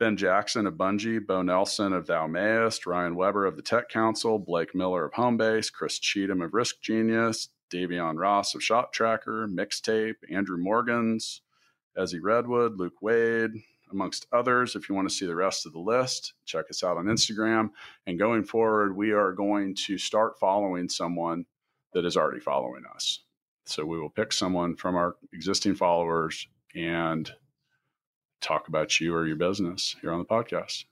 Ben 0.00 0.16
Jackson 0.16 0.66
of 0.66 0.74
Bungie, 0.74 1.24
Bo 1.24 1.42
Nelson 1.42 1.92
of 1.92 2.08
Thou 2.08 2.26
Mayest, 2.26 2.84
Ryan 2.84 3.14
Weber 3.14 3.46
of 3.46 3.54
the 3.54 3.62
Tech 3.62 3.88
Council, 3.90 4.40
Blake 4.40 4.74
Miller 4.74 5.04
of 5.04 5.12
Homebase, 5.12 5.72
Chris 5.72 6.00
Cheatham 6.00 6.42
of 6.42 6.52
Risk 6.52 6.80
Genius, 6.80 7.50
Davyeon 7.72 8.18
Ross 8.18 8.56
of 8.56 8.60
ShotTracker, 8.60 9.46
Mixtape, 9.48 10.16
Andrew 10.32 10.56
Morgans, 10.58 11.42
Ezzy 11.96 12.18
Redwood, 12.20 12.76
Luke 12.76 13.00
Wade, 13.00 13.52
amongst 13.92 14.26
others. 14.32 14.76
If 14.76 14.88
you 14.88 14.94
want 14.94 15.08
to 15.08 15.14
see 15.14 15.26
the 15.26 15.34
rest 15.34 15.66
of 15.66 15.72
the 15.72 15.78
list, 15.78 16.34
check 16.44 16.66
us 16.70 16.82
out 16.82 16.96
on 16.96 17.06
Instagram. 17.06 17.70
And 18.06 18.18
going 18.18 18.44
forward, 18.44 18.96
we 18.96 19.12
are 19.12 19.32
going 19.32 19.74
to 19.86 19.98
start 19.98 20.38
following 20.38 20.88
someone 20.88 21.46
that 21.92 22.04
is 22.04 22.16
already 22.16 22.40
following 22.40 22.82
us. 22.94 23.20
So 23.66 23.84
we 23.84 23.98
will 23.98 24.10
pick 24.10 24.32
someone 24.32 24.76
from 24.76 24.96
our 24.96 25.16
existing 25.32 25.74
followers 25.74 26.46
and 26.74 27.30
talk 28.40 28.68
about 28.68 29.00
you 29.00 29.14
or 29.14 29.26
your 29.26 29.36
business 29.36 29.96
here 30.00 30.12
on 30.12 30.18
the 30.18 30.24
podcast. 30.24 30.84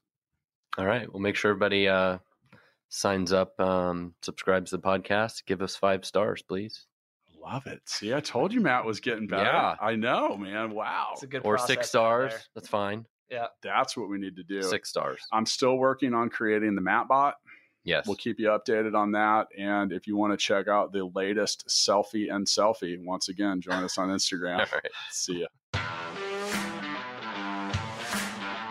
All 0.76 0.86
right. 0.86 1.12
We'll 1.12 1.22
make 1.22 1.36
sure 1.36 1.50
everybody 1.50 1.88
uh, 1.88 2.18
signs 2.88 3.32
up, 3.32 3.58
um, 3.60 4.14
subscribes 4.22 4.70
to 4.70 4.76
the 4.76 4.82
podcast. 4.82 5.44
Give 5.46 5.62
us 5.62 5.76
five 5.76 6.04
stars, 6.04 6.42
please. 6.42 6.86
Love 7.40 7.66
it. 7.66 7.80
See, 7.86 8.12
I 8.14 8.20
told 8.20 8.52
you 8.52 8.60
Matt 8.60 8.84
was 8.84 9.00
getting 9.00 9.26
better. 9.26 9.44
Yeah. 9.44 9.76
I 9.80 9.94
know, 9.96 10.36
man. 10.36 10.70
Wow. 10.74 11.10
it's 11.12 11.22
a 11.22 11.26
good 11.26 11.42
Or 11.44 11.58
six 11.58 11.88
stars. 11.88 12.32
there. 12.32 12.40
That's 12.54 12.68
fine. 12.68 13.04
Yeah. 13.30 13.46
That's 13.62 13.96
what 13.96 14.08
we 14.08 14.18
need 14.18 14.36
to 14.36 14.42
do. 14.44 14.62
Six 14.62 14.88
stars. 14.88 15.20
I'm 15.32 15.46
still 15.46 15.76
working 15.76 16.14
on 16.14 16.30
creating 16.30 16.74
the 16.74 16.80
Matt 16.80 17.08
bot. 17.08 17.34
Yes. 17.84 18.06
We'll 18.06 18.16
keep 18.16 18.38
you 18.38 18.48
updated 18.48 18.94
on 18.94 19.12
that. 19.12 19.46
And 19.58 19.92
if 19.92 20.06
you 20.06 20.16
want 20.16 20.32
to 20.32 20.36
check 20.36 20.68
out 20.68 20.92
the 20.92 21.06
latest 21.14 21.66
selfie 21.68 22.32
and 22.32 22.46
selfie, 22.46 22.96
once 23.02 23.28
again, 23.28 23.60
join 23.60 23.82
us 23.84 23.96
on 23.98 24.08
Instagram. 24.08 24.58
All 24.58 24.66
right. 24.72 24.90
See 25.10 25.40
ya. 25.40 25.46